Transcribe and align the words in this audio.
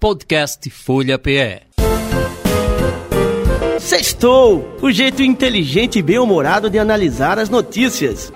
Podcast 0.00 0.70
Folha 0.70 1.18
PE. 1.18 1.62
Sextou! 3.80 4.76
O 4.80 4.92
jeito 4.92 5.24
inteligente 5.24 5.98
e 5.98 6.02
bem-humorado 6.02 6.70
de 6.70 6.78
analisar 6.78 7.36
as 7.36 7.48
notícias. 7.48 8.32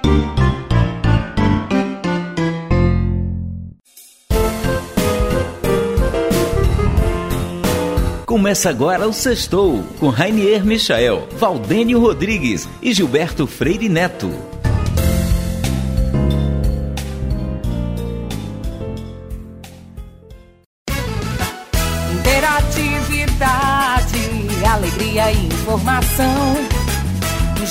Começa 8.26 8.68
agora 8.68 9.06
o 9.06 9.12
Sextou, 9.12 9.84
com 10.00 10.08
Rainier 10.08 10.66
Michael, 10.66 11.28
Valdênio 11.36 12.00
Rodrigues 12.00 12.68
e 12.82 12.92
Gilberto 12.92 13.46
Freire 13.46 13.88
Neto. 13.88 14.51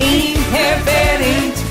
irreverente. 0.00 1.64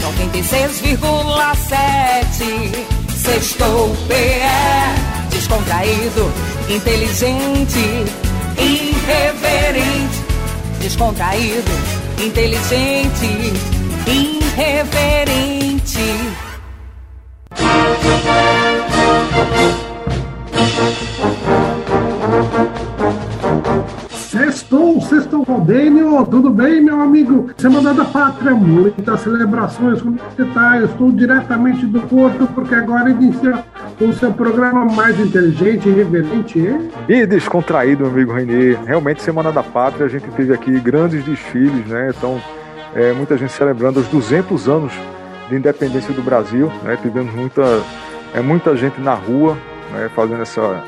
96,7 0.00 2.86
Sextou 3.16 3.94
PE 4.08 5.20
Descontraído, 5.30 6.32
inteligente, 6.68 8.04
irreverente, 8.56 10.24
descontraído, 10.80 11.70
inteligente, 12.18 13.52
irreverente. 14.06 15.70
Sextou 25.50 25.56
Valdênio, 25.56 26.26
tudo 26.26 26.50
bem, 26.50 26.80
meu 26.80 27.00
amigo? 27.00 27.50
Semana 27.56 27.92
da 27.92 28.04
Pátria, 28.04 28.54
muitas 28.54 29.20
celebrações, 29.20 30.00
tá? 30.54 30.78
Eu 30.78 30.86
estou 30.86 31.10
diretamente 31.10 31.86
do 31.86 32.00
Porto, 32.02 32.46
porque 32.54 32.74
agora 32.74 33.10
inicia 33.10 33.64
o 34.00 34.12
seu 34.12 34.32
programa 34.32 34.84
mais 34.84 35.18
inteligente, 35.18 35.88
e... 35.88 37.12
E 37.12 37.26
descontraído, 37.26 38.04
meu 38.04 38.12
amigo 38.12 38.32
Renê. 38.32 38.76
Realmente, 38.86 39.22
Semana 39.22 39.50
da 39.50 39.62
Pátria, 39.62 40.06
a 40.06 40.08
gente 40.08 40.28
teve 40.30 40.54
aqui 40.54 40.78
grandes 40.78 41.24
desfiles, 41.24 41.86
né? 41.86 42.12
Então, 42.16 42.40
é, 42.94 43.12
muita 43.12 43.36
gente 43.36 43.52
celebrando 43.52 44.00
os 44.00 44.08
200 44.08 44.68
anos 44.68 44.92
de 45.48 45.56
independência 45.56 46.14
do 46.14 46.22
Brasil, 46.22 46.70
né? 46.84 46.96
Tivemos 47.00 47.34
muita, 47.34 47.62
é, 48.34 48.40
muita 48.40 48.76
gente 48.76 49.00
na 49.00 49.14
rua, 49.14 49.56
né? 49.92 50.08
Fazendo 50.14 50.42
essa 50.42 50.82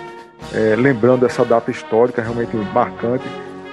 é, 0.54 0.76
lembrando 0.76 1.26
essa 1.26 1.44
data 1.44 1.70
histórica 1.70 2.22
realmente 2.22 2.56
marcante. 2.72 3.24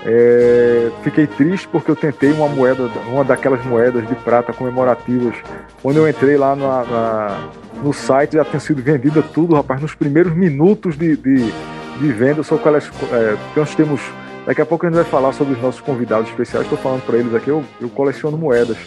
É, 0.05 0.89
fiquei 1.03 1.27
triste 1.27 1.67
porque 1.67 1.91
eu 1.91 1.95
tentei 1.95 2.31
uma 2.31 2.47
moeda, 2.47 2.89
uma 3.07 3.23
daquelas 3.23 3.63
moedas 3.65 4.07
de 4.07 4.15
prata 4.15 4.53
comemorativas. 4.53 5.35
Quando 5.81 5.97
eu 5.97 6.07
entrei 6.07 6.37
lá 6.37 6.55
na, 6.55 6.83
na, 6.85 7.49
no 7.83 7.93
site, 7.93 8.33
já 8.33 8.45
tinha 8.45 8.59
sido 8.59 8.81
vendida 8.81 9.21
tudo, 9.21 9.55
rapaz. 9.55 9.81
Nos 9.81 9.93
primeiros 9.93 10.33
minutos 10.33 10.97
de, 10.97 11.17
de, 11.17 11.51
de 11.99 12.11
venda, 12.13 12.43
só 12.43 12.57
que 12.57 12.67
é, 12.67 13.37
nós 13.55 13.75
temos. 13.75 14.01
Daqui 14.45 14.61
a 14.61 14.65
pouco 14.65 14.85
a 14.85 14.89
gente 14.89 14.95
vai 14.95 15.05
falar 15.05 15.33
sobre 15.33 15.53
os 15.53 15.61
nossos 15.61 15.81
convidados 15.81 16.29
especiais. 16.29 16.65
Estou 16.65 16.79
falando 16.79 17.05
para 17.05 17.17
eles 17.17 17.35
aqui, 17.35 17.49
eu, 17.49 17.63
eu 17.79 17.89
coleciono 17.89 18.37
moedas. 18.37 18.77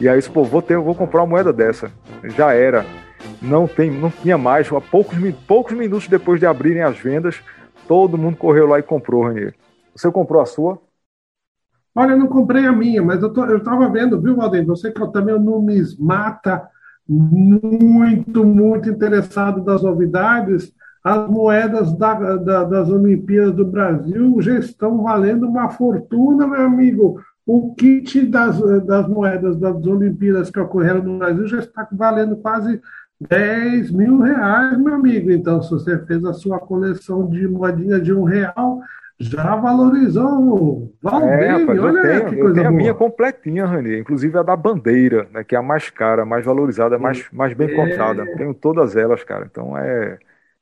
E 0.00 0.08
aí, 0.08 0.20
pô, 0.22 0.42
vou, 0.42 0.62
ter, 0.62 0.78
vou 0.78 0.94
comprar 0.94 1.20
uma 1.20 1.28
moeda 1.28 1.52
dessa. 1.52 1.92
Já 2.24 2.52
era 2.54 2.84
não, 3.40 3.66
tem, 3.66 3.90
não 3.90 4.10
tinha 4.10 4.38
mais. 4.38 4.68
Poucos, 4.90 5.16
poucos 5.46 5.76
minutos 5.76 6.08
depois 6.08 6.40
de 6.40 6.46
abrirem 6.46 6.82
as 6.82 6.98
vendas, 6.98 7.40
todo 7.86 8.18
mundo 8.18 8.36
correu 8.36 8.66
lá 8.66 8.78
e 8.78 8.82
comprou, 8.82 9.24
Ranier. 9.24 9.54
Você 9.96 10.10
comprou 10.10 10.42
a 10.42 10.46
sua? 10.46 10.78
Olha, 11.94 12.12
eu 12.12 12.18
não 12.18 12.26
comprei 12.26 12.66
a 12.66 12.72
minha, 12.72 13.02
mas 13.02 13.22
eu, 13.22 13.32
tô, 13.32 13.44
eu 13.46 13.62
tava 13.62 13.88
vendo, 13.88 14.20
viu, 14.20 14.36
Valdir? 14.36 14.66
Você 14.66 14.92
que 14.92 15.00
eu 15.00 15.08
também 15.08 15.34
é 15.34 15.38
um 15.38 15.42
numismata 15.42 16.68
muito, 17.08 18.44
muito 18.44 18.90
interessado 18.90 19.64
das 19.64 19.82
novidades. 19.82 20.74
As 21.02 21.30
moedas 21.30 21.96
da, 21.96 22.36
da, 22.36 22.64
das 22.64 22.90
Olimpíadas 22.90 23.54
do 23.54 23.64
Brasil 23.64 24.36
já 24.42 24.58
estão 24.58 25.02
valendo 25.02 25.48
uma 25.48 25.70
fortuna, 25.70 26.46
meu 26.46 26.60
amigo. 26.60 27.18
O 27.46 27.74
kit 27.74 28.26
das, 28.26 28.60
das 28.84 29.08
moedas 29.08 29.56
das 29.56 29.86
Olimpíadas 29.86 30.50
que 30.50 30.60
ocorreram 30.60 31.02
no 31.02 31.18
Brasil 31.18 31.46
já 31.46 31.60
está 31.60 31.88
valendo 31.90 32.36
quase 32.36 32.80
10 33.20 33.90
mil 33.92 34.18
reais, 34.20 34.76
meu 34.76 34.94
amigo. 34.94 35.30
Então, 35.30 35.62
se 35.62 35.70
você 35.70 35.98
fez 36.04 36.22
a 36.24 36.34
sua 36.34 36.58
coleção 36.58 37.26
de 37.30 37.48
moedinha 37.48 38.00
de 38.00 38.12
um 38.12 38.24
real, 38.24 38.82
já 39.18 39.56
valorizou. 39.56 40.94
Valdeiro, 41.02 41.42
é, 41.42 41.48
rapaz, 41.48 41.78
olha 41.82 41.98
eu 41.98 42.00
tenho, 42.00 42.26
que 42.26 42.34
eu 42.34 42.38
coisa 42.38 42.54
tenho 42.54 42.68
a 42.68 42.70
minha 42.70 42.94
completinha, 42.94 43.64
Rani. 43.66 43.98
Inclusive 43.98 44.38
a 44.38 44.42
da 44.42 44.56
bandeira, 44.56 45.28
né, 45.32 45.42
que 45.44 45.54
é 45.54 45.58
a 45.58 45.62
mais 45.62 45.90
cara, 45.90 46.24
mais 46.24 46.44
valorizada, 46.44 46.98
mais, 46.98 47.30
mais 47.32 47.54
bem 47.54 47.68
É. 47.68 47.74
contada. 47.74 48.26
Tenho 48.36 48.52
todas 48.54 48.96
elas, 48.96 49.24
cara. 49.24 49.46
Então 49.50 49.76
é, 49.76 50.18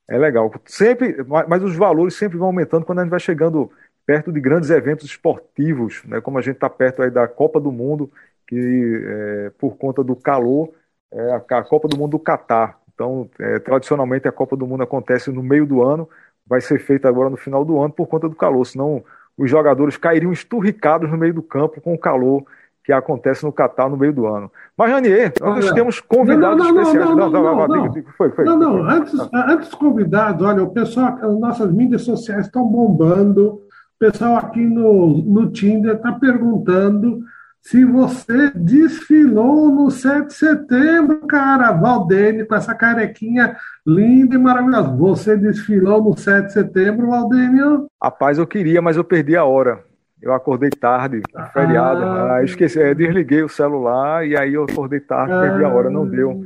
é 0.08 0.18
legal. 0.18 0.52
Sempre, 0.66 1.22
mas 1.24 1.48
mas 1.48 1.62
os 1.62 1.76
valores 1.76 2.14
sempre 2.14 2.38
vão 2.38 2.48
aumentando 2.48 2.84
quando 2.84 3.00
a 3.00 3.02
gente 3.02 3.10
vai 3.10 3.20
chegando 3.20 3.70
perto 4.06 4.32
de 4.32 4.40
grandes 4.40 4.70
eventos 4.70 5.06
esportivos, 5.06 6.02
né, 6.04 6.20
como 6.20 6.38
a 6.38 6.42
gente 6.42 6.56
está 6.56 6.68
perto 6.70 7.02
aí 7.02 7.10
da 7.10 7.26
Copa 7.26 7.60
do 7.60 7.72
Mundo, 7.72 8.10
que 8.46 9.02
é, 9.06 9.50
por 9.58 9.76
conta 9.76 10.04
do 10.04 10.14
calor 10.16 10.70
é 11.12 11.32
a, 11.32 11.36
a 11.58 11.64
Copa 11.64 11.88
do 11.88 11.96
Mundo 11.96 12.12
do 12.12 12.18
Catar. 12.18 12.78
Então, 12.94 13.28
é, 13.38 13.58
tradicionalmente 13.58 14.28
a 14.28 14.32
Copa 14.32 14.56
do 14.56 14.66
Mundo 14.66 14.82
acontece 14.82 15.30
no 15.30 15.42
meio 15.42 15.66
do 15.66 15.82
ano, 15.82 16.08
vai 16.46 16.60
ser 16.60 16.78
feita 16.78 17.08
agora 17.08 17.30
no 17.30 17.36
final 17.36 17.64
do 17.64 17.80
ano 17.80 17.92
por 17.92 18.06
conta 18.06 18.28
do 18.28 18.36
calor, 18.36 18.64
senão 18.64 19.02
os 19.36 19.50
jogadores 19.50 19.96
cairiam 19.96 20.32
esturricados 20.32 21.10
no 21.10 21.16
meio 21.16 21.34
do 21.34 21.42
campo 21.42 21.80
com 21.80 21.94
o 21.94 21.98
calor 21.98 22.44
que 22.84 22.92
acontece 22.92 23.42
no 23.42 23.52
Catar 23.52 23.88
no 23.88 23.96
meio 23.96 24.12
do 24.12 24.26
ano. 24.26 24.52
Mas, 24.76 24.90
Ranier, 24.92 25.32
nós 25.40 25.64
Olha, 25.64 25.74
temos 25.74 26.00
convidados 26.00 26.58
não, 26.58 26.66
não, 26.66 26.74
não, 26.74 26.82
especiais. 26.82 27.08
não, 27.08 27.16
não, 27.16 27.30
não, 27.30 27.66
diga, 27.66 27.76
não. 27.76 27.88
diga, 27.88 28.12
foi, 28.16 28.30
foi. 28.30 28.44
Não, 28.44 28.58
não, 28.58 28.84
foi. 28.84 28.94
antes, 28.94 29.28
antes 29.32 29.68
dos 29.70 29.74
convidados, 29.74 30.46
olha, 30.46 30.62
o 30.62 30.70
pessoal, 30.70 31.18
as 31.20 31.38
nossas 31.38 31.72
mídias 31.72 32.02
sociais 32.02 32.44
estão 32.44 32.66
bombando. 32.66 33.54
O 33.54 33.98
pessoal 33.98 34.36
aqui 34.36 34.60
no, 34.60 35.16
no 35.16 35.50
Tinder 35.50 35.94
está 35.94 36.12
perguntando 36.12 37.22
se 37.66 37.82
você 37.82 38.50
desfilou 38.54 39.70
no 39.70 39.90
7 39.90 40.26
de 40.26 40.34
setembro, 40.34 41.20
cara. 41.26 41.72
Valdene, 41.72 42.44
com 42.44 42.54
essa 42.54 42.74
carequinha 42.74 43.56
linda 43.86 44.34
e 44.34 44.38
maravilhosa. 44.38 44.94
Você 44.96 45.36
desfilou 45.36 46.04
no 46.04 46.14
7 46.16 46.46
de 46.46 46.52
setembro, 46.52 47.06
Valdênio? 47.08 47.86
Rapaz, 48.02 48.36
eu 48.36 48.46
queria, 48.46 48.82
mas 48.82 48.98
eu 48.98 49.04
perdi 49.04 49.34
a 49.34 49.44
hora. 49.44 49.82
Eu 50.20 50.34
acordei 50.34 50.68
tarde, 50.70 51.22
feriado, 51.52 52.02
Ah. 52.04 52.36
ah, 52.36 52.44
esqueci, 52.44 52.94
desliguei 52.94 53.42
o 53.42 53.48
celular 53.48 54.26
e 54.26 54.36
aí 54.36 54.54
eu 54.54 54.64
acordei 54.64 55.00
tarde, 55.00 55.32
perdi 55.32 55.64
a 55.64 55.68
hora, 55.68 55.88
não 55.90 56.06
deu. 56.06 56.44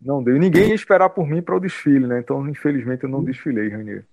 Não 0.00 0.22
deu. 0.22 0.38
Ninguém 0.38 0.68
ia 0.68 0.74
esperar 0.74 1.08
por 1.10 1.26
mim 1.28 1.42
para 1.42 1.56
o 1.56 1.60
desfile, 1.60 2.06
né? 2.06 2.18
Então, 2.20 2.48
infelizmente, 2.48 3.04
eu 3.04 3.10
não 3.10 3.22
desfilei, 3.22 3.68
Ranier. 3.68 4.04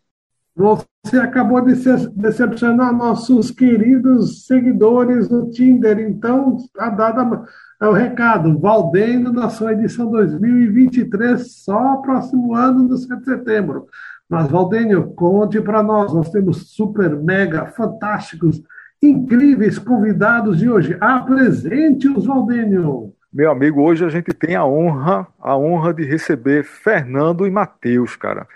Você 0.56 1.18
acabou 1.22 1.62
de 1.62 1.74
decepcionar 2.16 2.94
nossos 2.94 3.50
queridos 3.50 4.46
seguidores 4.46 5.30
no 5.30 5.50
Tinder. 5.50 6.00
Então, 6.00 6.58
a 6.78 6.90
dada 6.90 7.46
é 7.82 7.88
o 7.88 7.94
recado. 7.94 8.60
Valdendo 8.60 9.32
na 9.32 9.50
sua 9.50 9.74
edição 9.74 10.12
2023, 10.12 11.64
só 11.64 11.98
próximo 11.98 12.54
ano, 12.54 12.84
no 12.84 12.98
7 12.98 13.20
de 13.20 13.26
setembro. 13.26 13.88
Mas, 14.30 14.52
Valdênio, 14.52 15.12
conte 15.16 15.62
para 15.62 15.82
nós. 15.82 16.14
Nós 16.14 16.30
temos 16.30 16.76
super, 16.76 17.16
mega, 17.16 17.68
fantásticos, 17.68 18.62
incríveis 19.02 19.80
convidados 19.80 20.60
de 20.60 20.70
hoje. 20.70 20.98
Apresente-os, 21.00 22.26
Valdênio. 22.26 23.14
Meu 23.32 23.52
amigo, 23.52 23.82
hoje 23.82 24.04
a 24.04 24.10
gente 24.10 24.34
tem 24.34 24.56
a 24.56 24.66
honra, 24.66 25.28
a 25.40 25.56
honra 25.56 25.94
de 25.94 26.04
receber 26.04 26.64
Fernando 26.64 27.46
e 27.46 27.52
Matheus, 27.52 28.16
cara. 28.16 28.48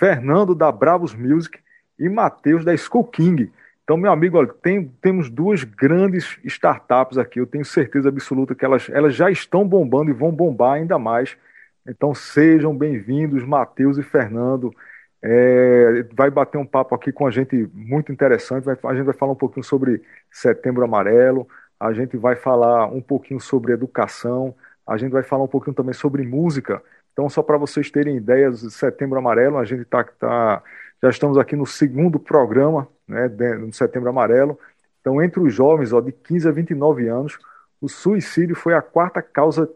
Fernando 0.00 0.54
da 0.54 0.72
Bravos 0.72 1.14
Music 1.14 1.58
e 1.98 2.08
Matheus 2.08 2.64
da 2.64 2.74
School 2.74 3.04
King. 3.04 3.52
Então, 3.84 3.98
meu 3.98 4.10
amigo, 4.10 4.38
olha, 4.38 4.48
tem- 4.48 4.88
temos 5.02 5.28
duas 5.28 5.62
grandes 5.62 6.38
startups 6.42 7.18
aqui. 7.18 7.38
Eu 7.38 7.46
tenho 7.46 7.66
certeza 7.66 8.08
absoluta 8.08 8.54
que 8.54 8.64
elas, 8.64 8.88
elas 8.88 9.14
já 9.14 9.30
estão 9.30 9.68
bombando 9.68 10.10
e 10.10 10.14
vão 10.14 10.32
bombar 10.32 10.74
ainda 10.76 10.98
mais. 10.98 11.36
Então, 11.86 12.14
sejam 12.14 12.74
bem-vindos, 12.74 13.44
Matheus 13.44 13.98
e 13.98 14.02
Fernando. 14.02 14.72
é, 15.22 16.06
vai 16.14 16.30
bater 16.30 16.56
um 16.56 16.64
papo 16.64 16.94
aqui 16.94 17.12
com 17.12 17.26
a 17.26 17.30
gente 17.30 17.68
muito 17.74 18.10
interessante. 18.10 18.64
Vai, 18.64 18.78
a 18.84 18.94
gente 18.94 19.04
vai 19.04 19.14
falar 19.14 19.32
um 19.32 19.36
pouquinho 19.36 19.64
sobre 19.64 20.02
Setembro 20.30 20.82
Amarelo, 20.82 21.46
a 21.78 21.92
gente 21.92 22.16
vai 22.16 22.36
falar 22.36 22.86
um 22.86 23.02
pouquinho 23.02 23.38
sobre 23.40 23.72
educação, 23.72 24.54
a 24.86 24.96
gente 24.96 25.12
vai 25.12 25.22
falar 25.22 25.44
um 25.44 25.48
pouquinho 25.48 25.74
também 25.74 25.92
sobre 25.94 26.22
música. 26.22 26.82
Então, 27.12 27.28
só 27.28 27.42
para 27.42 27.56
vocês 27.56 27.90
terem 27.90 28.16
ideias, 28.16 28.60
Setembro 28.72 29.18
Amarelo, 29.18 29.58
a 29.58 29.64
gente 29.64 29.84
tá, 29.84 30.04
tá, 30.04 30.62
já 31.02 31.10
estamos 31.10 31.36
aqui 31.38 31.56
no 31.56 31.66
segundo 31.66 32.18
programa 32.18 32.88
né, 33.06 33.28
no 33.58 33.72
Setembro 33.72 34.08
Amarelo. 34.08 34.58
Então, 35.00 35.22
entre 35.22 35.40
os 35.40 35.52
jovens 35.52 35.92
ó, 35.92 36.00
de 36.00 36.12
15 36.12 36.48
a 36.48 36.52
29 36.52 37.08
anos, 37.08 37.38
o 37.80 37.88
suicídio 37.88 38.54
foi 38.54 38.74
a 38.74 38.82
quarta 38.82 39.22
causa 39.22 39.68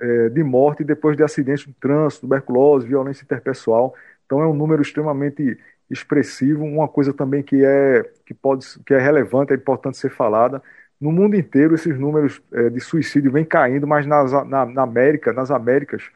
é, 0.00 0.28
de 0.28 0.42
morte 0.42 0.82
depois 0.82 1.16
de 1.16 1.22
acidentes 1.22 1.64
de 1.64 1.72
trânsito, 1.74 2.22
tuberculose, 2.22 2.86
violência 2.86 3.24
interpessoal. 3.24 3.94
Então 4.26 4.40
é 4.40 4.46
um 4.46 4.54
número 4.54 4.82
extremamente 4.82 5.56
expressivo, 5.88 6.64
uma 6.64 6.88
coisa 6.88 7.12
também 7.12 7.42
que 7.42 7.64
é 7.64 8.02
que 8.26 8.34
pode 8.34 8.66
que 8.84 8.94
é 8.94 8.98
relevante, 8.98 9.52
é 9.52 9.56
importante 9.56 9.98
ser 9.98 10.10
falada. 10.10 10.62
No 11.00 11.12
mundo 11.12 11.36
inteiro 11.36 11.74
esses 11.74 11.98
números 11.98 12.42
é, 12.52 12.68
de 12.70 12.80
suicídio 12.80 13.30
vêm 13.30 13.44
caindo, 13.44 13.86
mas 13.86 14.06
nas, 14.06 14.32
na, 14.32 14.66
na 14.66 14.82
América, 14.82 15.32
nas 15.32 15.50
Américas, 15.50 16.10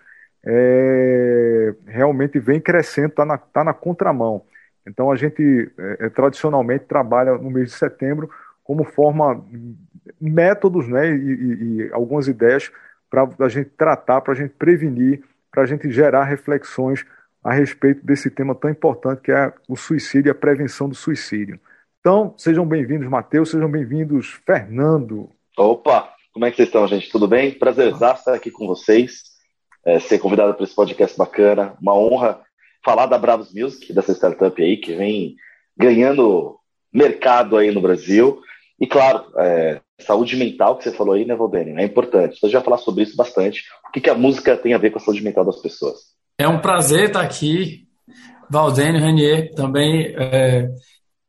é, 0.46 1.75
realmente 1.87 2.38
vem 2.38 2.60
crescendo, 2.60 3.08
está 3.08 3.25
na, 3.25 3.37
tá 3.37 3.64
na 3.64 3.75
contramão. 3.75 4.43
Então 4.87 5.10
a 5.10 5.16
gente 5.16 5.72
é, 5.76 6.06
é, 6.06 6.08
tradicionalmente 6.08 6.84
trabalha 6.84 7.37
no 7.37 7.50
mês 7.50 7.70
de 7.70 7.76
setembro 7.76 8.31
como 8.62 8.84
forma 8.84 9.44
métodos, 10.20 10.88
né, 10.88 11.08
e, 11.10 11.12
e, 11.12 11.76
e 11.87 11.93
algumas 11.93 12.28
ideias 12.28 12.70
para 13.10 13.28
a 13.40 13.48
gente 13.48 13.70
tratar, 13.70 14.20
para 14.20 14.32
a 14.32 14.37
gente 14.37 14.54
prevenir, 14.54 15.22
para 15.50 15.62
a 15.62 15.66
gente 15.66 15.90
gerar 15.90 16.25
reflexões 16.25 17.04
a 17.42 17.52
respeito 17.52 18.04
desse 18.04 18.28
tema 18.28 18.54
tão 18.54 18.69
importante 18.69 19.22
que 19.22 19.32
é 19.32 19.52
o 19.69 19.76
suicídio 19.76 20.31
e 20.31 20.32
a 20.32 20.34
prevenção 20.34 20.88
do 20.88 20.94
suicídio. 20.94 21.60
Então, 22.00 22.34
sejam 22.37 22.66
bem-vindos, 22.66 23.08
Matheus, 23.08 23.50
sejam 23.50 23.70
bem-vindos, 23.70 24.40
Fernando. 24.44 25.31
Opa, 25.56 26.12
como 26.32 26.44
é 26.44 26.50
que 26.50 26.56
vocês 26.56 26.69
estão, 26.69 26.87
gente? 26.87 27.10
Tudo 27.10 27.26
bem? 27.28 27.52
Prazer 27.52 27.92
estar 27.92 28.34
aqui 28.34 28.50
com 28.50 28.66
vocês, 28.66 29.22
é, 29.87 30.00
ser 30.00 30.19
convidado 30.19 30.53
para 30.53 30.65
esse 30.65 30.75
podcast 30.75 31.17
bacana, 31.17 31.75
uma 31.81 31.94
honra 31.94 32.41
falar 32.85 33.06
da 33.06 33.17
Bravos 33.17 33.55
Music, 33.55 33.93
dessa 33.93 34.12
startup 34.12 34.61
aí 34.61 34.77
que 34.77 34.94
vem 34.94 35.37
ganhando 35.79 36.59
mercado 36.93 37.56
aí 37.56 37.71
no 37.71 37.81
Brasil. 37.81 38.41
E 38.81 38.87
claro, 38.87 39.25
é, 39.38 39.81
saúde 40.00 40.37
mental 40.37 40.77
que 40.77 40.85
você 40.85 40.93
falou 40.93 41.15
aí, 41.15 41.25
né, 41.25 41.35
Valdênio? 41.35 41.79
É 41.79 41.85
importante. 41.85 42.38
Você 42.38 42.49
já 42.49 42.61
falar 42.61 42.79
sobre 42.79 43.05
isso 43.05 43.17
bastante. 43.17 43.62
O 43.88 43.93
que, 43.93 44.00
que 44.00 44.11
a 44.11 44.15
música 44.15 44.56
tem 44.56 44.75
a 44.75 44.79
ver 44.79 44.91
com 44.91 44.99
a 44.99 45.00
saúde 45.00 45.23
mental 45.23 45.44
das 45.44 45.62
pessoas? 45.62 45.99
É 46.38 46.49
um 46.49 46.61
prazer 46.61 47.06
estar 47.06 47.23
aqui, 47.23 47.87
Valdênio, 48.50 49.00
Renier, 49.00 49.55
também. 49.55 50.15
É, 50.19 50.69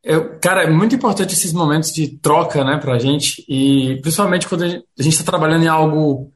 é, 0.04 0.20
cara, 0.40 0.64
é 0.64 0.70
muito 0.70 0.94
importante 0.94 1.32
esses 1.32 1.52
momentos 1.52 1.92
de 1.92 2.18
troca 2.18 2.64
né, 2.64 2.78
para 2.78 2.94
a 2.94 2.98
gente, 2.98 3.44
e 3.48 4.00
principalmente 4.02 4.48
quando 4.48 4.64
a 4.64 4.68
gente 4.68 5.14
está 5.14 5.24
trabalhando 5.24 5.64
em 5.64 5.68
algo 5.68 6.32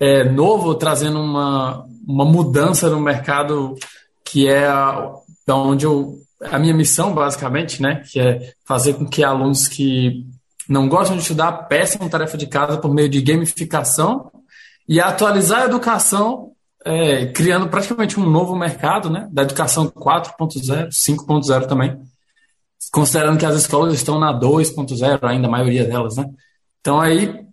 é, 0.00 0.24
novo, 0.24 0.74
trazendo 0.74 1.20
uma, 1.20 1.84
uma 2.06 2.24
mudança 2.24 2.88
no 2.90 3.00
mercado 3.00 3.74
que 4.24 4.48
é 4.48 4.66
a, 4.66 5.14
da 5.46 5.56
onde 5.56 5.86
eu, 5.86 6.18
a 6.40 6.58
minha 6.58 6.74
missão, 6.74 7.14
basicamente, 7.14 7.80
né, 7.80 8.02
que 8.10 8.20
é 8.20 8.52
fazer 8.64 8.94
com 8.94 9.06
que 9.06 9.24
alunos 9.24 9.68
que 9.68 10.26
não 10.68 10.88
gostam 10.88 11.16
de 11.16 11.22
estudar 11.22 11.52
peçam 11.68 12.08
tarefa 12.08 12.36
de 12.36 12.46
casa 12.46 12.78
por 12.78 12.92
meio 12.92 13.08
de 13.08 13.22
gamificação 13.22 14.30
e 14.88 15.00
atualizar 15.00 15.62
a 15.62 15.66
educação 15.66 16.52
é, 16.84 17.26
criando 17.26 17.68
praticamente 17.68 18.18
um 18.18 18.28
novo 18.28 18.54
mercado 18.54 19.10
né, 19.10 19.28
da 19.32 19.42
educação 19.42 19.88
4.0, 19.88 20.88
5.0 20.88 21.66
também, 21.66 21.98
considerando 22.92 23.38
que 23.38 23.46
as 23.46 23.56
escolas 23.56 23.94
estão 23.94 24.20
na 24.20 24.32
2.0 24.38 25.18
ainda, 25.22 25.48
a 25.48 25.50
maioria 25.50 25.84
delas, 25.84 26.16
né? 26.16 26.26
Então 26.80 27.00
aí 27.00 27.45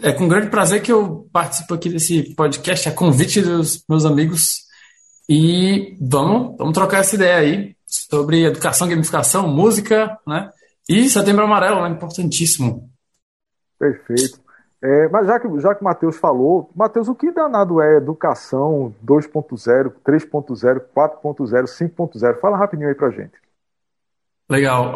é 0.00 0.12
com 0.12 0.28
grande 0.28 0.50
prazer 0.50 0.82
que 0.82 0.92
eu 0.92 1.28
participo 1.32 1.74
aqui 1.74 1.88
desse 1.88 2.34
podcast, 2.34 2.88
a 2.88 2.94
convite 2.94 3.40
dos 3.40 3.84
meus 3.88 4.04
amigos, 4.04 4.68
e 5.28 5.96
vamos, 6.00 6.56
vamos 6.56 6.72
trocar 6.72 7.00
essa 7.00 7.16
ideia 7.16 7.36
aí 7.36 7.76
sobre 7.86 8.44
educação, 8.44 8.88
gamificação, 8.88 9.48
música, 9.48 10.18
né? 10.26 10.50
E 10.88 11.08
setembro 11.08 11.44
amarelo, 11.44 11.82
né? 11.82 11.90
Importantíssimo. 11.90 12.90
Perfeito. 13.78 14.40
É, 14.80 15.08
mas 15.08 15.26
já 15.26 15.40
que, 15.40 15.60
já 15.60 15.74
que 15.74 15.80
o 15.82 15.84
Matheus 15.84 16.16
falou, 16.16 16.70
Matheus, 16.74 17.08
o 17.08 17.14
que 17.14 17.32
danado 17.32 17.82
é 17.82 17.96
educação 17.96 18.94
2.0, 19.04 19.92
3.0, 20.06 20.80
4.0, 20.94 21.64
5.0? 21.64 22.40
Fala 22.40 22.56
rapidinho 22.56 22.88
aí 22.88 22.94
pra 22.94 23.10
gente. 23.10 23.32
Legal. 24.48 24.94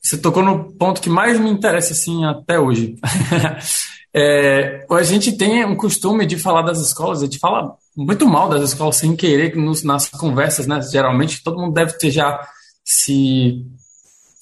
Você 0.00 0.16
tocou 0.16 0.42
no 0.42 0.72
ponto 0.72 1.02
que 1.02 1.10
mais 1.10 1.38
me 1.38 1.50
interessa 1.50 1.92
assim 1.92 2.24
até 2.24 2.58
hoje. 2.58 2.96
é, 4.14 4.84
a 4.90 5.02
gente 5.02 5.36
tem 5.36 5.64
um 5.64 5.76
costume 5.76 6.26
de 6.26 6.36
falar 6.36 6.62
das 6.62 6.80
escolas, 6.80 7.20
a 7.20 7.24
gente 7.24 7.38
fala 7.38 7.74
muito 7.96 8.26
mal 8.26 8.48
das 8.48 8.62
escolas 8.62 8.96
sem 8.96 9.14
querer 9.14 9.56
nos, 9.56 9.82
nas 9.82 10.08
conversas, 10.08 10.66
né? 10.66 10.80
Geralmente 10.82 11.42
todo 11.42 11.60
mundo 11.60 11.74
deve 11.74 11.92
ter 11.92 12.10
já 12.10 12.40
se 12.84 13.64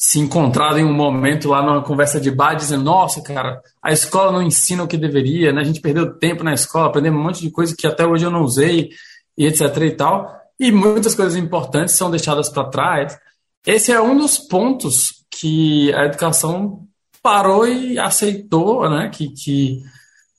se 0.00 0.20
encontrado 0.20 0.78
em 0.78 0.84
um 0.84 0.92
momento 0.92 1.48
lá 1.48 1.60
numa 1.60 1.82
conversa 1.82 2.20
de 2.20 2.30
bar 2.30 2.54
dizendo, 2.54 2.84
nossa, 2.84 3.20
cara, 3.20 3.60
a 3.82 3.92
escola 3.92 4.30
não 4.30 4.40
ensina 4.40 4.84
o 4.84 4.86
que 4.86 4.96
deveria, 4.96 5.52
né? 5.52 5.60
A 5.60 5.64
gente 5.64 5.80
perdeu 5.80 6.16
tempo 6.16 6.44
na 6.44 6.54
escola, 6.54 6.86
aprendemos 6.86 7.20
um 7.20 7.24
monte 7.24 7.40
de 7.40 7.50
coisa 7.50 7.74
que 7.76 7.84
até 7.84 8.06
hoje 8.06 8.24
eu 8.24 8.30
não 8.30 8.42
usei, 8.42 8.90
e 9.36 9.46
etc 9.46 9.76
e 9.82 9.90
tal. 9.92 10.32
E 10.58 10.72
muitas 10.72 11.16
coisas 11.16 11.36
importantes 11.36 11.94
são 11.94 12.10
deixadas 12.10 12.48
para 12.48 12.68
trás. 12.68 13.18
Esse 13.66 13.92
é 13.92 14.00
um 14.00 14.16
dos 14.16 14.38
pontos 14.38 15.24
que 15.30 15.92
a 15.94 16.04
educação 16.04 16.87
parou 17.22 17.66
e 17.66 17.98
aceitou, 17.98 18.88
né? 18.88 19.08
Que, 19.08 19.30
que 19.30 19.82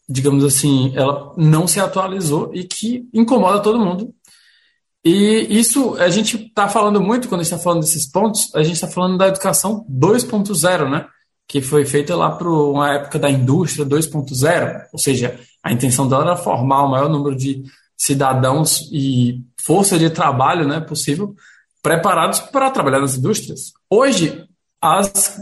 digamos 0.08 0.44
assim, 0.44 0.94
ela 0.96 1.34
não 1.38 1.68
se 1.68 1.80
atualizou 1.80 2.52
e 2.54 2.64
que 2.64 3.08
incomoda 3.14 3.62
todo 3.62 3.80
mundo 3.80 4.14
e 5.04 5.48
isso 5.50 5.96
a 5.96 6.10
gente 6.10 6.36
está 6.38 6.68
falando 6.68 7.02
muito 7.02 7.30
quando 7.30 7.42
a 7.42 7.44
gente 7.44 7.54
está 7.54 7.64
falando 7.64 7.82
desses 7.82 8.06
pontos, 8.06 8.54
a 8.54 8.64
gente 8.64 8.76
está 8.76 8.88
falando 8.88 9.18
da 9.18 9.28
educação 9.28 9.86
2.0, 9.90 10.90
né? 10.90 11.08
Que 11.48 11.62
foi 11.62 11.86
feita 11.86 12.16
lá 12.16 12.32
para 12.32 12.50
uma 12.50 12.94
época 12.94 13.18
da 13.18 13.30
indústria 13.30 13.86
2.0, 13.86 14.88
ou 14.92 15.00
seja, 15.00 15.40
a 15.64 15.72
intenção 15.72 16.08
dela 16.08 16.24
era 16.24 16.36
formar 16.36 16.84
o 16.84 16.92
maior 16.92 17.10
número 17.10 17.36
de 17.36 17.64
cidadãos 17.98 18.90
e 18.92 19.42
força 19.60 19.98
de 19.98 20.10
trabalho 20.10 20.68
né, 20.68 20.80
possível 20.80 21.36
preparados 21.82 22.40
para 22.40 22.70
trabalhar 22.70 23.00
nas 23.00 23.18
indústrias. 23.18 23.74
Hoje, 23.90 24.46
as 24.82 25.42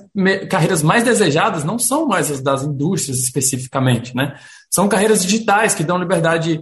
carreiras 0.50 0.82
mais 0.82 1.04
desejadas 1.04 1.64
não 1.64 1.78
são 1.78 2.08
mais 2.08 2.32
as 2.32 2.42
das 2.42 2.64
indústrias 2.64 3.20
especificamente, 3.20 4.16
né? 4.16 4.36
São 4.70 4.88
carreiras 4.88 5.24
digitais 5.24 5.76
que 5.76 5.84
dão 5.84 5.98
liberdade 5.98 6.60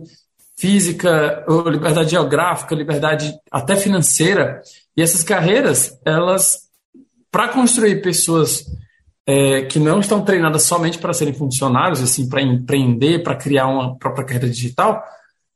física, 0.57 1.45
liberdade 1.69 2.11
geográfica, 2.11 2.75
liberdade 2.75 3.33
até 3.51 3.75
financeira. 3.75 4.61
E 4.95 5.01
essas 5.01 5.23
carreiras, 5.23 5.97
elas, 6.05 6.59
para 7.31 7.49
construir 7.49 8.01
pessoas 8.01 8.65
é, 9.27 9.63
que 9.63 9.79
não 9.79 9.99
estão 9.99 10.23
treinadas 10.23 10.63
somente 10.63 10.97
para 10.97 11.13
serem 11.13 11.33
funcionários, 11.33 12.01
assim, 12.01 12.29
para 12.29 12.41
empreender, 12.41 13.23
para 13.23 13.35
criar 13.35 13.67
uma 13.67 13.97
própria 13.97 14.25
carreira 14.25 14.49
digital, 14.49 15.03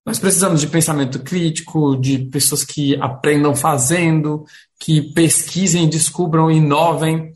nós 0.10 0.18
precisamos 0.18 0.60
de 0.60 0.66
pensamento 0.66 1.20
crítico, 1.20 1.96
de 1.96 2.18
pessoas 2.18 2.64
que 2.64 3.00
aprendam 3.00 3.54
fazendo, 3.54 4.44
que 4.80 5.04
pesquisem, 5.14 5.88
descubram, 5.88 6.50
inovem, 6.50 7.32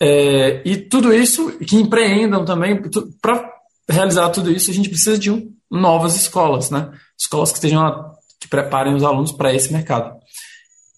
é, 0.00 0.60
e 0.64 0.76
tudo 0.76 1.14
isso, 1.14 1.52
que 1.58 1.76
empreendam 1.76 2.44
também. 2.44 2.82
Para 3.22 3.48
realizar 3.88 4.28
tudo 4.30 4.50
isso, 4.50 4.72
a 4.72 4.74
gente 4.74 4.88
precisa 4.88 5.16
de 5.16 5.30
um, 5.30 5.52
novas 5.70 6.16
escolas, 6.16 6.68
né? 6.68 6.90
escolas 7.16 7.52
que 7.52 7.58
estejam 7.58 8.12
que 8.40 8.48
preparem 8.48 8.92
os 8.92 9.04
alunos 9.04 9.30
para 9.30 9.54
esse 9.54 9.72
mercado. 9.72 10.12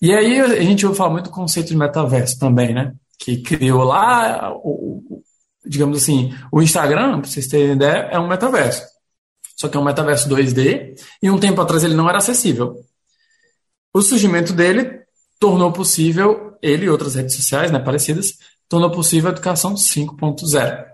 E 0.01 0.15
aí 0.15 0.41
a 0.41 0.63
gente 0.63 0.87
ouve 0.87 0.97
falar 0.97 1.11
muito 1.11 1.27
do 1.27 1.31
conceito 1.31 1.69
de 1.69 1.77
metaverso 1.77 2.39
também, 2.39 2.73
né? 2.73 2.95
Que 3.19 3.43
criou 3.43 3.85
lá, 3.85 4.51
o, 4.55 5.23
digamos 5.67 5.99
assim, 5.99 6.35
o 6.51 6.63
Instagram, 6.63 7.21
para 7.21 7.31
vocês 7.31 7.47
terem 7.47 7.73
ideia, 7.73 8.09
é 8.11 8.19
um 8.19 8.29
metaverso. 8.29 8.83
Só 9.59 9.69
que 9.69 9.77
é 9.77 9.81
um 9.81 9.85
metaverso 9.85 10.29
2D 10.29 10.95
e 11.21 11.29
um 11.29 11.39
tempo 11.39 11.61
atrás 11.61 11.83
ele 11.83 11.95
não 11.95 12.09
era 12.09 12.19
acessível. 12.19 12.77
O 13.93 14.01
surgimento 14.01 14.53
dele 14.53 15.01
tornou 15.41 15.73
possível, 15.73 16.57
ele 16.63 16.87
e 16.87 16.89
outras 16.89 17.17
redes 17.17 17.35
sociais 17.35 17.73
né, 17.73 17.81
parecidas, 17.81 18.39
tornou 18.69 18.89
possível 18.91 19.31
a 19.31 19.33
educação 19.33 19.75
5.0. 19.75 20.85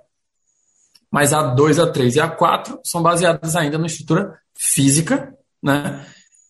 Mas 1.11 1.35
a 1.35 1.43
2, 1.43 1.79
a 1.79 1.87
3 1.87 2.17
e 2.17 2.21
a 2.21 2.29
4 2.29 2.81
são 2.83 3.03
baseadas 3.03 3.55
ainda 3.55 3.77
na 3.77 3.87
estrutura 3.87 4.39
física, 4.57 5.37
né? 5.63 6.07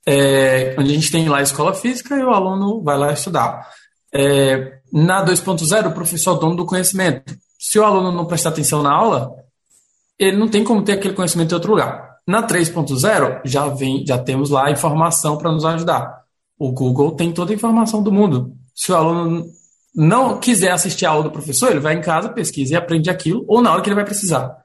É, 0.06 0.76
onde 0.78 0.92
a 0.92 0.94
gente 0.94 1.11
tem 1.11 1.28
lá 1.28 1.38
a 1.38 1.42
escola 1.42 1.75
física 1.75 2.14
e 2.14 2.23
o 2.23 2.30
aluno 2.30 2.83
vai 2.83 2.97
lá 2.97 3.12
estudar. 3.12 3.68
É, 4.12 4.78
na 4.92 5.25
2.0, 5.25 5.88
o 5.88 5.94
professor 5.94 6.37
é 6.37 6.40
dono 6.40 6.56
do 6.56 6.66
conhecimento. 6.66 7.35
Se 7.59 7.78
o 7.78 7.85
aluno 7.85 8.12
não 8.12 8.26
prestar 8.26 8.50
atenção 8.50 8.83
na 8.83 8.92
aula, 8.92 9.44
ele 10.18 10.37
não 10.37 10.49
tem 10.49 10.64
como 10.64 10.83
ter 10.83 10.92
aquele 10.92 11.14
conhecimento 11.14 11.52
em 11.52 11.54
outro 11.54 11.71
lugar. 11.71 12.18
Na 12.26 12.47
3.0, 12.47 13.42
já 13.44 13.68
vem, 13.68 14.04
já 14.06 14.18
temos 14.18 14.50
lá 14.50 14.66
a 14.66 14.71
informação 14.71 15.37
para 15.37 15.52
nos 15.52 15.64
ajudar. 15.64 16.23
O 16.59 16.73
Google 16.73 17.12
tem 17.12 17.33
toda 17.33 17.52
a 17.52 17.54
informação 17.54 18.02
do 18.02 18.12
mundo. 18.12 18.54
Se 18.75 18.92
o 18.92 18.97
aluno 18.97 19.44
não 19.94 20.38
quiser 20.38 20.73
assistir 20.73 21.06
a 21.06 21.11
aula 21.11 21.25
do 21.25 21.30
professor, 21.30 21.71
ele 21.71 21.80
vai 21.80 21.94
em 21.94 22.00
casa, 22.00 22.28
pesquisa 22.28 22.75
e 22.75 22.76
aprende 22.76 23.11
aquilo, 23.11 23.44
ou 23.47 23.61
na 23.61 23.73
hora 23.73 23.83
que 23.83 23.88
ele 23.88 23.94
vai 23.94 24.04
precisar. 24.04 24.56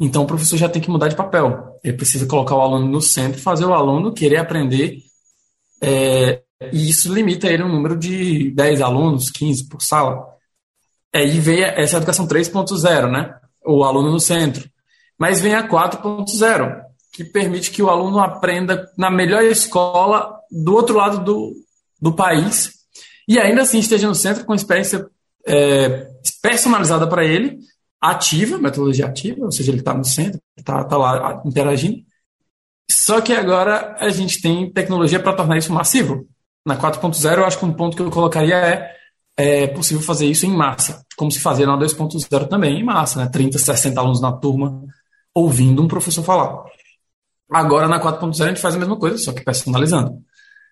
Então 0.00 0.22
o 0.22 0.26
professor 0.26 0.56
já 0.56 0.68
tem 0.68 0.82
que 0.82 0.90
mudar 0.90 1.08
de 1.08 1.16
papel. 1.16 1.78
Ele 1.84 1.96
precisa 1.96 2.26
colocar 2.26 2.54
o 2.56 2.60
aluno 2.60 2.86
no 2.86 3.00
centro, 3.00 3.40
fazer 3.40 3.64
o 3.64 3.74
aluno 3.74 4.12
querer 4.12 4.38
aprender, 4.38 4.98
é, 5.82 6.42
e 6.72 6.88
isso 6.88 7.12
limita 7.12 7.46
ele 7.48 7.62
um 7.62 7.68
número 7.68 7.96
de 7.96 8.50
10 8.52 8.80
alunos, 8.80 9.30
15 9.30 9.68
por 9.68 9.82
sala. 9.82 10.26
Aí 11.14 11.38
vem 11.38 11.62
essa 11.62 11.98
educação 11.98 12.26
3.0, 12.26 13.10
né? 13.10 13.34
O 13.64 13.84
aluno 13.84 14.10
no 14.10 14.20
centro. 14.20 14.68
Mas 15.18 15.40
vem 15.40 15.54
a 15.54 15.68
4.0, 15.68 16.82
que 17.12 17.24
permite 17.24 17.70
que 17.70 17.82
o 17.82 17.88
aluno 17.88 18.18
aprenda 18.18 18.90
na 18.98 19.10
melhor 19.10 19.42
escola 19.44 20.38
do 20.50 20.74
outro 20.74 20.96
lado 20.96 21.24
do, 21.24 21.52
do 22.00 22.12
país 22.12 22.72
e 23.28 23.38
ainda 23.38 23.62
assim 23.62 23.78
esteja 23.78 24.08
no 24.08 24.14
centro 24.14 24.44
com 24.44 24.54
experiência 24.54 25.06
é, 25.46 26.08
personalizada 26.42 27.06
para 27.06 27.24
ele, 27.24 27.58
ativa, 28.00 28.58
metodologia 28.58 29.06
ativa, 29.06 29.44
ou 29.44 29.52
seja, 29.52 29.70
ele 29.70 29.78
está 29.78 29.94
no 29.94 30.04
centro, 30.04 30.40
está 30.58 30.84
tá 30.84 30.96
lá 30.96 31.42
interagindo. 31.44 31.98
Só 32.90 33.20
que 33.20 33.32
agora 33.32 33.96
a 33.98 34.10
gente 34.10 34.42
tem 34.42 34.70
tecnologia 34.70 35.20
para 35.20 35.32
tornar 35.32 35.56
isso 35.56 35.72
massivo. 35.72 36.26
Na 36.66 36.76
4.0, 36.76 37.38
eu 37.38 37.44
acho 37.44 37.58
que 37.58 37.64
um 37.64 37.72
ponto 37.72 37.96
que 37.96 38.02
eu 38.02 38.10
colocaria 38.10 38.56
é 38.56 38.94
é 39.36 39.66
possível 39.66 40.02
fazer 40.02 40.26
isso 40.26 40.46
em 40.46 40.56
massa, 40.56 41.04
como 41.16 41.30
se 41.30 41.40
fazia 41.40 41.66
na 41.66 41.76
2.0 41.76 42.48
também, 42.48 42.78
em 42.78 42.84
massa, 42.84 43.20
né? 43.20 43.28
30, 43.28 43.58
60 43.58 44.00
alunos 44.00 44.20
na 44.20 44.32
turma 44.32 44.82
ouvindo 45.34 45.82
um 45.82 45.88
professor 45.88 46.22
falar. 46.22 46.64
Agora 47.50 47.88
na 47.88 48.00
4.0 48.00 48.44
a 48.44 48.48
gente 48.48 48.60
faz 48.60 48.74
a 48.74 48.78
mesma 48.78 48.96
coisa, 48.96 49.18
só 49.18 49.32
que 49.32 49.44
personalizando. 49.44 50.22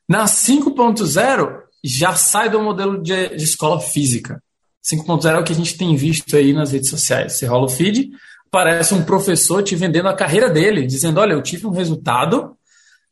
Na 0.09 0.25
5.0 0.25 1.63
já 1.85 2.15
sai 2.15 2.49
do 2.49 2.61
modelo 2.61 3.03
de, 3.03 3.37
de 3.37 3.45
escola 3.45 3.81
física. 3.81 4.43
5.0 4.85 5.37
é 5.37 5.39
o 5.39 5.45
que 5.45 5.53
a 5.53 5.57
gente 5.57 5.77
tem 5.77 5.95
visto 5.97 6.37
aí 6.37 6.53
nas 6.53 6.73
redes 6.73 6.91
sociais. 6.91 7.35
Você 7.35 7.47
rola 7.47 7.67
o 7.67 7.69
feed, 7.69 8.11
parece 8.51 8.95
um 8.95 9.05
professor 9.05 9.63
te 9.63 9.77
vendendo 9.77 10.09
a 10.09 10.15
carreira 10.15 10.49
dele, 10.49 10.87
dizendo: 10.87 11.21
Olha, 11.21 11.33
eu 11.35 11.43
tive 11.43 11.67
um 11.67 11.71
resultado, 11.71 12.57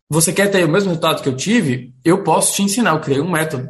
você 0.08 0.32
quer 0.32 0.50
ter 0.50 0.64
o 0.64 0.68
mesmo 0.68 0.88
resultado 0.88 1.22
que 1.22 1.28
eu 1.28 1.36
tive? 1.36 1.94
Eu 2.04 2.24
posso 2.24 2.54
te 2.54 2.62
ensinar, 2.62 2.94
eu 2.94 3.00
criei 3.00 3.20
um 3.20 3.30
método. 3.30 3.68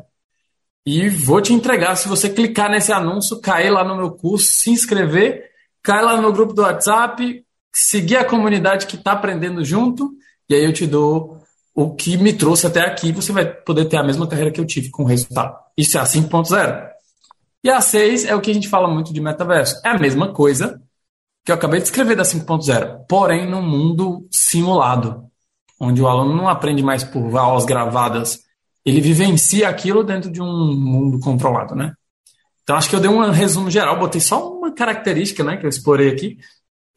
E 0.86 1.10
vou 1.10 1.42
te 1.42 1.52
entregar. 1.52 1.94
Se 1.96 2.08
você 2.08 2.30
clicar 2.30 2.70
nesse 2.70 2.90
anúncio, 2.90 3.40
cair 3.40 3.70
lá 3.70 3.84
no 3.84 3.96
meu 3.96 4.12
curso, 4.12 4.46
se 4.50 4.70
inscrever, 4.70 5.50
cair 5.82 6.02
lá 6.02 6.16
no 6.16 6.22
meu 6.22 6.32
grupo 6.32 6.54
do 6.54 6.62
WhatsApp, 6.62 7.44
seguir 7.72 8.16
a 8.16 8.24
comunidade 8.24 8.86
que 8.86 8.96
está 8.96 9.12
aprendendo 9.12 9.64
junto, 9.64 10.12
e 10.48 10.54
aí 10.54 10.64
eu 10.64 10.72
te 10.72 10.86
dou 10.86 11.40
o 11.74 11.94
que 11.94 12.16
me 12.16 12.32
trouxe 12.32 12.66
até 12.66 12.80
aqui, 12.80 13.12
você 13.12 13.32
vai 13.32 13.46
poder 13.46 13.86
ter 13.86 13.96
a 13.96 14.02
mesma 14.02 14.26
carreira 14.26 14.50
que 14.50 14.60
eu 14.60 14.66
tive 14.66 14.90
com 14.90 15.04
o 15.04 15.06
resultado. 15.06 15.56
Isso 15.76 15.96
é 15.96 16.00
a 16.00 16.04
5.0. 16.04 16.88
E 17.62 17.70
a 17.70 17.80
6 17.80 18.24
é 18.24 18.34
o 18.34 18.40
que 18.40 18.50
a 18.50 18.54
gente 18.54 18.68
fala 18.68 18.88
muito 18.88 19.12
de 19.12 19.20
metaverso. 19.20 19.80
É 19.84 19.90
a 19.90 19.98
mesma 19.98 20.32
coisa 20.32 20.80
que 21.44 21.52
eu 21.52 21.54
acabei 21.54 21.78
de 21.78 21.86
escrever 21.86 22.16
da 22.16 22.22
5.0, 22.22 23.06
porém 23.08 23.48
num 23.48 23.62
mundo 23.62 24.26
simulado, 24.30 25.24
onde 25.78 26.02
o 26.02 26.08
aluno 26.08 26.36
não 26.36 26.48
aprende 26.48 26.82
mais 26.82 27.02
por 27.02 27.36
aulas 27.36 27.64
gravadas, 27.64 28.40
ele 28.84 29.00
vivencia 29.00 29.68
aquilo 29.68 30.02
dentro 30.02 30.30
de 30.30 30.42
um 30.42 30.74
mundo 30.74 31.18
controlado, 31.20 31.74
né? 31.74 31.94
Então 32.62 32.76
acho 32.76 32.88
que 32.88 32.96
eu 32.96 33.00
dei 33.00 33.10
um 33.10 33.30
resumo 33.30 33.70
geral, 33.70 33.98
botei 33.98 34.20
só 34.20 34.52
uma 34.52 34.72
característica, 34.72 35.42
né, 35.42 35.56
que 35.56 35.64
eu 35.64 35.70
explorei 35.70 36.10
aqui 36.10 36.38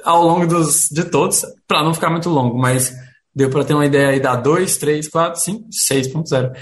ao 0.04 0.24
longo 0.24 0.48
dos, 0.48 0.90
de 0.90 1.06
todos, 1.06 1.46
para 1.68 1.84
não 1.84 1.94
ficar 1.94 2.10
muito 2.10 2.30
longo, 2.30 2.58
mas 2.58 2.94
Deu 3.36 3.50
para 3.50 3.64
ter 3.64 3.74
uma 3.74 3.86
ideia 3.86 4.10
aí 4.10 4.20
da 4.20 4.36
2, 4.36 4.78
3, 4.78 5.08
4, 5.08 5.40
5, 5.42 5.70
6.0. 5.70 6.54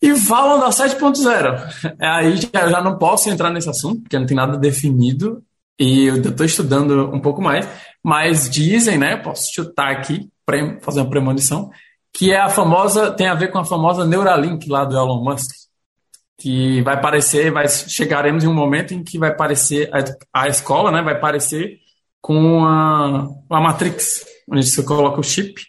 E 0.00 0.16
falam 0.16 0.58
da 0.58 0.70
7.0. 0.70 1.96
Aí 2.00 2.36
já, 2.36 2.62
eu 2.62 2.70
já 2.70 2.82
não 2.82 2.96
posso 2.96 3.28
entrar 3.28 3.50
nesse 3.50 3.68
assunto, 3.68 4.02
porque 4.02 4.18
não 4.18 4.26
tem 4.26 4.36
nada 4.36 4.56
definido. 4.56 5.42
E 5.78 6.06
eu 6.06 6.16
estou 6.16 6.46
estudando 6.46 7.10
um 7.12 7.20
pouco 7.20 7.42
mais. 7.42 7.68
Mas 8.02 8.48
dizem, 8.48 8.96
né? 8.96 9.16
Posso 9.16 9.52
chutar 9.52 9.90
aqui, 9.90 10.28
fazer 10.80 11.00
uma 11.00 11.10
premonição, 11.10 11.70
que 12.12 12.32
é 12.32 12.40
a 12.40 12.48
famosa, 12.48 13.10
tem 13.10 13.26
a 13.28 13.34
ver 13.34 13.48
com 13.48 13.58
a 13.58 13.64
famosa 13.64 14.06
Neuralink 14.06 14.68
lá 14.68 14.84
do 14.84 14.96
Elon 14.96 15.22
Musk. 15.22 15.50
Que 16.38 16.82
vai 16.82 17.00
parecer, 17.00 17.50
vai, 17.50 17.68
chegaremos 17.68 18.44
em 18.44 18.48
um 18.48 18.54
momento 18.54 18.92
em 18.92 19.04
que 19.04 19.18
vai 19.18 19.34
parecer, 19.34 19.90
a, 19.92 20.42
a 20.42 20.48
escola, 20.48 20.90
né? 20.90 21.02
Vai 21.02 21.18
parecer 21.18 21.78
com 22.24 22.64
a, 22.64 23.28
a 23.50 23.60
Matrix, 23.60 24.24
onde 24.50 24.64
você 24.64 24.82
coloca 24.82 25.20
o 25.20 25.22
chip 25.22 25.60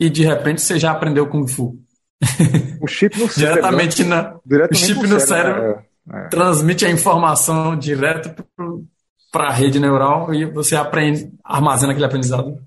e 0.00 0.10
de 0.10 0.24
repente 0.24 0.60
você 0.60 0.76
já 0.76 0.90
aprendeu 0.90 1.28
Kung 1.28 1.46
Fu. 1.46 1.78
O 2.82 2.88
chip 2.88 3.16
no 3.16 3.28
cérebro. 3.28 3.54
diretamente, 3.62 4.04
na, 4.04 4.36
diretamente 4.44 4.82
o 4.82 4.86
chip 4.86 5.06
no 5.06 5.20
cérebro, 5.20 5.62
cérebro 5.62 5.84
é, 6.12 6.18
é. 6.18 6.28
transmite 6.28 6.84
a 6.84 6.90
informação 6.90 7.78
direto 7.78 8.44
para 9.32 9.46
a 9.46 9.52
rede 9.52 9.78
neural 9.78 10.34
e 10.34 10.44
você 10.44 10.74
aprende, 10.74 11.30
armazena 11.44 11.92
aquele 11.92 12.06
aprendizado 12.06 12.58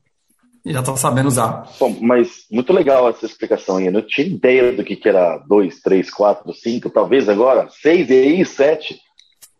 e 0.65 0.71
já 0.71 0.79
está 0.79 0.95
sabendo 0.95 1.27
usar. 1.27 1.69
Bom, 1.77 1.97
mas 2.01 2.45
muito 2.49 2.71
legal 2.71 3.09
essa 3.09 3.25
explicação 3.25 3.75
aí. 3.75 3.87
Eu 3.87 3.91
não 3.91 4.01
tinha 4.01 4.25
ideia 4.25 4.71
do 4.71 4.83
que, 4.85 4.95
que 4.95 5.09
era 5.09 5.37
2, 5.49 5.81
3, 5.81 6.09
4, 6.09 6.53
5, 6.53 6.89
talvez 6.89 7.27
agora 7.27 7.67
6 7.69 8.09
e 8.09 8.13
aí 8.13 8.45
7. 8.45 8.97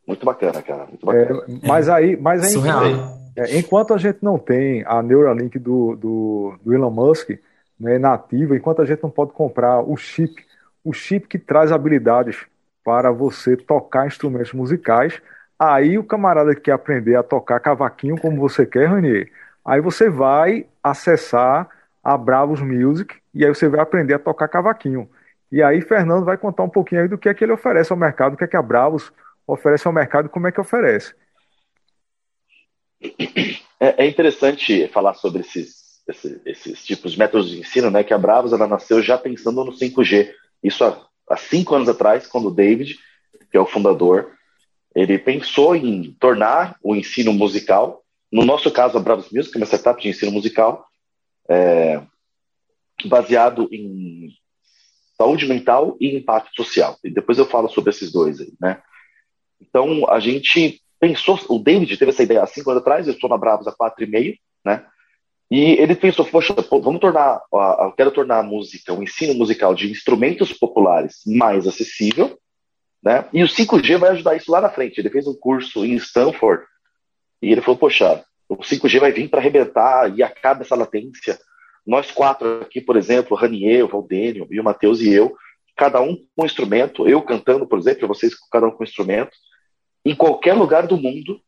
Muito 0.08 0.26
bacana, 0.26 0.62
cara. 0.62 0.86
Muito 0.88 1.06
bacana. 1.06 1.44
É, 1.48 1.68
mas 1.68 1.90
aí, 1.90 2.16
mas 2.16 2.44
aí 2.44 2.50
Surreal. 2.52 3.27
É, 3.38 3.56
enquanto 3.56 3.94
a 3.94 4.00
gente 4.00 4.18
não 4.24 4.40
tem 4.40 4.84
a 4.88 5.00
Neuralink 5.04 5.60
do, 5.60 5.96
do, 5.96 6.60
do 6.64 6.74
Elon 6.74 6.90
Musk, 6.90 7.30
né, 7.80 8.00
nativa, 8.00 8.58
enquanto 8.58 8.82
a 8.82 8.86
gente 8.86 9.04
não 9.04 9.12
pode 9.12 9.32
comprar 9.32 9.80
o 9.80 9.96
chip, 9.96 10.44
o 10.84 10.92
chip 10.92 11.28
que 11.28 11.38
traz 11.38 11.72
habilidades 11.72 12.48
para 12.84 13.12
você 13.12 13.56
tocar 13.56 14.08
instrumentos 14.08 14.54
musicais, 14.54 15.22
aí 15.60 16.00
o 16.00 16.04
camarada 16.04 16.56
que 16.56 16.62
quer 16.62 16.72
aprender 16.72 17.16
a 17.16 17.22
tocar 17.22 17.60
cavaquinho 17.60 18.20
como 18.20 18.40
você 18.40 18.66
quer, 18.66 18.90
Renier, 18.90 19.32
aí 19.64 19.82
você 19.82 20.10
vai 20.10 20.66
acessar 20.84 21.70
a 22.04 22.18
Bravos 22.18 22.60
Music 22.60 23.16
e 23.36 23.46
aí 23.46 23.54
você 23.54 23.70
vai 23.70 23.82
aprender 23.82 24.16
a 24.16 24.20
tocar 24.20 24.48
cavaquinho. 24.48 25.08
E 25.52 25.62
aí 25.62 25.82
Fernando 25.82 26.26
vai 26.26 26.38
contar 26.38 26.64
um 26.64 26.70
pouquinho 26.70 27.02
aí 27.04 27.08
do 27.08 27.20
que 27.20 27.30
é 27.30 27.36
que 27.36 27.44
ele 27.44 27.54
oferece 27.54 27.92
ao 27.92 28.00
mercado, 28.00 28.34
o 28.34 28.38
que 28.38 28.46
é 28.46 28.48
que 28.48 28.58
a 28.58 28.62
Bravos 28.64 29.14
oferece 29.46 29.88
ao 29.88 29.94
mercado 29.94 30.26
e 30.26 30.30
como 30.30 30.48
é 30.48 30.52
que 30.52 30.60
oferece. 30.60 31.14
É, 33.80 34.06
é 34.06 34.08
interessante 34.08 34.88
falar 34.88 35.14
sobre 35.14 35.42
esses 35.42 35.78
esse, 36.08 36.42
esses 36.46 36.84
tipos 36.86 37.12
de 37.12 37.20
métodos 37.20 37.50
de 37.50 37.60
ensino, 37.60 37.92
né? 37.92 38.04
Que 38.04 38.14
a 38.14 38.18
Bravos 38.18 38.54
ela 38.54 38.68
nasceu 38.68 39.02
já 39.02 39.18
pensando 39.18 39.64
no 39.64 39.72
5G. 39.72 40.32
Isso 40.64 40.84
há, 40.84 41.06
há 41.30 41.38
cinco 41.38 41.76
anos 41.76 41.90
atrás, 41.90 42.26
quando 42.26 42.48
o 42.48 42.54
David, 42.54 42.98
que 43.52 43.58
é 43.58 43.60
o 43.60 43.66
fundador, 43.66 44.32
ele 44.96 45.20
pensou 45.20 45.76
em 45.76 46.16
tornar 46.20 46.78
o 46.82 46.96
ensino 46.96 47.34
musical, 47.34 48.04
no 48.32 48.44
nosso 48.44 48.72
caso 48.72 48.98
a 48.98 49.02
Bravos 49.02 49.30
Music, 49.32 49.56
é 49.56 49.60
uma 49.60 49.66
startup 49.66 50.02
de 50.02 50.10
ensino 50.10 50.32
musical, 50.32 50.86
é, 51.50 52.02
baseado 53.06 53.70
em 53.72 54.30
saúde 55.16 55.46
mental 55.46 55.98
e 56.00 56.16
impacto 56.16 56.56
social. 56.56 56.98
E 57.04 57.10
depois 57.10 57.38
eu 57.38 57.46
falo 57.46 57.70
sobre 57.70 57.90
esses 57.90 58.12
dois 58.12 58.40
aí, 58.40 58.54
né? 58.60 58.82
Então 59.60 60.10
a 60.10 60.20
gente 60.20 60.82
pensou, 61.00 61.40
o 61.50 61.60
David 61.60 61.96
teve 61.98 62.12
essa 62.12 62.24
ideia 62.24 62.44
há 62.44 62.48
cinco 62.48 62.70
anos 62.72 62.82
atrás, 62.82 63.08
eu 63.08 63.14
estou 63.14 63.30
na 63.30 63.38
Bravos 63.38 63.68
há 63.68 63.72
quatro 63.72 64.04
e 64.04 64.08
meio, 64.08 64.36
né? 64.66 64.86
E 65.50 65.80
ele 65.80 65.96
pensou, 65.96 66.26
poxa, 66.26 66.54
vamos 66.70 67.00
tornar, 67.00 67.42
eu 67.52 67.94
quero 67.94 68.12
tornar 68.12 68.40
a 68.40 68.44
música, 68.44 68.94
o 68.94 69.02
ensino 69.02 69.34
musical 69.34 69.74
de 69.74 69.90
instrumentos 69.90 70.52
populares 70.52 71.22
mais 71.26 71.66
acessível, 71.66 72.38
né? 73.02 73.26
E 73.32 73.42
o 73.44 73.48
5G 73.48 73.98
vai 73.98 74.10
ajudar 74.12 74.36
isso 74.36 74.52
lá 74.52 74.60
na 74.60 74.70
frente. 74.70 75.00
Ele 75.00 75.10
fez 75.10 75.26
um 75.26 75.34
curso 75.34 75.86
em 75.86 75.94
Stanford 75.96 76.64
e 77.42 77.52
ele 77.52 77.62
falou, 77.62 77.78
poxa, 77.78 78.24
o 78.50 78.58
5G 78.58 79.00
vai 79.00 79.12
vir 79.12 79.30
para 79.30 79.40
arrebentar 79.40 80.14
e 80.14 80.22
acaba 80.22 80.64
essa 80.64 80.76
latência. 80.76 81.40
Nós 81.86 82.12
quatro 82.12 82.62
aqui, 82.62 82.82
por 82.82 82.98
exemplo, 82.98 83.38
o 83.38 83.40
Ranier, 83.40 83.86
o 83.86 83.88
Valdênio 83.88 84.48
e 84.52 84.60
o 84.60 84.64
Matheus 84.64 85.00
e 85.00 85.14
eu, 85.14 85.34
cada 85.78 86.02
um 86.02 86.18
com 86.36 86.44
um 86.44 86.46
instrumento, 86.46 87.08
eu 87.08 87.22
cantando, 87.22 87.66
por 87.66 87.80
exemplo, 87.80 88.08
vocês 88.08 88.34
cada 88.52 88.68
um 88.68 88.72
com 88.72 88.84
um 88.84 88.88
instrumento, 88.88 89.32
em 90.12 90.16
qualquer 90.16 90.54
lugar 90.54 90.88
do 90.88 90.98
mundo, 90.98 91.42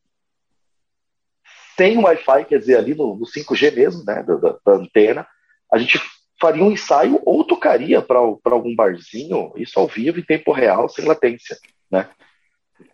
tem 1.77 1.97
Wi-Fi, 1.97 2.45
quer 2.45 2.59
dizer, 2.59 2.77
ali 2.77 2.93
no, 2.93 3.15
no 3.15 3.25
5G 3.25 3.73
mesmo, 3.73 4.03
né, 4.03 4.21
da, 4.21 4.35
da, 4.65 4.73
antena, 4.73 5.25
a 5.71 5.77
gente 5.77 5.97
faria 6.39 6.63
um 6.63 6.71
ensaio 6.71 7.21
ou 7.25 7.45
tocaria 7.45 8.01
para 8.01 8.17
algum 8.17 8.75
barzinho, 8.75 9.53
isso 9.55 9.79
ao 9.79 9.87
vivo, 9.87 10.19
em 10.19 10.23
tempo 10.23 10.51
real, 10.51 10.89
sem 10.89 11.05
latência, 11.05 11.57
né? 11.89 12.09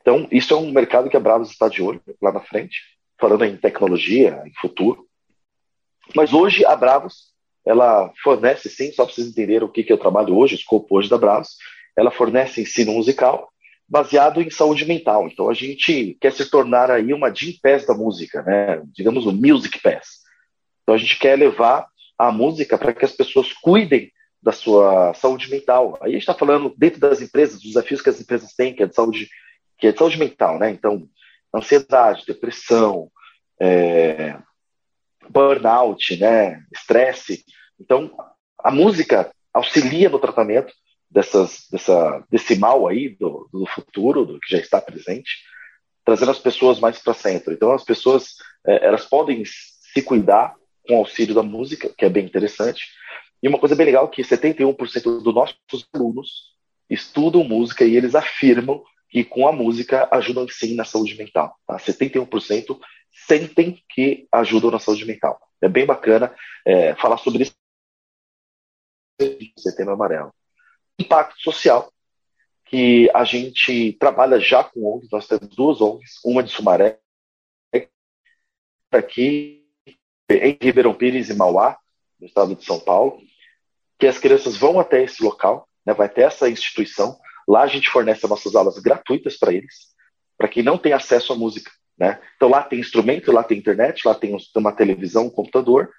Então, 0.01 0.27
isso 0.31 0.53
é 0.53 0.57
um 0.57 0.71
mercado 0.71 1.09
que 1.09 1.17
a 1.17 1.19
Bravos 1.19 1.49
está 1.49 1.67
de 1.67 1.81
olho 1.81 2.01
lá 2.21 2.31
na 2.31 2.41
frente, 2.41 2.79
falando 3.19 3.43
em 3.43 3.57
tecnologia, 3.57 4.43
em 4.45 4.53
futuro. 4.59 5.07
Mas 6.15 6.33
hoje 6.33 6.63
a 6.65 6.75
Bravos, 6.75 7.33
ela 7.65 8.11
fornece, 8.23 8.69
sim, 8.69 8.91
só 8.91 9.05
para 9.05 9.13
vocês 9.13 9.27
entenderem 9.27 9.67
o 9.67 9.71
que, 9.71 9.83
que 9.83 9.93
eu 9.93 9.97
trabalho 9.97 10.35
hoje, 10.35 10.55
o 10.55 10.57
escopo 10.57 10.97
hoje 10.97 11.09
da 11.09 11.17
Bravos, 11.17 11.57
ela 11.95 12.11
fornece 12.11 12.61
ensino 12.61 12.93
musical, 12.93 13.51
baseado 13.87 14.41
em 14.41 14.49
saúde 14.49 14.85
mental. 14.85 15.27
Então 15.27 15.49
a 15.49 15.53
gente 15.53 16.17
quer 16.19 16.31
se 16.31 16.49
tornar 16.49 16.89
aí 16.89 17.13
uma 17.13 17.33
Jim 17.33 17.57
Pass 17.61 17.85
da 17.85 17.93
música, 17.93 18.41
né? 18.43 18.81
Digamos 18.87 19.25
o 19.25 19.31
Music 19.31 19.79
Pass. 19.81 20.23
Então 20.83 20.95
a 20.95 20.97
gente 20.97 21.17
quer 21.19 21.37
levar 21.37 21.87
a 22.17 22.31
música 22.31 22.77
para 22.77 22.93
que 22.93 23.05
as 23.05 23.11
pessoas 23.11 23.53
cuidem 23.53 24.11
da 24.41 24.51
sua 24.51 25.13
saúde 25.15 25.49
mental. 25.49 25.97
Aí 26.01 26.09
a 26.09 26.13
gente 26.13 26.21
está 26.21 26.33
falando 26.33 26.73
dentro 26.77 26.99
das 26.99 27.21
empresas, 27.21 27.55
dos 27.55 27.73
desafios 27.73 28.01
que 28.01 28.09
as 28.09 28.21
empresas 28.21 28.53
têm, 28.53 28.75
que 28.75 28.83
é 28.83 28.85
de 28.85 28.95
saúde, 28.95 29.27
que 29.77 29.87
é 29.87 29.91
de 29.91 29.97
saúde 29.97 30.19
mental, 30.19 30.59
né? 30.59 30.69
Então, 30.69 31.07
ansiedade, 31.53 32.23
depressão, 32.27 33.09
é, 33.59 34.37
burnout, 35.29 36.15
né? 36.17 36.63
Estresse. 36.73 37.43
Então, 37.79 38.15
a 38.59 38.69
música 38.69 39.31
auxilia 39.53 40.09
no 40.09 40.19
tratamento 40.19 40.71
dessas, 41.15 41.65
dessa, 41.71 42.25
desse 42.29 42.59
mal 42.59 42.85
aí 42.85 43.07
do, 43.07 43.47
do 43.49 43.65
futuro, 43.67 44.25
do 44.25 44.37
que 44.37 44.51
já 44.51 44.57
está 44.57 44.81
presente, 44.81 45.31
trazendo 46.03 46.31
as 46.31 46.39
pessoas 46.39 46.77
mais 46.77 46.99
para 46.99 47.13
centro. 47.13 47.53
Então, 47.53 47.71
as 47.71 47.85
pessoas 47.85 48.35
é, 48.67 48.85
elas 48.85 49.05
podem 49.05 49.41
se 49.45 50.01
cuidar 50.01 50.53
com 50.85 50.95
o 50.95 50.97
auxílio 50.97 51.33
da 51.33 51.41
música, 51.41 51.89
que 51.97 52.03
é 52.03 52.09
bem 52.09 52.25
interessante. 52.25 52.83
E 53.41 53.47
uma 53.47 53.57
coisa 53.57 53.75
bem 53.75 53.85
legal 53.85 54.05
é 54.05 54.09
que 54.09 54.21
71% 54.23 55.23
dos 55.23 55.33
nossos 55.33 55.87
alunos 55.93 56.53
estudam 56.89 57.45
música 57.45 57.85
e 57.85 57.95
eles 57.95 58.13
afirmam 58.13 58.83
que 59.09 59.23
com 59.23 59.47
a 59.47 59.53
música 59.53 60.09
ajudam 60.11 60.45
sim 60.49 60.75
na 60.75 60.83
saúde 60.83 61.15
mental. 61.15 61.57
Tá? 61.65 61.77
71% 61.77 62.77
sentem 63.25 63.81
que 63.89 64.27
ajudam 64.33 64.69
na 64.69 64.79
saúde 64.79 65.05
mental. 65.05 65.39
É 65.61 65.69
bem 65.69 65.85
bacana 65.85 66.35
é, 66.65 66.93
falar 66.95 67.17
sobre 67.17 67.43
isso. 67.43 67.55
Setembro 69.57 69.93
Amarelo. 69.93 70.33
Impacto 70.99 71.41
social, 71.41 71.91
que 72.65 73.09
a 73.13 73.23
gente 73.23 73.93
trabalha 73.93 74.39
já 74.39 74.63
com 74.63 74.95
ONGs, 74.95 75.09
nós 75.11 75.27
temos 75.27 75.47
duas 75.55 75.81
ONGs, 75.81 76.19
uma 76.23 76.43
de 76.43 76.51
Sumaré, 76.51 76.99
aqui 78.91 79.65
em 80.29 80.57
Ribeirão 80.61 80.93
Pires 80.93 81.29
e 81.29 81.33
Mauá, 81.33 81.77
no 82.19 82.25
estado 82.25 82.55
de 82.55 82.65
São 82.65 82.79
Paulo, 82.79 83.19
que 83.99 84.07
as 84.07 84.17
crianças 84.17 84.57
vão 84.57 84.79
até 84.79 85.03
esse 85.03 85.23
local, 85.23 85.67
né, 85.85 85.93
vai 85.93 86.09
ter 86.09 86.21
essa 86.21 86.49
instituição, 86.49 87.17
lá 87.47 87.61
a 87.61 87.67
gente 87.67 87.89
fornece 87.89 88.25
as 88.25 88.29
nossas 88.29 88.55
aulas 88.55 88.79
gratuitas 88.79 89.37
para 89.37 89.53
eles, 89.53 89.93
para 90.37 90.47
quem 90.47 90.63
não 90.63 90.77
tem 90.77 90.93
acesso 90.93 91.33
à 91.33 91.35
música. 91.35 91.71
Né? 91.97 92.19
Então 92.35 92.49
lá 92.49 92.63
tem 92.63 92.79
instrumento, 92.79 93.31
lá 93.31 93.43
tem 93.43 93.57
internet, 93.57 94.05
lá 94.05 94.15
tem 94.15 94.35
uma 94.55 94.71
televisão, 94.71 95.27
um 95.27 95.29
computador, 95.29 95.89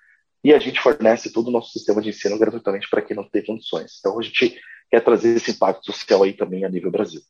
e 0.44 0.52
a 0.52 0.58
gente 0.58 0.80
fornece 0.80 1.32
todo 1.32 1.48
o 1.48 1.50
nosso 1.50 1.72
sistema 1.72 2.02
de 2.02 2.10
ensino 2.10 2.38
gratuitamente 2.38 2.88
para 2.88 3.02
quem 3.02 3.16
não 3.16 3.28
tem 3.28 3.44
condições. 3.44 3.98
Então 3.98 4.18
a 4.18 4.22
gente 4.22 4.60
quer 4.96 5.04
trazer 5.04 5.36
esse 5.36 5.50
impacto 5.50 5.84
social 5.84 6.22
aí 6.22 6.32
também 6.32 6.64
a 6.64 6.68
nível 6.70 6.90
Brasil. 6.90 7.20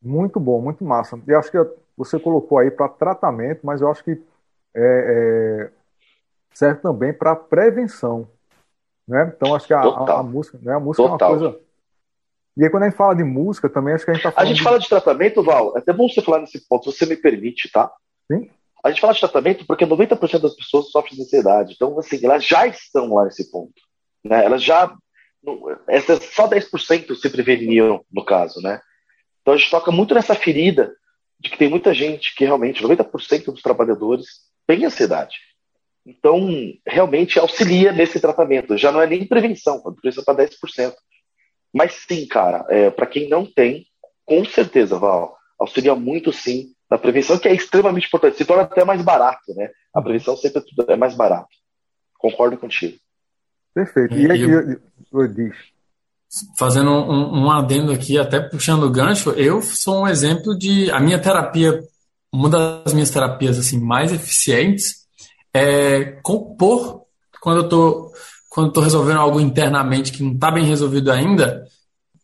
Muito 0.00 0.38
bom, 0.38 0.60
muito 0.60 0.84
massa. 0.84 1.20
E 1.26 1.34
acho 1.34 1.50
que 1.50 1.58
você 1.96 2.18
colocou 2.20 2.58
aí 2.58 2.70
para 2.70 2.88
tratamento, 2.88 3.60
mas 3.64 3.80
eu 3.80 3.90
acho 3.90 4.04
que 4.04 4.12
é, 4.74 5.70
é, 5.70 5.72
serve 6.54 6.80
também 6.80 7.12
para 7.12 7.34
prevenção. 7.34 8.28
Né? 9.06 9.32
Então 9.36 9.54
acho 9.54 9.66
que 9.66 9.74
a, 9.74 9.80
a, 9.80 10.20
a 10.20 10.22
música, 10.22 10.58
né? 10.62 10.74
a 10.74 10.80
música 10.80 11.08
Total. 11.08 11.30
é 11.30 11.32
uma 11.32 11.40
coisa. 11.40 11.60
E 12.56 12.64
aí, 12.64 12.70
quando 12.70 12.82
a 12.82 12.88
gente 12.88 12.98
fala 12.98 13.16
de 13.16 13.24
música, 13.24 13.68
também 13.68 13.94
acho 13.94 14.04
que 14.04 14.10
a 14.10 14.14
gente 14.14 14.20
está 14.20 14.32
falando. 14.32 14.46
A 14.46 14.48
gente 14.50 14.58
de... 14.58 14.64
fala 14.64 14.78
de 14.78 14.88
tratamento, 14.88 15.42
Val, 15.42 15.74
é 15.74 15.78
até 15.78 15.92
bom 15.92 16.06
você 16.06 16.20
falar 16.20 16.40
nesse 16.40 16.60
ponto, 16.68 16.92
se 16.92 16.98
você 16.98 17.06
me 17.06 17.16
permite, 17.16 17.70
tá? 17.72 17.90
Sim. 18.30 18.50
A 18.84 18.90
gente 18.90 19.00
fala 19.00 19.14
de 19.14 19.20
tratamento 19.20 19.66
porque 19.66 19.86
90% 19.86 20.38
das 20.38 20.54
pessoas 20.54 20.90
sofrem 20.90 21.16
de 21.16 21.22
ansiedade. 21.22 21.72
Então, 21.74 21.98
assim, 21.98 22.22
elas 22.22 22.44
já 22.44 22.66
estão 22.66 23.14
lá 23.14 23.24
nesse 23.24 23.50
ponto. 23.50 23.72
Né? 24.24 24.44
Elas 24.44 24.62
já. 24.62 24.94
Essas, 25.88 26.24
só 26.32 26.48
10% 26.48 27.14
se 27.16 27.30
preveniam, 27.30 28.04
no 28.12 28.24
caso, 28.24 28.60
né? 28.60 28.80
Então 29.40 29.54
a 29.54 29.56
gente 29.56 29.70
toca 29.70 29.90
muito 29.90 30.14
nessa 30.14 30.34
ferida 30.34 30.94
de 31.40 31.50
que 31.50 31.58
tem 31.58 31.68
muita 31.68 31.92
gente 31.92 32.34
que 32.36 32.44
realmente, 32.44 32.82
90% 32.82 33.46
dos 33.46 33.60
trabalhadores 33.60 34.26
tem 34.66 34.84
ansiedade. 34.84 35.36
Então, 36.06 36.48
realmente 36.86 37.38
auxilia 37.38 37.92
nesse 37.92 38.20
tratamento. 38.20 38.76
Já 38.76 38.92
não 38.92 39.00
é 39.00 39.06
nem 39.06 39.26
prevenção, 39.26 39.82
a 39.84 39.92
prevenção 39.92 40.24
para 40.24 40.46
10%. 40.46 40.94
Mas 41.72 41.92
sim, 42.06 42.26
cara, 42.26 42.64
é, 42.68 42.90
para 42.90 43.06
quem 43.06 43.28
não 43.28 43.44
tem, 43.46 43.86
com 44.24 44.44
certeza, 44.44 44.98
Val, 44.98 45.36
auxilia 45.58 45.94
muito 45.94 46.32
sim 46.32 46.72
na 46.90 46.98
prevenção, 46.98 47.38
que 47.38 47.48
é 47.48 47.54
extremamente 47.54 48.06
importante. 48.06 48.36
Se 48.36 48.44
torna 48.44 48.64
até 48.64 48.84
mais 48.84 49.00
barato, 49.02 49.54
né? 49.54 49.70
A 49.94 50.02
prevenção 50.02 50.36
sempre 50.36 50.62
é 50.88 50.96
mais 50.96 51.14
barato. 51.14 51.48
Concordo 52.18 52.58
contigo. 52.58 52.98
Perfeito. 53.74 54.14
E, 54.14 54.30
aí, 54.30 54.40
eu, 54.40 54.50
eu, 54.60 54.80
fazendo 56.56 56.90
um, 56.90 57.44
um 57.44 57.50
adendo 57.50 57.92
aqui, 57.92 58.18
até 58.18 58.40
puxando 58.40 58.84
o 58.84 58.90
gancho, 58.90 59.30
eu 59.30 59.60
sou 59.62 60.02
um 60.02 60.08
exemplo 60.08 60.56
de 60.56 60.90
a 60.90 61.00
minha 61.00 61.18
terapia, 61.18 61.82
uma 62.32 62.48
das 62.48 62.92
minhas 62.92 63.10
terapias 63.10 63.58
assim 63.58 63.78
mais 63.78 64.12
eficientes 64.12 65.02
é 65.52 66.18
compor 66.22 67.02
quando 67.40 67.58
eu 67.58 67.68
tô 67.68 68.12
quando 68.48 68.66
eu 68.66 68.72
tô 68.72 68.80
resolvendo 68.82 69.18
algo 69.18 69.40
internamente 69.40 70.12
que 70.12 70.22
não 70.22 70.32
está 70.32 70.50
bem 70.50 70.64
resolvido 70.64 71.10
ainda, 71.10 71.66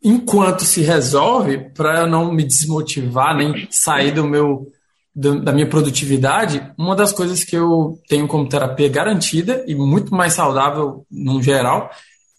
enquanto 0.04 0.62
se 0.62 0.82
resolve, 0.82 1.70
para 1.70 2.00
eu 2.00 2.06
não 2.06 2.30
me 2.30 2.44
desmotivar 2.44 3.34
nem 3.34 3.66
sair 3.70 4.12
do 4.12 4.24
meu 4.24 4.70
da 5.14 5.52
minha 5.52 5.68
produtividade, 5.68 6.62
uma 6.78 6.94
das 6.94 7.12
coisas 7.12 7.42
que 7.42 7.56
eu 7.56 7.98
tenho 8.08 8.28
como 8.28 8.48
terapia 8.48 8.88
garantida 8.88 9.64
e 9.66 9.74
muito 9.74 10.14
mais 10.14 10.34
saudável 10.34 11.04
no 11.10 11.42
geral 11.42 11.90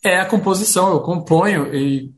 é 0.03 0.19
a 0.19 0.25
composição. 0.25 0.91
Eu 0.91 1.01
componho 1.01 1.73
e 1.75 2.11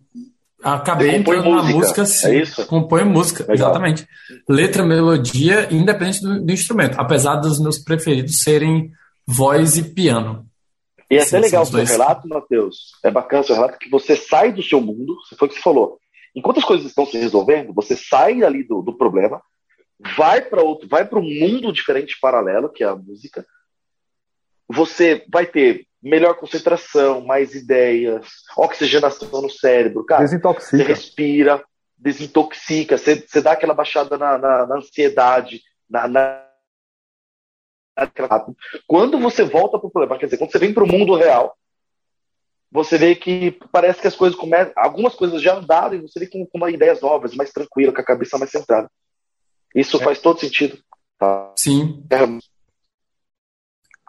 acabei 0.64 1.16
entrando 1.16 1.50
música, 1.50 1.64
na 1.64 1.76
música 1.76 2.06
sim. 2.06 2.28
É 2.28 2.42
isso? 2.42 2.68
Componho 2.68 3.06
música, 3.08 3.44
Legal. 3.44 3.56
exatamente. 3.56 4.08
Letra, 4.48 4.86
melodia, 4.86 5.68
independente 5.74 6.22
do, 6.22 6.46
do, 6.46 6.52
instrumento, 6.52 7.00
apesar 7.00 7.38
dos 7.38 7.60
meus 7.60 7.80
preferidos 7.80 8.42
serem 8.42 8.92
voz 9.26 9.78
e 9.78 9.84
piano. 9.84 10.46
E 11.10 11.18
é 11.18 11.24
até 11.24 11.40
legal 11.40 11.64
o 11.64 11.66
seu 11.66 11.84
relato, 11.84 12.28
Matheus. 12.28 12.92
É 13.04 13.12
bacana 13.12 13.42
o 13.42 13.46
seu 13.46 13.56
relato 13.56 13.80
que 13.80 13.90
você 13.90 14.16
sai 14.16 14.54
do 14.54 14.64
seu 14.64 14.80
mundo, 14.80 15.16
foi 15.38 15.48
o 15.48 15.50
que 15.50 15.58
você 15.58 15.62
falou. 15.62 15.98
Enquanto 16.34 16.60
as 16.60 16.64
coisas 16.64 16.86
estão 16.86 17.06
se 17.06 17.18
resolvendo, 17.18 17.74
você 17.74 17.98
sai 17.98 18.44
ali 18.44 18.64
do, 18.64 18.82
do 18.82 18.98
problema, 18.98 19.42
vai 20.16 20.42
para 20.42 20.64
outro, 20.64 20.88
vai 20.88 21.06
para 21.08 21.20
um 21.20 21.24
mundo 21.24 21.72
diferente 21.72 22.20
paralelo, 22.20 22.72
que 22.72 22.84
é 22.84 22.88
a 22.88 22.96
música. 22.96 23.46
Você 24.68 25.26
vai 25.32 25.46
ter 25.46 25.88
melhor 26.02 26.36
concentração, 26.36 27.22
mais 27.22 27.54
ideias, 27.54 28.26
oxigenação 28.58 29.42
no 29.42 29.50
cérebro, 29.50 30.06
cara. 30.06 30.24
Desintoxica. 30.24 30.78
Você 30.78 30.84
respira, 30.84 31.64
desintoxica, 31.98 32.98
você, 32.98 33.16
você 33.16 33.42
dá 33.42 33.52
aquela 33.52 33.74
baixada 33.74 34.18
na, 34.18 34.38
na, 34.38 34.66
na 34.66 34.76
ansiedade, 34.78 35.62
na, 35.90 36.08
na, 36.08 36.48
Quando 38.88 39.20
você 39.20 39.44
volta 39.44 39.78
para 39.78 39.88
o 39.88 39.92
problema, 39.92 40.18
quer 40.18 40.26
dizer, 40.26 40.38
quando 40.38 40.52
você 40.52 40.60
vem 40.60 40.74
para 40.74 40.84
o 40.84 40.88
mundo 40.88 41.16
real, 41.16 41.56
você 42.72 42.98
vê 42.98 43.14
que 43.14 43.52
parece 43.72 44.02
que 44.02 44.08
as 44.08 44.16
coisas 44.16 44.38
começam, 44.40 44.74
algumas 44.76 45.14
coisas 45.14 45.42
já 45.42 45.56
andaram 45.56 45.94
e 45.96 46.02
você 46.02 46.20
vê 46.22 46.28
com, 46.28 46.46
com 46.46 46.58
uma 46.58 46.72
ideias 46.72 47.02
novas, 47.02 47.36
mais 47.36 47.52
tranquila, 47.52 47.94
com 47.94 48.02
a 48.02 48.06
cabeça 48.06 48.38
mais 48.38 48.50
centrada. 48.50 48.90
Isso 49.76 49.98
é. 49.98 50.04
faz 50.04 50.20
todo 50.20 50.40
sentido. 50.40 50.78
Tá? 51.18 51.54
Sim. 51.56 52.04
É, 52.10 52.18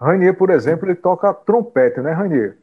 Rainier, 0.02 0.36
por 0.36 0.50
exemplo, 0.50 0.86
ele 0.86 0.96
toca 0.96 1.32
trompete, 1.32 2.00
né, 2.00 2.12
Rainier? 2.12 2.58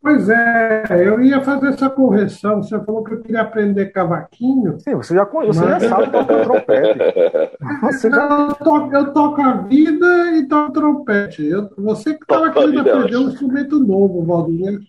Pois 0.00 0.28
é, 0.28 0.84
eu 0.90 1.20
ia 1.20 1.40
fazer 1.42 1.68
essa 1.68 1.90
correção. 1.90 2.62
Você 2.62 2.78
falou 2.84 3.04
que 3.04 3.14
eu 3.14 3.20
queria 3.20 3.42
aprender 3.42 3.86
cavaquinho. 3.86 4.78
Sim, 4.80 4.94
você 4.94 5.14
já, 5.14 5.24
você 5.24 5.60
mas... 5.60 5.82
já 5.82 5.88
sabe 5.88 6.10
tocar 6.10 6.42
trompete. 6.44 6.98
Você 7.82 8.10
já... 8.10 8.48
eu, 8.48 8.54
toco, 8.54 8.94
eu 8.94 9.12
toco 9.12 9.40
a 9.42 9.52
vida 9.62 10.36
e 10.36 10.46
toco 10.46 10.72
trompete. 10.72 11.44
Eu, 11.44 11.68
você 11.76 12.14
que 12.14 12.22
estava 12.22 12.50
querendo 12.50 12.80
aprender 12.80 13.16
um 13.16 13.28
instrumento 13.28 13.78
novo, 13.78 14.24
Valdir. 14.24 14.80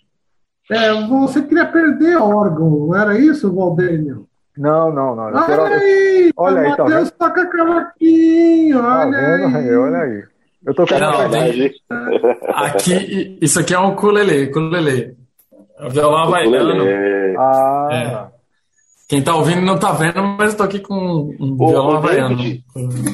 É, 0.71 0.93
você 1.07 1.41
queria 1.41 1.63
aprender 1.63 2.15
órgão, 2.15 2.69
não 2.69 2.95
era 2.95 3.17
isso, 3.17 3.51
Valdênio? 3.53 4.28
Não, 4.59 4.91
não, 4.91 5.15
não. 5.15 5.23
Olha 5.23 5.45
quero... 5.45 5.63
aí, 5.63 6.33
olha 6.35 6.61
aí, 6.61 6.75
tá 6.75 6.83
vendo? 6.83 7.11
toca 7.11 7.49
cavaquinho, 7.49 8.81
tá 8.81 8.99
olha 8.99 9.11
tá 9.11 9.47
vendo, 9.47 9.57
aí. 9.57 9.75
Olha 9.77 9.97
aí. 9.99 10.23
Eu 10.65 10.73
tô 10.75 10.85
não, 10.99 12.55
aqui, 12.65 13.37
isso 13.41 13.57
aqui 13.57 13.73
é 13.73 13.79
um 13.79 13.93
ukulele, 13.93 14.49
ukulele. 14.49 15.15
É 15.79 15.87
violão 15.87 16.23
havaiano. 16.23 16.83
Ah. 17.39 17.87
É. 17.89 18.39
Quem 19.07 19.23
tá 19.23 19.33
ouvindo 19.33 19.61
não 19.61 19.79
tá 19.79 19.93
vendo, 19.93 20.21
mas 20.21 20.51
eu 20.51 20.57
tô 20.57 20.63
aqui 20.63 20.79
com 20.79 20.93
um 21.39 21.53
o, 21.53 21.69
violão 21.69 21.93
o 21.93 21.97
havaiano. 21.97 22.35
David, 22.35 22.63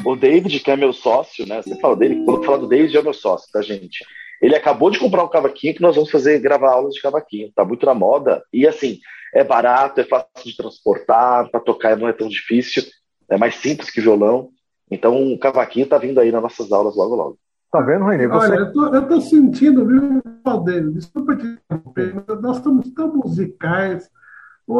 o 0.03 0.15
David, 0.15 0.59
que 0.61 0.71
é 0.71 0.75
meu 0.75 0.91
sócio, 0.91 1.47
né? 1.47 1.61
Você 1.61 1.79
fala 1.79 1.95
dele, 1.95 2.23
quando 2.25 2.41
eu 2.41 2.43
falo 2.43 2.57
do 2.61 2.67
David, 2.67 2.97
é 2.97 3.03
meu 3.03 3.13
sócio, 3.13 3.47
tá, 3.53 3.61
gente? 3.61 4.03
Ele 4.41 4.55
acabou 4.55 4.89
de 4.89 4.99
comprar 4.99 5.23
um 5.23 5.29
cavaquinho 5.29 5.75
que 5.75 5.81
nós 5.81 5.95
vamos 5.95 6.11
fazer, 6.11 6.39
gravar 6.39 6.71
aulas 6.71 6.93
de 6.93 7.01
cavaquinho. 7.01 7.51
Tá 7.55 7.63
muito 7.63 7.85
na 7.85 7.93
moda. 7.93 8.43
E 8.51 8.67
assim, 8.67 8.99
é 9.33 9.43
barato, 9.43 10.01
é 10.01 10.03
fácil 10.03 10.29
de 10.45 10.55
transportar, 10.55 11.49
para 11.49 11.59
tocar 11.59 11.97
não 11.97 12.07
é 12.07 12.13
tão 12.13 12.27
difícil. 12.27 12.83
É 13.29 13.37
mais 13.37 13.55
simples 13.55 13.89
que 13.89 14.01
violão. 14.01 14.49
Então 14.89 15.33
o 15.33 15.39
cavaquinho 15.39 15.87
tá 15.87 15.97
vindo 15.97 16.19
aí 16.19 16.31
nas 16.31 16.41
nossas 16.41 16.71
aulas 16.71 16.95
logo 16.95 17.15
logo. 17.15 17.39
Tá 17.71 17.81
vendo, 17.81 18.05
Renê? 18.05 18.27
Você... 18.27 18.51
Olha, 18.51 18.59
eu 18.59 18.71
tô, 18.71 18.85
eu 18.95 19.07
tô 19.07 19.21
sentindo, 19.21 19.85
viu, 19.85 20.21
Valdeiro? 20.43 20.93
Desculpa 20.93 21.35
te 21.35 21.45
interromper, 21.45 22.23
mas 22.27 22.41
nós 22.41 22.57
estamos 22.57 22.89
tão 22.93 23.13
musicais. 23.13 24.09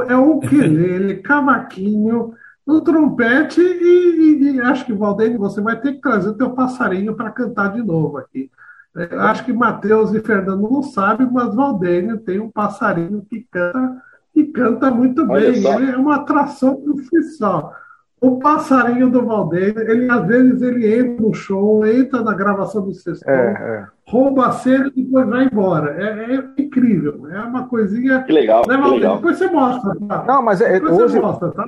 É 0.07 0.15
o 0.15 0.37
ukulele, 0.37 1.15
cavaquinho, 1.21 2.33
o 2.65 2.81
trompete 2.81 3.59
e, 3.59 4.39
e, 4.41 4.51
e, 4.55 4.61
acho 4.61 4.85
que, 4.85 4.93
Valdeiro, 4.93 5.37
você 5.37 5.59
vai 5.59 5.79
ter 5.79 5.93
que 5.93 6.01
trazer 6.01 6.29
o 6.29 6.37
teu 6.37 6.51
passarinho 6.51 7.15
para 7.15 7.31
cantar 7.31 7.73
de 7.73 7.83
novo 7.83 8.17
aqui. 8.17 8.49
Eu 8.95 9.21
acho 9.21 9.43
que 9.43 9.51
Matheus 9.51 10.13
e 10.13 10.21
Fernando 10.21 10.61
não 10.61 10.81
sabem, 10.81 11.27
mas 11.29 11.53
Valdênio 11.53 12.17
tem 12.17 12.39
um 12.39 12.49
passarinho 12.49 13.25
que 13.29 13.45
canta 13.51 14.01
e 14.33 14.43
canta 14.45 14.91
muito 14.91 15.25
bem. 15.25 15.55
Ele 15.55 15.91
é 15.91 15.97
uma 15.97 16.15
atração 16.15 16.75
profissional. 16.75 17.73
O 18.19 18.39
passarinho 18.39 19.09
do 19.09 19.25
Valdênio, 19.25 19.79
ele 19.79 20.09
às 20.09 20.25
vezes 20.25 20.61
ele 20.61 20.93
entra 20.93 21.21
no 21.21 21.33
show, 21.33 21.85
entra 21.85 22.23
na 22.23 22.33
gravação 22.33 22.81
do 22.81 22.93
sexto, 22.93 23.27
é, 23.29 23.33
é. 23.33 23.85
rouba 24.07 24.47
a 24.47 24.51
cena 24.51 24.89
e 24.95 25.03
depois 25.03 25.27
vai 25.27 25.45
embora. 25.45 25.95
É, 26.01 26.33
é, 26.33 26.43
incrível, 26.57 27.27
é 27.29 27.39
uma 27.41 27.67
coisinha. 27.67 28.23
Que 28.23 28.31
legal, 28.31 28.63
né, 28.67 28.77
que 28.81 28.89
legal. 28.89 29.17
Depois 29.17 29.37
você 29.37 29.47
mostra, 29.47 29.95
tá? 30.07 30.23
Não, 30.25 30.41
mas 30.41 30.61
é, 30.61 30.73
depois 30.73 30.97
hoje, 30.97 31.13
você 31.13 31.19
mostra, 31.19 31.51
tá? 31.51 31.65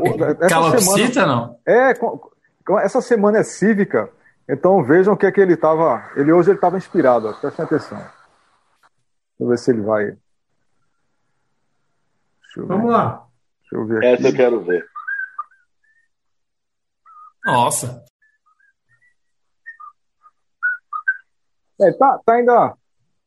Calopsita, 0.49 1.13
semana, 1.13 1.35
não? 1.35 1.55
É, 1.67 1.93
essa 2.83 3.01
semana 3.01 3.39
é 3.39 3.43
cívica, 3.43 4.09
então 4.49 4.83
vejam 4.83 5.13
o 5.13 5.17
que 5.17 5.25
é 5.25 5.31
que 5.31 5.41
ele 5.41 5.53
estava. 5.53 6.11
Ele 6.15 6.31
hoje 6.31 6.49
ele 6.49 6.57
estava 6.57 6.77
inspirado, 6.77 7.33
prestem 7.39 7.65
atenção. 7.65 7.97
Deixa 7.97 8.13
eu 9.39 9.47
ver 9.47 9.57
se 9.57 9.71
ele 9.71 9.81
vai. 9.81 10.17
Vamos 12.57 12.91
lá. 12.91 13.27
Deixa 13.61 13.75
eu 13.75 13.85
ver. 13.85 14.03
Essa 14.03 14.29
eu 14.29 14.35
quero 14.35 14.61
ver. 14.63 14.87
Nossa. 17.45 18.03
É, 21.79 21.91
tá, 21.91 22.19
tá 22.25 22.33
ainda 22.33 22.75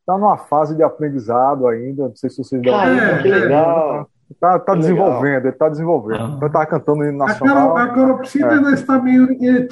tá 0.05 0.19
numa 0.19 0.37
fase 0.37 0.75
de 0.75 0.83
aprendizado 0.83 1.69
ainda. 1.69 2.09
Não 2.09 2.17
sei 2.17 2.29
se 2.31 2.43
vocês 2.43 2.61
dão 2.61 2.81
é, 2.81 3.23
que 3.23 3.29
legal. 3.29 4.11
Tá, 4.39 4.59
tá 4.59 4.75
desenvolvendo, 4.75 5.47
ele 5.47 5.53
tá 5.53 5.69
desenvolvendo. 5.69 6.39
Ah. 6.39 6.39
Eu 6.41 6.51
tava 6.51 6.67
cantando 6.67 7.05
no 7.05 7.13
nacional. 7.13 7.77
A, 7.77 7.89
Caropsita 7.89 8.47
é. 8.47 8.55
ainda 8.55 8.73
está 8.73 8.99
meio, 8.99 9.29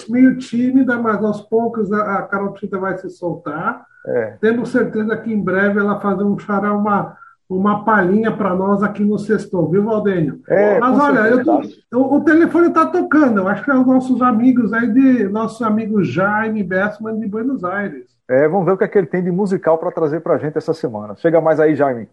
meio 0.08 0.36
tímida, 0.38 0.96
mas 0.98 1.22
aos 1.22 1.42
poucos 1.42 1.92
a, 1.92 2.18
a 2.18 2.22
Caropsita 2.22 2.78
vai 2.78 2.96
se 2.98 3.08
soltar. 3.10 3.86
É. 4.06 4.36
Temos 4.40 4.70
certeza 4.70 5.16
que 5.16 5.32
em 5.32 5.40
breve 5.40 5.78
ela 5.78 6.00
fazer 6.00 6.24
um 6.24 6.38
xará, 6.38 6.72
uma, 6.72 7.16
uma 7.48 7.84
palhinha 7.84 8.32
para 8.32 8.54
nós 8.54 8.82
aqui 8.82 9.04
no 9.04 9.18
Sextou, 9.18 9.70
viu, 9.70 9.84
Valdênio? 9.84 10.40
É, 10.48 10.78
Mas 10.80 10.98
olha, 10.98 11.44
tô, 11.44 11.62
o, 11.94 12.16
o, 12.16 12.20
telefone 12.24 12.68
está 12.68 12.86
tocando, 12.86 13.38
eu 13.38 13.48
acho 13.48 13.64
que 13.64 13.70
é 13.70 13.74
os 13.74 13.86
nossos 13.86 14.20
amigos 14.22 14.72
aí, 14.72 14.90
de 14.92 15.28
nosso 15.28 15.64
amigo 15.64 16.02
Jaime 16.02 16.62
Bessman 16.62 17.18
de 17.18 17.26
Buenos 17.26 17.64
Aires. 17.64 18.06
É, 18.28 18.46
vamos 18.46 18.66
ver 18.66 18.72
o 18.72 18.76
que, 18.76 18.84
é 18.84 18.88
que 18.88 18.98
ele 18.98 19.06
tem 19.06 19.22
de 19.22 19.30
musical 19.30 19.78
para 19.78 19.90
trazer 19.90 20.20
para 20.20 20.34
a 20.34 20.38
gente 20.38 20.58
essa 20.58 20.74
semana. 20.74 21.14
Chega 21.16 21.40
mais 21.40 21.58
aí, 21.58 21.74
Jaime. 21.74 22.08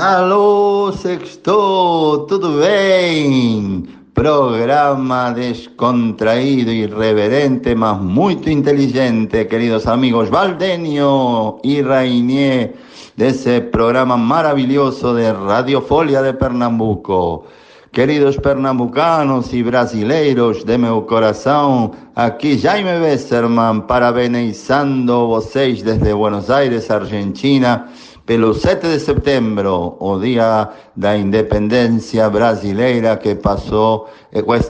Alô, 0.00 0.92
Sextou, 0.92 2.24
tudo 2.26 2.60
bem? 2.60 3.84
Programa 4.14 5.32
descontraído, 5.32 6.70
irreverente, 6.70 7.74
mas 7.74 8.00
muito 8.00 8.48
inteligente, 8.48 9.46
queridos 9.46 9.88
amigos 9.88 10.30
Valdenio 10.30 11.58
y 11.64 11.82
Rainier 11.82 12.76
de 13.16 13.26
ese 13.26 13.60
programa 13.60 14.16
maravilloso 14.16 15.16
de 15.16 15.32
Radio 15.32 15.82
Folia 15.82 16.22
de 16.22 16.32
Pernambuco. 16.32 17.46
Queridos 17.90 18.36
pernambucanos 18.36 19.52
y 19.52 19.64
brasileiros 19.64 20.64
de 20.64 20.78
mi 20.78 20.88
corazón, 21.06 21.90
aquí 22.14 22.56
Jaime 22.56 23.00
Besserman 23.00 23.88
parabenizando 23.88 25.26
vocês 25.26 25.82
desde 25.82 26.12
Buenos 26.12 26.50
Aires, 26.50 26.88
Argentina, 26.88 27.88
pelo 28.28 28.52
7 28.52 28.88
de 28.88 29.00
setembro, 29.00 29.96
o 29.98 30.18
dia 30.18 30.68
da 30.94 31.16
independência 31.16 32.28
brasileira 32.28 33.16
que 33.16 33.34
passou 33.34 34.06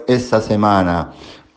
essa 0.07 0.40
semana. 0.40 1.11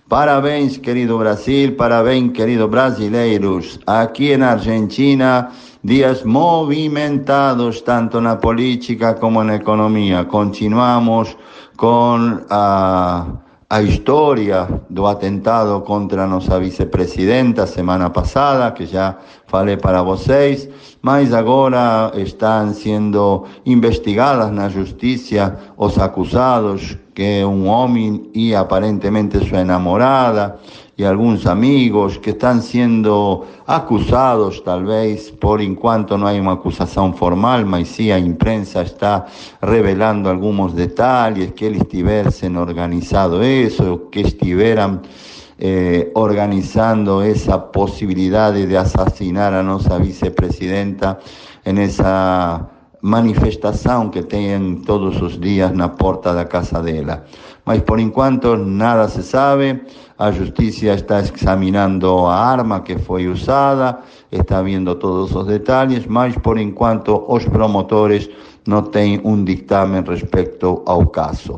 Parabéns, 0.09 0.79
querido 0.79 1.19
Brasil, 1.19 1.75
parabéns, 1.75 2.33
queridos 2.33 2.67
brasileiros. 2.71 3.79
Aqui 3.85 4.35
na 4.35 4.53
Argentina, 4.53 5.51
días 5.83 6.25
movimentados 6.25 7.83
tanto 7.83 8.17
en 8.17 8.23
la 8.23 8.39
política 8.39 9.13
como 9.13 9.43
en 9.43 9.49
la 9.49 9.55
economía. 9.57 10.27
Continuamos 10.27 11.37
con 11.75 12.47
a, 12.49 13.27
a 13.71 13.81
historia 13.81 14.67
do 14.89 15.07
atentado 15.07 15.79
contra 15.79 16.27
nossa 16.27 16.59
vicepresidenta 16.59 17.65
semana 17.65 18.09
passada, 18.09 18.69
que 18.71 18.85
já 18.85 19.15
falei 19.47 19.77
para 19.77 20.03
vocês, 20.03 20.67
mas 21.01 21.33
agora 21.33 22.11
estão 22.17 22.73
sendo 22.73 23.45
investigadas 23.65 24.51
na 24.51 24.67
justiça 24.67 25.57
os 25.77 25.97
acusados, 25.97 26.97
que 27.15 27.45
um 27.45 27.65
homem 27.69 28.29
e 28.35 28.53
aparentemente 28.53 29.39
sua 29.47 29.63
namorada, 29.63 30.59
y 31.01 31.03
algunos 31.03 31.47
amigos 31.47 32.19
que 32.19 32.29
están 32.29 32.61
siendo 32.61 33.47
acusados 33.65 34.63
tal 34.63 34.85
vez 34.85 35.31
por 35.31 35.59
en 35.59 35.73
cuanto 35.73 36.15
no 36.15 36.27
hay 36.27 36.39
una 36.39 36.51
acusación 36.51 37.15
formal, 37.15 37.65
mas 37.65 37.87
sí 37.87 38.09
la 38.09 38.19
imprensa 38.19 38.83
está 38.83 39.25
revelando 39.61 40.29
algunos 40.29 40.75
detalles, 40.75 41.53
que 41.53 41.69
ellos 41.69 41.81
estuviesen 41.81 42.55
organizado 42.55 43.41
eso, 43.41 44.11
que 44.11 44.21
estuvieran 44.21 45.01
eh, 45.57 46.11
organizando 46.13 47.23
esa 47.23 47.71
posibilidad 47.71 48.53
de 48.53 48.77
asesinar 48.77 49.55
a 49.55 49.63
nuestra 49.63 49.97
vicepresidenta 49.97 51.17
en 51.65 51.79
esa 51.79 52.69
manifestación 53.01 54.11
que 54.11 54.21
tienen 54.21 54.83
todos 54.83 55.19
los 55.19 55.41
días 55.41 55.73
na 55.73 55.97
porta 55.97 56.33
da 56.33 56.45
casa 56.45 56.81
dela. 56.81 57.25
Mas 57.65 57.81
por 57.81 57.99
enquanto 57.99 58.57
nada 58.57 59.09
se 59.09 59.23
sabe, 59.23 59.81
a 60.21 60.31
justicia 60.31 60.93
está 60.93 61.19
examinando 61.19 62.27
a 62.27 62.35
arma 62.35 62.83
que 62.83 62.95
foi 62.95 63.27
usada, 63.27 64.01
está 64.31 64.61
viendo 64.61 64.93
todos 64.93 65.33
os 65.33 65.47
detalhes, 65.47 66.05
mas 66.05 66.37
por 66.37 66.59
enquanto 66.59 67.25
os 67.27 67.43
promotores 67.45 68.29
não 68.67 68.83
têm 68.83 69.19
um 69.23 69.43
dictamen 69.43 70.03
respecto 70.03 70.83
ao 70.85 71.07
caso. 71.07 71.57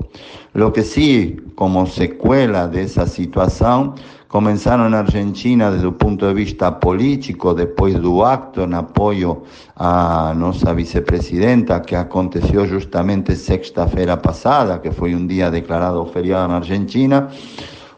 Lo 0.53 0.71
que 0.71 0.81
sí, 0.81 1.35
como 1.55 1.85
secuela 1.85 2.65
dessa 2.69 3.05
situação, 3.05 3.95
comenzaron 4.29 4.87
en 4.87 4.93
Argentina 4.95 5.69
desde 5.69 5.87
el 5.87 5.93
punto 5.95 6.25
de 6.25 6.33
vista 6.33 6.79
político, 6.79 7.53
después 7.53 8.01
do 8.01 8.25
acto 8.25 8.63
en 8.63 8.73
apoyo 8.73 9.43
a 9.75 10.33
nuestra 10.35 10.73
vicepresidenta, 10.73 11.81
que 11.81 11.97
aconteció 11.97 12.65
justamente 12.65 13.35
sexta-feira 13.35 14.21
pasada, 14.21 14.81
que 14.81 14.91
fue 14.91 15.13
un 15.13 15.27
día 15.27 15.51
declarado 15.51 16.05
feriado 16.05 16.45
en 16.45 16.51
Argentina, 16.51 17.27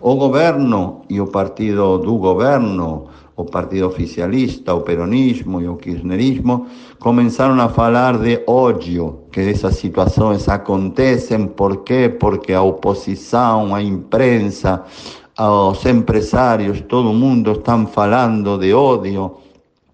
o 0.08 0.13
governo 0.18 1.02
y 1.10 1.18
o 1.18 1.26
partido 1.26 1.98
do 1.98 2.13
governo, 2.22 3.10
o 3.34 3.44
partido 3.44 3.88
oficialista, 3.88 4.76
o 4.76 4.86
peronismo 4.86 5.60
y 5.62 5.65
o 5.65 5.80
kirchnerismo, 5.80 6.68
comenzaron 7.00 7.60
a 7.60 7.70
falar 7.70 8.20
de 8.20 8.44
odio, 8.46 9.26
que 9.32 9.50
esas 9.50 9.76
situaciones 9.78 10.48
acontecen, 10.48 11.48
¿por 11.58 11.84
qué? 11.84 12.10
Porque 12.12 12.54
a 12.54 12.62
oposición, 12.62 13.74
a 13.74 13.82
imprensa, 13.82 14.86
los 15.39 15.84
empresarios, 15.88 16.88
todo 16.88 17.12
mundo 17.12 17.54
están 17.54 17.88
falando 17.88 18.60
de 18.60 18.76
odio 18.76 19.39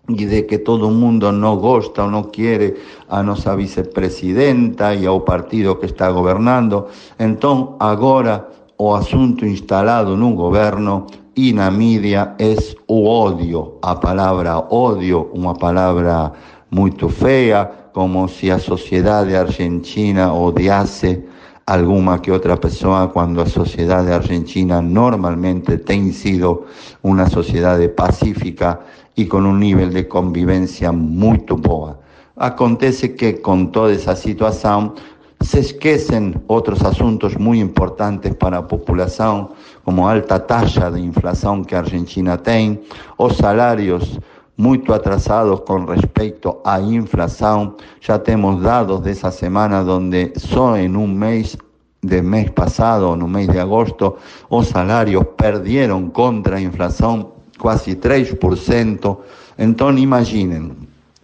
y 0.09 0.25
de 0.25 0.45
que 0.45 0.59
todo 0.59 0.89
el 0.89 0.95
mundo 0.95 1.31
no 1.31 1.55
gusta 1.55 2.03
o 2.03 2.11
no 2.11 2.29
quiere 2.31 2.75
a 3.07 3.23
nuestra 3.23 3.55
vicepresidenta 3.55 4.93
y 4.93 5.05
al 5.05 5.23
partido 5.23 5.79
que 5.79 5.85
está 5.85 6.09
gobernando. 6.09 6.89
Entonces, 7.17 7.75
ahora 7.79 8.49
o 8.83 8.95
assunto 8.95 9.45
instalado 9.45 10.15
en 10.15 10.35
governo 10.35 11.05
gobierno 11.05 11.53
na 11.53 11.69
mídia 11.69 12.33
é 12.39 12.55
o 12.87 13.05
ódio. 13.05 13.77
A 13.79 13.93
palavra 13.93 14.57
odio 14.57 15.29
uma 15.33 15.53
palavra 15.53 16.33
muito 16.71 17.07
feia, 17.07 17.69
como 17.93 18.27
se 18.27 18.49
a 18.49 18.57
sociedade 18.57 19.35
argentina 19.35 20.33
odiasse 20.33 21.23
alguma 21.67 22.17
que 22.17 22.31
outra 22.31 22.57
pessoa, 22.57 23.09
quando 23.09 23.39
a 23.39 23.45
sociedade 23.45 24.11
argentina 24.11 24.81
normalmente 24.81 25.77
tem 25.77 26.11
sido 26.11 26.65
uma 27.03 27.29
sociedade 27.29 27.87
pacífica 27.89 28.79
y 29.15 29.27
con 29.27 29.45
un 29.45 29.59
nível 29.59 29.91
de 29.91 30.07
convivência 30.07 30.91
muito 30.91 31.55
boa. 31.55 31.99
Acontece 32.35 33.09
que 33.09 33.33
com 33.33 33.67
toda 33.67 33.93
essa 33.93 34.15
situação, 34.15 34.95
se 35.41 35.59
esquecen 35.59 36.35
outros 36.47 36.83
assuntos 36.83 37.35
muito 37.35 37.63
importantes 37.63 38.33
para 38.35 38.59
a 38.59 38.63
população, 38.63 39.49
como 39.83 40.07
alta 40.07 40.39
taxa 40.39 40.91
de 40.91 41.01
inflação 41.01 41.63
que 41.63 41.75
Argentina 41.75 42.37
tem, 42.37 42.79
os 43.17 43.37
salários 43.37 44.19
muito 44.57 44.93
atrasados 44.93 45.61
con 45.61 45.85
com 45.85 45.91
respeito 45.91 46.57
à 46.63 46.79
inflação. 46.79 47.75
Já 47.99 48.19
temos 48.19 48.61
dados 48.61 49.01
dessa 49.01 49.31
semana 49.31 49.81
onde 49.81 50.33
só 50.37 50.77
em 50.77 50.95
um 50.95 51.07
mês 51.07 51.57
de 52.03 52.21
mês 52.21 52.49
passado, 52.49 53.15
no 53.15 53.27
mês 53.27 53.47
de 53.47 53.59
agosto, 53.59 54.17
os 54.49 54.67
salários 54.67 55.23
perderam 55.37 56.09
contra 56.09 56.57
a 56.57 56.61
inflação 56.61 57.31
quase 57.57 57.95
3%. 57.95 59.17
Então, 59.57 59.97
imaginem, 59.97 60.71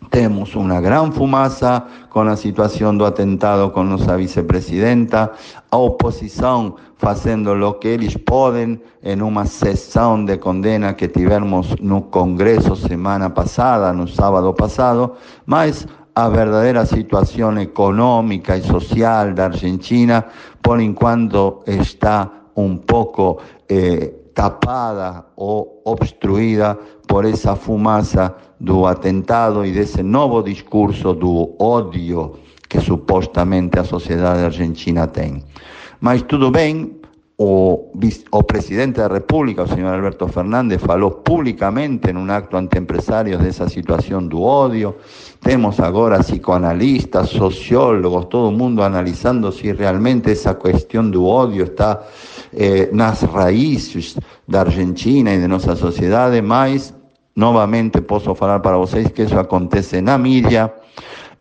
Tenemos 0.10 0.56
una 0.56 0.80
gran 0.80 1.12
fumaza 1.12 1.86
con 2.10 2.28
la 2.28 2.38
situación 2.38 2.98
do 2.98 3.06
atentado 3.06 3.74
con 3.74 3.90
nuestra 3.90 4.16
vicepresidenta, 4.16 5.34
a 5.70 5.78
oposición 5.78 6.76
haciendo 7.02 7.56
lo 7.56 7.80
que 7.80 7.94
ellos 7.94 8.18
pueden 8.26 8.84
en 9.02 9.22
una 9.22 9.46
sesión 9.46 10.26
de 10.26 10.40
condena 10.40 10.96
que 10.96 11.08
tivemos 11.08 11.80
no 11.82 12.10
Congreso 12.10 12.76
semana 12.76 13.34
pasada, 13.34 13.94
no 13.94 14.08
sábado 14.08 14.56
pasado, 14.56 15.18
mas 15.46 15.88
a 16.16 16.30
verdadera 16.30 16.86
situación 16.86 17.60
económica 17.60 18.58
y 18.58 18.64
social 18.64 19.36
de 19.36 19.44
Argentina, 19.44 20.26
por 20.62 20.82
enquanto 20.82 21.64
está 21.68 22.32
un 22.56 22.80
poco 22.80 23.38
eh, 23.68 24.27
tapada 24.38 25.26
o 25.36 25.82
obstruida 25.84 26.78
por 27.08 27.26
esa 27.26 27.56
fumaza 27.56 28.36
do 28.60 28.86
atentado 28.86 29.66
e 29.66 29.72
desse 29.72 30.04
novo 30.04 30.44
discurso 30.44 31.12
do 31.12 31.56
ódio 31.58 32.36
que 32.70 32.80
supostamente 32.80 33.80
a 33.80 33.84
sociedade 33.84 34.44
argentina 34.44 35.08
tem. 35.08 35.44
Mas 36.00 36.22
tudo 36.22 36.52
bem, 36.52 36.97
o, 37.38 37.92
o, 38.32 38.44
presidente 38.44 38.98
da 38.98 39.08
República, 39.08 39.64
o 39.64 39.68
senhor 39.68 39.94
Alberto 39.94 40.28
Fernández, 40.28 40.82
falou 40.82 41.12
publicamente 41.12 42.10
em 42.10 42.18
um 42.18 42.32
acto 42.32 42.58
ante 42.58 42.80
empresários 42.80 43.40
dessa 43.40 43.70
situação 43.70 44.26
do 44.26 44.42
ódio. 44.42 44.96
Temos 45.42 45.80
agora 45.80 46.20
psicoanalistas, 46.20 47.30
sociólogos, 47.30 48.26
todo 48.26 48.52
mundo 48.52 48.82
analisando 48.82 49.52
se 49.52 49.72
realmente 49.72 50.32
essa 50.32 50.56
questão 50.56 51.08
do 51.10 51.26
ódio 51.26 51.66
está 51.66 52.02
eh, 52.54 52.90
nas 52.92 53.22
raízes 53.22 54.18
da 54.48 54.62
Argentina 54.62 55.34
e 55.34 55.40
de 55.40 55.48
nossa 55.48 55.76
sociedade, 55.76 56.42
mas 56.42 56.94
Novamente 57.38 58.02
puedo 58.02 58.34
falar 58.34 58.60
para 58.62 58.78
vocês 58.78 59.12
que 59.12 59.22
eso 59.22 59.38
acontece 59.38 60.02
na 60.02 60.18
mídia, 60.18 60.74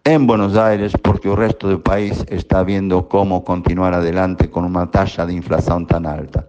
en 0.06 0.24
Buenos 0.24 0.56
Aires, 0.56 0.92
porque 1.02 1.28
el 1.28 1.36
resto 1.36 1.66
del 1.66 1.80
país 1.80 2.24
está 2.28 2.62
viendo 2.62 3.08
cómo 3.08 3.42
continuar 3.42 3.92
adelante 3.92 4.48
con 4.48 4.64
una 4.64 4.88
tasa 4.88 5.26
de 5.26 5.32
inflación 5.32 5.84
tan 5.84 6.06
alta. 6.06 6.46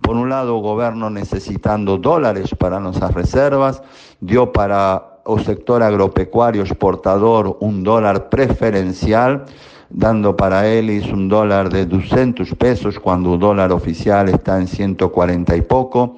Por 0.00 0.16
un 0.16 0.28
lado, 0.28 0.56
el 0.56 0.62
gobierno 0.62 1.08
necesitando 1.08 1.98
dólares 1.98 2.52
para 2.58 2.80
nuestras 2.80 3.14
reservas, 3.14 3.80
dio 4.20 4.52
para 4.52 5.20
el 5.24 5.44
sector 5.44 5.84
agropecuario 5.84 6.62
exportador 6.62 7.58
un 7.60 7.84
dólar 7.84 8.28
preferencial, 8.28 9.44
dando 9.88 10.36
para 10.36 10.66
ellos 10.66 11.06
un 11.12 11.28
dólar 11.28 11.70
de 11.70 11.86
200 11.86 12.56
pesos 12.56 12.98
cuando 12.98 13.34
el 13.34 13.38
dólar 13.38 13.70
oficial 13.70 14.30
está 14.30 14.58
en 14.58 14.66
140 14.66 15.54
y 15.54 15.60
poco 15.62 16.16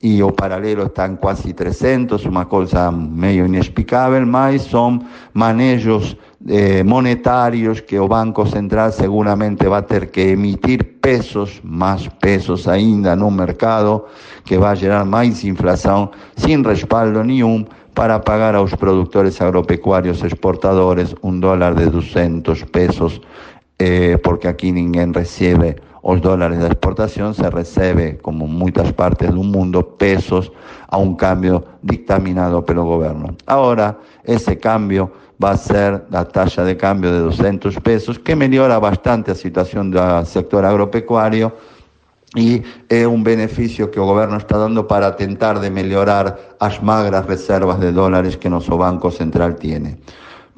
y 0.00 0.22
o 0.22 0.34
paralelo 0.34 0.84
están 0.86 1.18
casi 1.18 1.52
300, 1.52 2.24
una 2.24 2.48
cosa 2.48 2.90
medio 2.90 3.44
inexplicable, 3.44 4.24
mas 4.24 4.62
son 4.62 5.04
manejos 5.34 6.16
eh, 6.48 6.82
monetarios 6.84 7.82
que 7.82 7.96
el 7.96 8.08
Banco 8.08 8.46
Central 8.46 8.92
seguramente 8.92 9.68
va 9.68 9.78
a 9.78 9.86
tener 9.86 10.10
que 10.10 10.32
emitir 10.32 11.00
pesos, 11.00 11.60
más 11.62 12.08
pesos 12.08 12.66
ainda 12.66 13.12
en 13.12 13.22
un 13.22 13.36
mercado 13.36 14.06
que 14.44 14.56
va 14.56 14.70
a 14.70 14.76
generar 14.76 15.04
más 15.04 15.44
inflación 15.44 16.10
sin 16.36 16.64
respaldo 16.64 17.22
ni 17.22 17.42
un 17.42 17.68
para 17.94 18.22
pagar 18.22 18.54
a 18.54 18.60
los 18.60 18.74
productores 18.76 19.40
agropecuarios 19.42 20.22
exportadores 20.22 21.14
un 21.20 21.40
dólar 21.40 21.74
de 21.74 21.86
200 21.86 22.64
pesos, 22.64 23.20
eh, 23.78 24.16
porque 24.22 24.48
aquí 24.48 24.72
ninguém 24.72 25.12
recibe 25.12 25.76
os 26.02 26.20
dólares 26.20 26.58
de 26.58 26.66
exportación 26.66 27.34
se 27.34 27.48
recibe, 27.50 28.18
como 28.18 28.46
en 28.46 28.54
muchas 28.54 28.92
partes 28.92 29.28
del 29.28 29.36
mundo, 29.36 29.96
pesos 29.96 30.52
a 30.88 30.96
un 30.96 31.16
cambio 31.16 31.64
dictaminado 31.82 32.64
pelo 32.64 32.84
gobierno. 32.84 33.34
Ahora, 33.46 33.98
ese 34.24 34.58
cambio 34.58 35.12
va 35.42 35.52
a 35.52 35.56
ser 35.56 36.06
la 36.10 36.24
tasa 36.26 36.64
de 36.64 36.76
cambio 36.76 37.12
de 37.12 37.20
200 37.20 37.74
pesos, 37.80 38.18
que 38.18 38.36
mejora 38.36 38.78
bastante 38.78 39.32
la 39.32 39.36
situación 39.36 39.90
del 39.90 40.26
sector 40.26 40.64
agropecuario 40.64 41.54
y 42.34 42.62
es 42.88 43.06
un 43.06 43.24
beneficio 43.24 43.90
que 43.90 43.98
el 43.98 44.06
gobierno 44.06 44.36
está 44.36 44.56
dando 44.56 44.86
para 44.86 45.16
tentar 45.16 45.58
de 45.58 45.70
mejorar 45.70 46.56
las 46.60 46.82
magras 46.82 47.26
reservas 47.26 47.80
de 47.80 47.90
dólares 47.90 48.36
que 48.36 48.48
nuestro 48.48 48.76
Banco 48.76 49.10
Central 49.10 49.56
tiene 49.56 49.98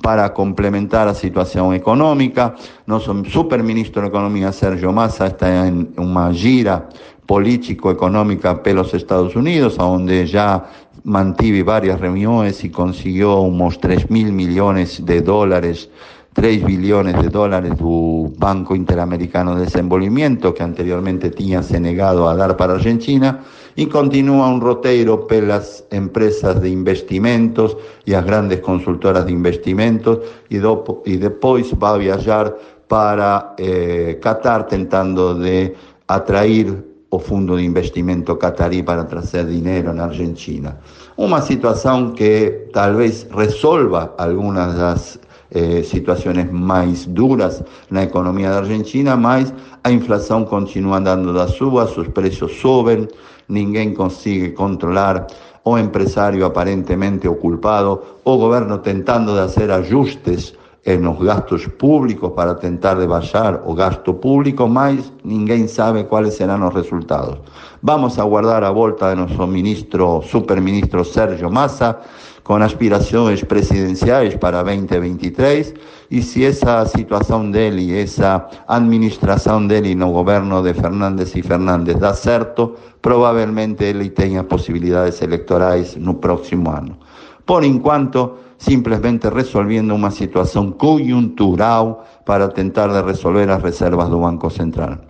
para 0.03 0.35
complementar 0.35 1.07
la 1.07 1.15
situación 1.15 1.73
económica. 1.73 2.55
Nuestro 2.87 3.25
superministro 3.25 4.03
de 4.03 4.09
Economía, 4.09 4.53
Sergio 4.53 4.93
Massa, 4.93 5.29
está 5.29 5.67
en 5.67 5.95
una 5.97 6.33
gira 6.35 6.89
político-económica 7.25 8.63
pelos 8.63 8.93
Estados 8.93 9.37
Unidos, 9.37 9.79
donde 9.79 10.27
ya 10.27 10.67
mantuve 11.05 11.63
varias 11.63 12.01
reuniones 12.01 12.63
y 12.65 12.71
consiguió 12.71 13.41
unos 13.41 13.81
3 13.81 14.11
mil 14.11 14.33
millones 14.33 15.05
de 15.07 15.23
dólares 15.23 15.89
3 16.33 16.65
billones 16.65 17.21
de 17.21 17.29
dólares 17.29 17.77
del 17.77 18.33
Banco 18.39 18.75
Interamericano 18.75 19.55
de 19.55 19.67
Desenvolvimiento, 19.67 20.55
que 20.55 20.63
anteriormente 20.63 21.31
tenía 21.31 21.63
se 21.63 21.79
negado 21.79 22.29
a 22.29 22.35
dar 22.35 22.57
para 22.57 22.75
Argentina, 22.75 23.41
y 23.77 23.87
continúa 23.87 24.49
un 24.49 24.61
roteiro 24.61 25.27
pelas 25.27 25.85
empresas 25.91 26.61
de 26.61 26.71
investimentos 26.71 27.77
y 28.05 28.13
las 28.13 28.25
grandes 28.25 28.61
consultoras 28.61 29.25
de 29.27 29.33
investimentos, 29.33 30.19
y, 30.49 30.57
y 30.57 31.17
después 31.17 31.73
va 31.83 31.95
a 31.95 31.99
viajar 31.99 32.57
para 32.89 33.55
eh, 33.57 34.19
Qatar 34.21 34.67
tentando 34.67 35.35
de 35.35 35.75
atraer 36.07 36.93
o 37.09 37.19
Fundo 37.19 37.57
de 37.57 37.63
Investimento 37.63 38.39
Qatarí 38.39 38.83
para 38.83 39.07
traer 39.07 39.47
dinero 39.47 39.91
en 39.91 40.01
Argentina. 40.01 40.79
Una 41.17 41.43
situación 41.43 42.15
que 42.15 42.71
tal 42.73 42.97
vez 42.97 43.29
resolva 43.31 44.15
algunas 44.19 44.75
de 44.75 44.81
las 44.81 45.21
eh, 45.51 45.85
situaciones 45.85 46.51
más 46.51 47.13
duras 47.13 47.63
en 47.91 47.97
la 47.97 48.03
economía 48.05 48.51
de 48.51 48.57
Argentina, 48.57 49.15
mas 49.17 49.53
a 49.83 49.91
inflación 49.91 50.47
continúa 50.47 50.99
dando 51.01 51.35
da 51.35 51.49
suba, 51.49 51.87
sus 51.87 52.09
precios 52.09 52.53
suben, 52.61 53.09
ninguém 53.53 53.93
consigue 53.93 54.51
controlar, 54.51 55.27
o 55.65 55.79
empresario 55.79 56.45
aparentemente 56.45 57.29
o 57.29 57.37
culpado, 57.37 58.01
o 58.25 58.37
gobierno 58.37 58.79
tentando 58.79 59.33
de 59.35 59.41
hacer 59.41 59.71
ajustes 59.71 60.55
en 60.85 61.03
los 61.03 61.19
gastos 61.21 61.69
públicos 61.69 62.33
para 62.35 62.59
tentar 62.59 62.99
de 62.99 63.07
o 63.07 63.75
gasto 63.75 64.21
público, 64.21 64.67
mas 64.67 65.13
ninguém 65.23 65.69
sabe 65.69 66.07
cuáles 66.07 66.37
serán 66.37 66.61
los 66.61 66.75
resultados. 66.75 67.39
Vamos 67.83 68.19
a 68.19 68.25
guardar 68.25 68.65
a 68.65 68.71
vuelta 68.71 69.11
de 69.11 69.17
nuestro 69.17 69.47
ministro, 69.47 70.23
superministro 70.23 71.05
Sergio 71.05 71.51
Massa, 71.51 72.01
con 72.43 72.61
aspiraciones 72.63 73.45
presidenciales 73.45 74.37
para 74.37 74.65
2023 74.65 75.75
y 76.11 76.23
si 76.23 76.45
esa 76.45 76.85
situación 76.87 77.53
de 77.53 77.69
él 77.69 77.79
y 77.79 77.95
esa 77.95 78.49
administración 78.67 79.69
de 79.69 79.79
él 79.79 79.87
y 79.87 79.95
no 79.95 80.11
gobierno 80.11 80.63
de 80.63 80.75
Fernández 80.75 81.37
y 81.37 81.43
Fernández 81.43 82.01
da 82.01 82.15
certo, 82.15 82.75
probablemente 83.01 83.91
él 83.91 84.13
tenga 84.13 84.43
posibilidades 84.43 85.23
electorales 85.23 85.97
no 85.97 86.21
próximo 86.21 86.73
año. 86.73 86.99
Por 87.45 87.65
enquanto, 87.65 88.39
simplemente 88.63 89.29
resolviendo 89.29 89.95
una 89.95 90.13
situación 90.13 90.73
coyuntural 90.73 91.99
para 92.25 92.49
tentar 92.51 92.93
de 92.93 93.03
resolver 93.03 93.49
las 93.49 93.61
reservas 93.61 94.09
del 94.09 94.21
Banco 94.21 94.51
Central. 94.51 95.01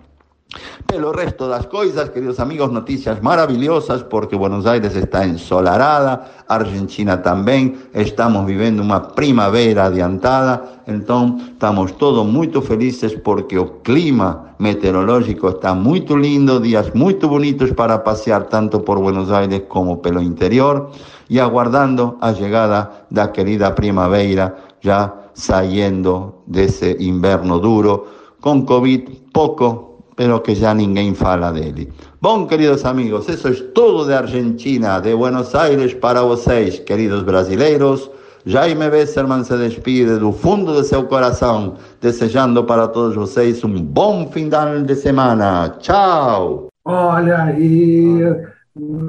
Pero 0.87 1.09
el 1.09 1.17
resto 1.17 1.45
de 1.45 1.51
las 1.51 1.67
cosas, 1.67 2.11
queridos 2.11 2.39
amigos, 2.39 2.71
noticias 2.71 3.21
maravillosas 3.23 4.03
porque 4.03 4.35
Buenos 4.35 4.65
Aires 4.65 4.95
está 4.95 5.23
ensolarada, 5.23 6.45
Argentina 6.47 7.21
también, 7.21 7.89
estamos 7.93 8.45
viviendo 8.45 8.83
una 8.83 9.07
primavera 9.09 9.85
adiantada, 9.85 10.83
entonces 10.85 11.49
estamos 11.49 11.97
todos 11.97 12.25
muy 12.27 12.49
felices 12.49 13.15
porque 13.23 13.55
el 13.55 13.71
clima 13.83 14.55
meteorológico 14.59 15.49
está 15.49 15.73
muy 15.73 16.01
lindo, 16.01 16.59
días 16.59 16.93
muy 16.93 17.15
bonitos 17.15 17.71
para 17.71 18.03
pasear 18.03 18.49
tanto 18.49 18.83
por 18.85 18.99
Buenos 18.99 19.31
Aires 19.31 19.63
como 19.67 20.01
pelo 20.01 20.21
interior 20.21 20.91
y 21.33 21.39
aguardando 21.39 22.19
a 22.21 22.31
llegada 22.31 23.07
de 23.09 23.19
la 23.19 23.31
querida 23.31 23.73
primavera 23.73 24.55
ya 24.83 25.31
saliendo 25.33 26.43
de 26.45 26.65
ese 26.65 26.95
invierno 26.99 27.57
duro 27.57 28.05
con 28.39 28.67
COVID 28.67 29.31
poco 29.31 29.97
pero 30.15 30.43
que 30.43 30.53
ya 30.53 30.75
ninguém 30.75 31.15
fala 31.15 31.51
dele. 31.51 31.89
Bom, 32.21 32.45
queridos 32.45 32.85
amigos, 32.85 33.27
eso 33.29 33.49
es 33.49 33.73
todo 33.73 34.05
de 34.05 34.13
Argentina, 34.13 35.01
de 35.01 35.15
Buenos 35.15 35.55
Aires 35.55 35.95
para 35.95 36.21
vocês, 36.21 36.79
queridos 36.81 37.25
brasileiros. 37.25 38.11
Jaime 38.45 38.91
Besserman 38.91 39.43
se 39.43 39.57
despide 39.57 40.19
do 40.19 40.31
fundo 40.31 40.79
de 40.79 40.87
seu 40.87 41.07
coração, 41.07 41.73
desejando 41.99 42.63
para 42.63 42.87
todos 42.89 43.15
vocês 43.15 43.63
um 43.63 43.81
bom 43.81 44.29
final 44.29 44.83
de 44.83 44.95
semana. 44.95 45.77
Tchau! 45.79 46.67
Olha 46.85 47.45
aí, 47.45 48.21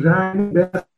Jaime 0.01 0.53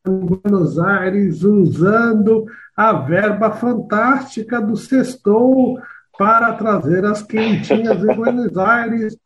em 0.07 0.19
Buenos 0.19 0.79
Aires 0.79 1.43
usando 1.43 2.47
a 2.77 2.93
verba 2.93 3.53
fantástica 3.53 4.61
do 4.61 4.77
Sextou 4.77 5.81
para 6.19 6.55
trazer 6.55 7.05
as 7.05 7.23
quentinhas 7.23 8.03
em 8.03 8.15
Buenos 8.15 8.57
Aires 8.57 9.17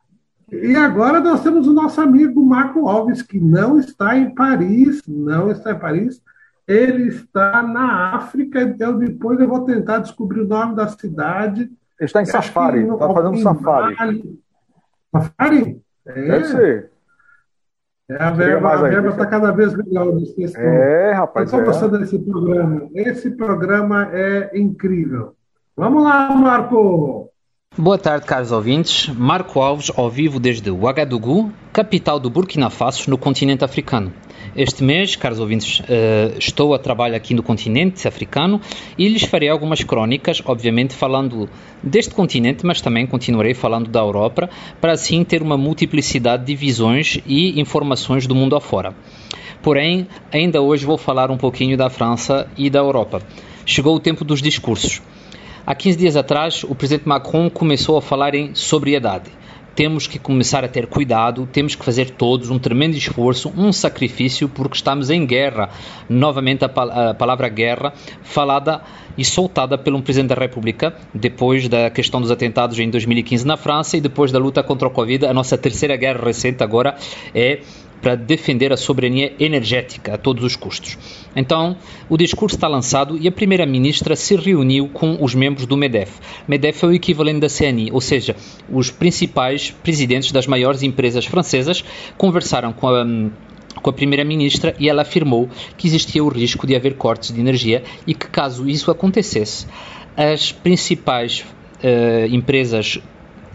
e 0.51 0.75
agora 0.75 1.21
nós 1.21 1.41
temos 1.41 1.65
o 1.65 1.73
nosso 1.73 2.01
amigo 2.01 2.45
Marco 2.45 2.89
Alves, 2.89 3.21
que 3.21 3.39
não 3.39 3.79
está 3.79 4.17
em 4.17 4.35
Paris, 4.35 5.01
não 5.07 5.49
está 5.49 5.71
em 5.71 5.79
Paris, 5.79 6.21
ele 6.67 7.07
está 7.07 7.63
na 7.63 8.15
África. 8.15 8.75
Eu 8.77 8.97
depois 8.97 9.39
eu 9.39 9.47
vou 9.47 9.63
tentar 9.63 9.99
descobrir 9.99 10.41
o 10.41 10.47
nome 10.47 10.75
da 10.75 10.89
cidade. 10.89 11.61
Ele 11.61 11.71
está 12.01 12.21
em 12.21 12.25
safari, 12.25 12.81
está 12.81 13.13
fazendo 13.13 13.37
safari. 13.37 14.39
Safari? 15.09 15.81
É. 16.05 16.13
Deve 16.13 16.45
ser. 16.45 16.90
É, 18.11 18.21
a 18.21 18.31
verba 18.31 19.09
está 19.09 19.25
cada 19.25 19.51
vez 19.51 19.73
melhor 19.73 20.13
nesse. 20.13 20.57
É, 20.57 21.13
rapaz. 21.13 21.45
Estou 21.45 21.63
gostando 21.63 21.95
é. 21.95 21.99
desse 21.99 22.19
programa. 22.19 22.89
Esse 22.93 23.31
programa 23.31 24.09
é 24.11 24.51
incrível. 24.59 25.33
Vamos 25.77 26.03
lá, 26.03 26.29
Marco! 26.35 27.30
Boa 27.77 27.97
tarde, 27.97 28.25
caros 28.25 28.51
ouvintes. 28.51 29.07
Marco 29.07 29.61
Alves, 29.61 29.89
ao 29.95 30.09
vivo 30.09 30.41
desde 30.41 30.69
Ouagadougou, 30.69 31.49
capital 31.71 32.19
do 32.19 32.29
Burkina 32.29 32.69
Faso, 32.69 33.09
no 33.09 33.17
continente 33.17 33.63
africano. 33.63 34.11
Este 34.53 34.83
mês, 34.83 35.15
caros 35.15 35.39
ouvintes, 35.39 35.81
eh, 35.87 36.35
estou 36.37 36.73
a 36.73 36.79
trabalhar 36.79 37.15
aqui 37.15 37.33
no 37.33 37.41
continente 37.41 38.05
africano 38.05 38.59
e 38.97 39.07
lhes 39.07 39.23
farei 39.23 39.47
algumas 39.47 39.85
crónicas, 39.85 40.41
obviamente 40.45 40.93
falando 40.93 41.49
deste 41.81 42.13
continente, 42.13 42.65
mas 42.65 42.81
também 42.81 43.07
continuarei 43.07 43.53
falando 43.53 43.89
da 43.89 44.01
Europa, 44.01 44.49
para 44.81 44.91
assim 44.91 45.23
ter 45.23 45.41
uma 45.41 45.57
multiplicidade 45.57 46.43
de 46.43 46.53
visões 46.53 47.19
e 47.25 47.57
informações 47.57 48.27
do 48.27 48.35
mundo 48.35 48.57
afora. 48.57 48.93
Porém, 49.61 50.09
ainda 50.29 50.61
hoje 50.61 50.85
vou 50.85 50.97
falar 50.97 51.31
um 51.31 51.37
pouquinho 51.37 51.77
da 51.77 51.89
França 51.89 52.49
e 52.57 52.69
da 52.69 52.79
Europa. 52.79 53.21
Chegou 53.65 53.95
o 53.95 53.99
tempo 53.99 54.25
dos 54.25 54.41
discursos. 54.41 55.01
Há 55.71 55.75
15 55.75 55.97
dias 55.97 56.17
atrás, 56.17 56.65
o 56.65 56.75
presidente 56.75 57.07
Macron 57.07 57.49
começou 57.49 57.97
a 57.97 58.01
falar 58.01 58.35
em 58.35 58.53
sobriedade. 58.53 59.31
Temos 59.73 60.05
que 60.05 60.19
começar 60.19 60.65
a 60.65 60.67
ter 60.67 60.85
cuidado, 60.85 61.47
temos 61.49 61.75
que 61.75 61.85
fazer 61.85 62.09
todos 62.09 62.49
um 62.49 62.59
tremendo 62.59 62.97
esforço, 62.97 63.53
um 63.55 63.71
sacrifício, 63.71 64.49
porque 64.49 64.75
estamos 64.75 65.09
em 65.09 65.25
guerra. 65.25 65.69
Novamente, 66.09 66.65
a, 66.65 67.11
a 67.11 67.13
palavra 67.13 67.47
guerra 67.47 67.93
falada 68.21 68.81
e 69.17 69.23
soltada 69.23 69.77
pelo 69.77 70.01
presidente 70.01 70.35
da 70.35 70.35
República, 70.35 70.93
depois 71.13 71.69
da 71.69 71.89
questão 71.89 72.19
dos 72.19 72.31
atentados 72.31 72.77
em 72.77 72.89
2015 72.89 73.47
na 73.47 73.55
França 73.55 73.95
e 73.95 74.01
depois 74.01 74.29
da 74.29 74.39
luta 74.39 74.61
contra 74.61 74.89
o 74.89 74.91
Covid. 74.91 75.25
A 75.25 75.33
nossa 75.33 75.57
terceira 75.57 75.95
guerra 75.95 76.21
recente 76.21 76.61
agora 76.61 76.97
é 77.33 77.61
para 78.01 78.15
defender 78.15 78.73
a 78.73 78.77
soberania 78.77 79.33
energética 79.39 80.15
a 80.15 80.17
todos 80.17 80.43
os 80.43 80.55
custos. 80.55 80.97
Então, 81.35 81.77
o 82.09 82.17
discurso 82.17 82.55
está 82.55 82.67
lançado 82.67 83.17
e 83.17 83.27
a 83.27 83.31
primeira-ministra 83.31 84.15
se 84.15 84.35
reuniu 84.35 84.89
com 84.89 85.17
os 85.21 85.35
membros 85.35 85.65
do 85.65 85.77
MEDEF. 85.77 86.19
MEDEF 86.47 86.83
é 86.83 86.87
o 86.87 86.93
equivalente 86.93 87.39
da 87.39 87.47
CNI, 87.47 87.91
ou 87.91 88.01
seja, 88.01 88.35
os 88.69 88.89
principais 88.89 89.71
presidentes 89.71 90.31
das 90.31 90.47
maiores 90.47 90.81
empresas 90.81 91.25
francesas 91.25 91.83
conversaram 92.17 92.73
com 92.73 92.87
a 92.87 93.05
com 93.81 93.89
a 93.89 93.93
primeira-ministra 93.93 94.75
e 94.77 94.89
ela 94.89 95.01
afirmou 95.01 95.49
que 95.77 95.87
existia 95.87 96.23
o 96.23 96.27
risco 96.27 96.67
de 96.67 96.75
haver 96.75 96.95
cortes 96.95 97.33
de 97.33 97.39
energia 97.39 97.83
e 98.05 98.13
que, 98.13 98.27
caso 98.27 98.69
isso 98.69 98.91
acontecesse, 98.91 99.65
as 100.15 100.51
principais 100.51 101.45
uh, 101.83 102.27
empresas 102.29 102.99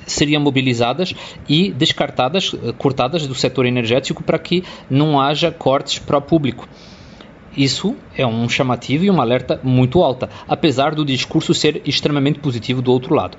seriam 0.07 0.41
mobilizadas 0.41 1.15
e 1.49 1.71
descartadas, 1.73 2.53
eh, 2.55 2.73
cortadas 2.79 3.27
do 3.27 3.35
setor 3.35 3.67
energético 3.67 4.23
para 4.23 4.39
que 4.39 4.65
não 4.89 5.21
haja 5.21 5.51
cortes 5.51 5.99
para 5.99 6.19
o 6.19 6.23
público. 6.23 6.69
Isso 7.57 7.97
é 8.17 8.27
um 8.27 8.49
chamativo 8.49 9.05
e 9.05 9.11
um 9.11 9.21
alerta 9.21 9.59
muito 9.63 10.03
alta, 10.03 10.29
apesar 10.47 10.95
do 10.95 11.05
discurso 11.05 11.55
ser 11.55 11.81
extremamente 11.87 12.39
positivo 12.39 12.83
do 12.83 12.93
outro 12.93 13.15
lado. 13.15 13.39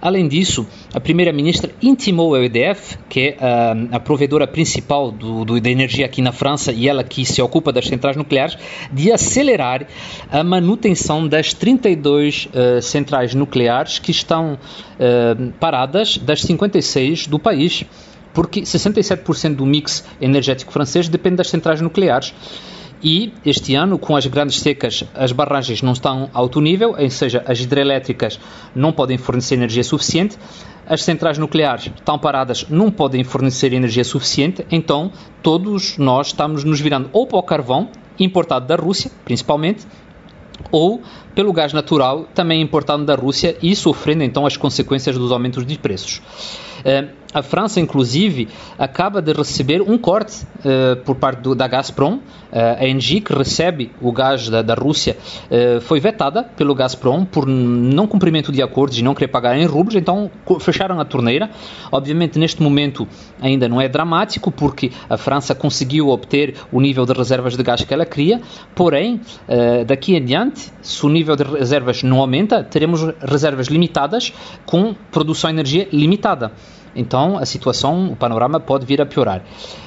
Além 0.00 0.26
disso, 0.26 0.66
a 0.94 1.00
primeira-ministra 1.00 1.72
intimou 1.82 2.34
a 2.34 2.42
EDF, 2.42 2.96
que 3.06 3.20
é 3.20 3.36
a, 3.38 3.96
a 3.96 4.00
provedora 4.00 4.46
principal 4.46 5.12
do, 5.12 5.44
do, 5.44 5.60
da 5.60 5.68
energia 5.68 6.06
aqui 6.06 6.22
na 6.22 6.32
França 6.32 6.72
e 6.72 6.88
ela 6.88 7.04
que 7.04 7.22
se 7.26 7.42
ocupa 7.42 7.70
das 7.70 7.86
centrais 7.86 8.16
nucleares, 8.16 8.56
de 8.90 9.12
acelerar 9.12 9.86
a 10.30 10.42
manutenção 10.42 11.28
das 11.28 11.52
32 11.52 12.46
uh, 12.46 12.48
eh, 12.52 12.80
centrais 12.80 13.34
nucleares 13.34 13.98
que 13.98 14.10
estão 14.10 14.54
uh, 14.54 15.52
paradas 15.60 16.16
das 16.16 16.40
56 16.42 17.26
do 17.26 17.38
país 17.38 17.84
porque 18.32 18.62
67% 18.62 19.56
do 19.56 19.66
mix 19.66 20.04
energético 20.20 20.72
francês 20.72 21.08
depende 21.08 21.36
das 21.36 21.50
centrais 21.50 21.80
nucleares. 21.80 22.32
E 23.02 23.32
este 23.46 23.74
ano, 23.74 23.98
com 23.98 24.14
as 24.14 24.26
grandes 24.26 24.60
secas, 24.60 25.04
as 25.14 25.32
barragens 25.32 25.80
não 25.80 25.92
estão 25.92 26.28
a 26.34 26.38
alto 26.38 26.60
nível, 26.60 26.94
ou 26.98 27.10
seja, 27.10 27.42
as 27.46 27.58
hidrelétricas 27.60 28.38
não 28.74 28.92
podem 28.92 29.16
fornecer 29.16 29.54
energia 29.54 29.82
suficiente, 29.82 30.36
as 30.86 31.02
centrais 31.02 31.38
nucleares 31.38 31.86
estão 31.86 32.18
paradas, 32.18 32.66
não 32.68 32.90
podem 32.90 33.24
fornecer 33.24 33.72
energia 33.72 34.04
suficiente, 34.04 34.66
então 34.70 35.10
todos 35.42 35.96
nós 35.96 36.28
estamos 36.28 36.64
nos 36.64 36.80
virando 36.80 37.08
ou 37.12 37.26
para 37.26 37.38
o 37.38 37.42
carvão, 37.42 37.88
importado 38.18 38.66
da 38.66 38.76
Rússia, 38.76 39.10
principalmente, 39.24 39.86
ou 40.70 41.00
pelo 41.34 41.52
gás 41.52 41.72
natural, 41.72 42.28
também 42.34 42.60
importado 42.60 43.04
da 43.04 43.14
Rússia 43.14 43.56
e 43.62 43.74
sofrendo 43.74 44.24
então 44.24 44.44
as 44.44 44.56
consequências 44.56 45.16
dos 45.16 45.32
aumentos 45.32 45.64
de 45.64 45.78
preços. 45.78 46.20
Eh, 46.84 47.08
a 47.32 47.42
França, 47.42 47.80
inclusive, 47.80 48.48
acaba 48.76 49.22
de 49.22 49.32
receber 49.32 49.80
um 49.80 49.96
corte 49.96 50.44
uh, 50.44 50.96
por 51.04 51.14
parte 51.14 51.40
do, 51.40 51.54
da 51.54 51.68
Gazprom. 51.68 52.14
Uh, 52.14 52.20
a 52.80 52.88
Engie, 52.88 53.20
que 53.20 53.32
recebe 53.32 53.92
o 54.00 54.10
gás 54.10 54.48
da, 54.48 54.62
da 54.62 54.74
Rússia, 54.74 55.16
uh, 55.46 55.80
foi 55.80 56.00
vetada 56.00 56.42
pelo 56.42 56.74
Gazprom 56.74 57.24
por 57.24 57.46
não 57.46 58.08
cumprimento 58.08 58.50
de 58.50 58.60
acordos 58.60 58.98
e 58.98 59.02
não 59.02 59.14
querer 59.14 59.28
pagar 59.28 59.56
em 59.56 59.64
rublos, 59.64 59.94
então 59.94 60.28
fecharam 60.58 60.98
a 60.98 61.04
torneira. 61.04 61.50
Obviamente, 61.92 62.38
neste 62.38 62.60
momento 62.60 63.06
ainda 63.40 63.68
não 63.68 63.80
é 63.80 63.88
dramático, 63.88 64.50
porque 64.50 64.90
a 65.08 65.16
França 65.16 65.54
conseguiu 65.54 66.08
obter 66.08 66.56
o 66.72 66.80
nível 66.80 67.06
de 67.06 67.12
reservas 67.12 67.56
de 67.56 67.62
gás 67.62 67.84
que 67.84 67.94
ela 67.94 68.04
queria, 68.04 68.40
porém, 68.74 69.20
daqui 69.86 70.16
em 70.16 70.24
diante, 70.24 70.72
se 70.82 71.06
o 71.06 71.08
nível 71.08 71.36
de 71.36 71.44
reservas 71.44 72.02
não 72.02 72.20
aumenta, 72.20 72.64
teremos 72.64 73.00
reservas 73.20 73.68
limitadas 73.68 74.32
com 74.66 74.94
produção 75.10 75.50
de 75.50 75.56
energia 75.56 75.88
limitada. 75.92 76.52
Então 76.94 77.38
a 77.38 77.46
situação, 77.46 78.12
o 78.12 78.16
panorama 78.16 78.58
pode 78.58 78.86
vir 78.86 79.00
a 79.00 79.06
piorar. 79.06 79.42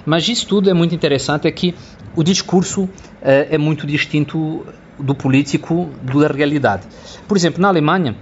Mas 0.05 0.27
isso 0.27 0.47
tudo 0.47 0.69
é 0.69 0.73
muito 0.73 0.95
interessante, 0.95 1.47
é 1.47 1.51
que 1.51 1.75
o 2.15 2.23
discurso 2.23 2.89
é, 3.21 3.49
é 3.51 3.57
muito 3.57 3.85
distinto 3.87 4.65
do 4.99 5.15
político 5.15 5.89
da 6.01 6.27
realidade. 6.27 6.83
Por 7.27 7.35
exemplo, 7.35 7.61
na 7.61 7.67
Alemanha, 7.67 8.15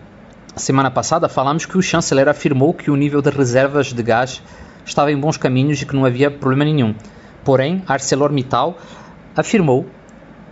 semana 0.55 0.89
passada 0.89 1.27
falamos 1.27 1.65
que 1.65 1.77
o 1.77 1.81
chanceler 1.81 2.27
afirmou 2.27 2.73
que 2.73 2.89
o 2.89 2.95
nível 2.95 3.21
de 3.21 3.29
reservas 3.29 3.93
de 3.93 4.03
gás 4.03 4.41
estava 4.85 5.11
em 5.11 5.17
bons 5.17 5.37
caminhos 5.37 5.81
e 5.81 5.85
que 5.85 5.95
não 5.95 6.05
havia 6.05 6.31
problema 6.31 6.65
nenhum. 6.65 6.95
Porém, 7.43 7.83
ArcelorMittal 7.87 8.77
afirmou 9.35 9.85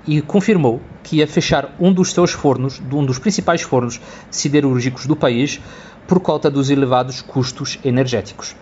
e 0.08 0.22
confirmou 0.22 0.82
que 1.04 1.18
ia 1.18 1.28
fechar 1.28 1.76
um 1.80 1.92
dos 1.92 2.12
seus 2.12 2.32
fornos, 2.32 2.82
um 2.92 3.06
dos 3.06 3.20
principais 3.20 3.62
fornos 3.62 4.00
siderúrgicos 4.30 5.06
do 5.06 5.16
país, 5.16 5.60
por 6.10 6.20
conta 6.20 6.50
dos 6.50 6.72
elevados 6.72 7.22
custos 7.22 7.78
energéticos. 7.86 8.56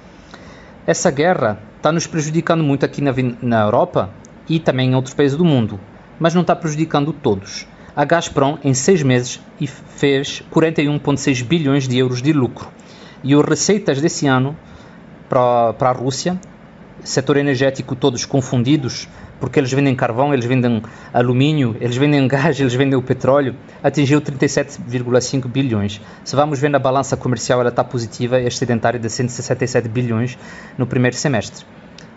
Essa 0.85 1.09
guerra 1.09 1.57
está 1.77 1.93
nos 1.93 2.05
prejudicando 2.05 2.61
muito 2.61 2.85
aqui 2.85 3.01
na, 3.01 3.13
na 3.41 3.63
Europa 3.63 4.09
e 4.49 4.59
também 4.59 4.91
em 4.91 4.95
outros 4.95 5.15
países 5.15 5.37
do 5.37 5.45
mundo, 5.45 5.79
mas 6.19 6.33
não 6.33 6.41
está 6.41 6.53
prejudicando 6.53 7.13
todos. 7.13 7.65
A 7.95 8.03
Gazprom, 8.03 8.57
em 8.65 8.73
seis 8.73 9.01
meses, 9.01 9.39
fez 9.95 10.43
41,6 10.53 11.41
bilhões 11.45 11.87
de 11.87 11.97
euros 11.97 12.21
de 12.21 12.33
lucro. 12.33 12.67
E 13.23 13.33
as 13.33 13.45
receitas 13.45 14.01
desse 14.01 14.27
ano 14.27 14.55
para, 15.29 15.73
a 15.79 15.91
Rússia, 15.93 16.37
setor 17.01 17.37
energético 17.37 17.95
todos 17.95 18.25
confundidos, 18.25 19.07
porque 19.39 19.59
eles 19.59 19.71
vendem 19.71 19.95
carvão, 19.95 20.33
eles 20.33 20.45
vendem 20.45 20.81
alumínio, 21.13 21.75
eles 21.79 21.97
vendem 21.97 22.27
gás, 22.29 22.59
eles 22.59 22.73
vendem 22.73 22.97
o 22.97 23.01
petróleo, 23.01 23.55
atingiu 23.83 24.21
37,5 24.21 25.47
bilhões. 25.47 26.01
Se 26.23 26.35
vamos 26.35 26.59
ver 26.59 26.69
na 26.69 26.79
balança 26.79 27.15
comercial, 27.15 27.59
ela 27.59 27.69
está 27.69 27.83
positiva, 27.83 28.39
excedentária 28.39 28.99
de 28.99 29.09
167 29.09 29.87
bilhões 29.87 30.37
no 30.77 30.87
primeiro 30.87 31.15
semestre. 31.15 31.65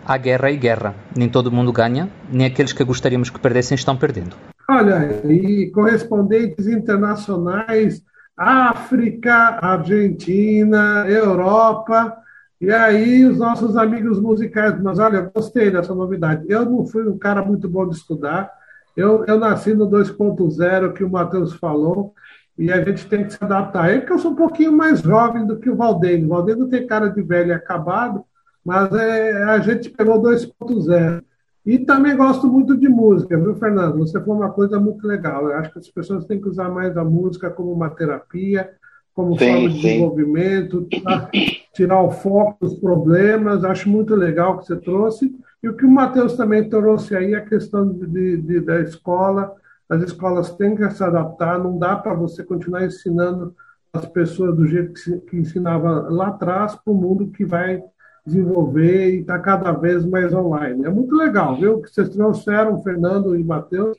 Há 0.05 0.17
guerra 0.17 0.49
e 0.49 0.57
guerra. 0.57 0.95
Nem 1.15 1.29
todo 1.29 1.51
mundo 1.51 1.71
ganha, 1.71 2.09
nem 2.31 2.47
aqueles 2.47 2.73
que 2.73 2.83
gostaríamos 2.83 3.29
que 3.29 3.39
perdessem 3.39 3.75
estão 3.75 3.95
perdendo. 3.95 4.35
Olha, 4.69 5.21
e 5.25 5.69
correspondentes 5.71 6.65
internacionais, 6.65 8.01
África, 8.35 9.59
Argentina, 9.61 11.05
Europa, 11.07 12.17
e 12.61 12.71
aí, 12.71 13.25
os 13.25 13.39
nossos 13.39 13.75
amigos 13.75 14.19
musicais, 14.19 14.79
mas 14.79 14.99
olha, 14.99 15.31
gostei 15.33 15.71
dessa 15.71 15.95
novidade. 15.95 16.45
Eu 16.47 16.63
não 16.63 16.85
fui 16.85 17.07
um 17.07 17.17
cara 17.17 17.43
muito 17.43 17.67
bom 17.67 17.89
de 17.89 17.95
estudar, 17.95 18.51
eu, 18.95 19.25
eu 19.25 19.39
nasci 19.39 19.73
no 19.73 19.89
2.0, 19.89 20.93
que 20.93 21.03
o 21.03 21.09
Matheus 21.09 21.53
falou, 21.53 22.13
e 22.57 22.71
a 22.71 22.83
gente 22.83 23.07
tem 23.07 23.23
que 23.23 23.33
se 23.33 23.43
adaptar. 23.43 23.89
É 23.89 24.01
que 24.01 24.11
eu 24.11 24.19
sou 24.19 24.31
um 24.31 24.35
pouquinho 24.35 24.71
mais 24.71 25.01
jovem 25.01 25.45
do 25.45 25.57
que 25.57 25.69
o 25.69 25.75
Valdênio. 25.75 26.27
O 26.27 26.29
Valdênio 26.29 26.67
tem 26.67 26.85
cara 26.85 27.07
de 27.07 27.21
velho 27.21 27.53
acabado, 27.55 28.23
mas 28.63 28.93
é, 28.93 29.43
a 29.43 29.59
gente 29.59 29.89
pegou 29.89 30.21
2.0. 30.21 31.23
E 31.65 31.79
também 31.79 32.15
gosto 32.15 32.47
muito 32.47 32.75
de 32.75 32.89
música, 32.89 33.37
viu, 33.37 33.55
Fernando? 33.55 33.97
Você 33.99 34.19
foi 34.19 34.35
uma 34.35 34.51
coisa 34.51 34.79
muito 34.79 35.07
legal. 35.07 35.49
Eu 35.49 35.57
acho 35.57 35.71
que 35.71 35.79
as 35.79 35.89
pessoas 35.89 36.25
têm 36.25 36.41
que 36.41 36.49
usar 36.49 36.69
mais 36.69 36.97
a 36.97 37.03
música 37.03 37.49
como 37.49 37.71
uma 37.71 37.89
terapia, 37.89 38.71
como 39.13 39.37
sim, 39.37 39.45
forma 39.45 39.69
de 39.69 39.75
sim. 39.75 39.81
desenvolvimento, 39.81 40.87
tirar, 40.89 41.29
tirar, 41.73 42.01
o 42.01 42.11
foco 42.11 42.57
dos 42.61 42.75
problemas. 42.79 43.63
Acho 43.63 43.89
muito 43.89 44.15
legal 44.15 44.57
que 44.57 44.65
você 44.65 44.75
trouxe. 44.75 45.33
E 45.61 45.69
o 45.69 45.75
que 45.75 45.85
o 45.85 45.91
Matheus 45.91 46.35
também 46.35 46.69
trouxe 46.69 47.15
aí, 47.15 47.35
a 47.35 47.45
questão 47.45 47.87
de, 47.87 48.37
de, 48.37 48.59
da 48.59 48.79
escola, 48.81 49.53
as 49.89 50.01
escolas 50.01 50.55
têm 50.55 50.75
que 50.75 50.89
se 50.89 51.03
adaptar, 51.03 51.59
não 51.59 51.77
dá 51.77 51.95
para 51.95 52.13
você 52.13 52.43
continuar 52.43 52.85
ensinando 52.85 53.53
as 53.93 54.05
pessoas 54.05 54.55
do 54.55 54.65
jeito 54.65 54.93
que, 54.93 55.17
que 55.19 55.37
ensinava 55.37 56.07
lá 56.09 56.27
atrás 56.27 56.75
para 56.75 56.93
o 56.93 56.95
mundo 56.95 57.27
que 57.27 57.43
vai 57.43 57.83
desenvolver 58.25 59.15
e 59.15 59.19
está 59.19 59.37
cada 59.39 59.71
vez 59.71 60.05
mais 60.05 60.33
online. 60.33 60.85
É 60.85 60.89
muito 60.89 61.13
legal, 61.15 61.55
viu? 61.57 61.75
O 61.75 61.81
que 61.81 61.89
vocês 61.89 62.09
trouxeram, 62.09 62.81
Fernando 62.81 63.35
e 63.35 63.43
Matheus, 63.43 63.97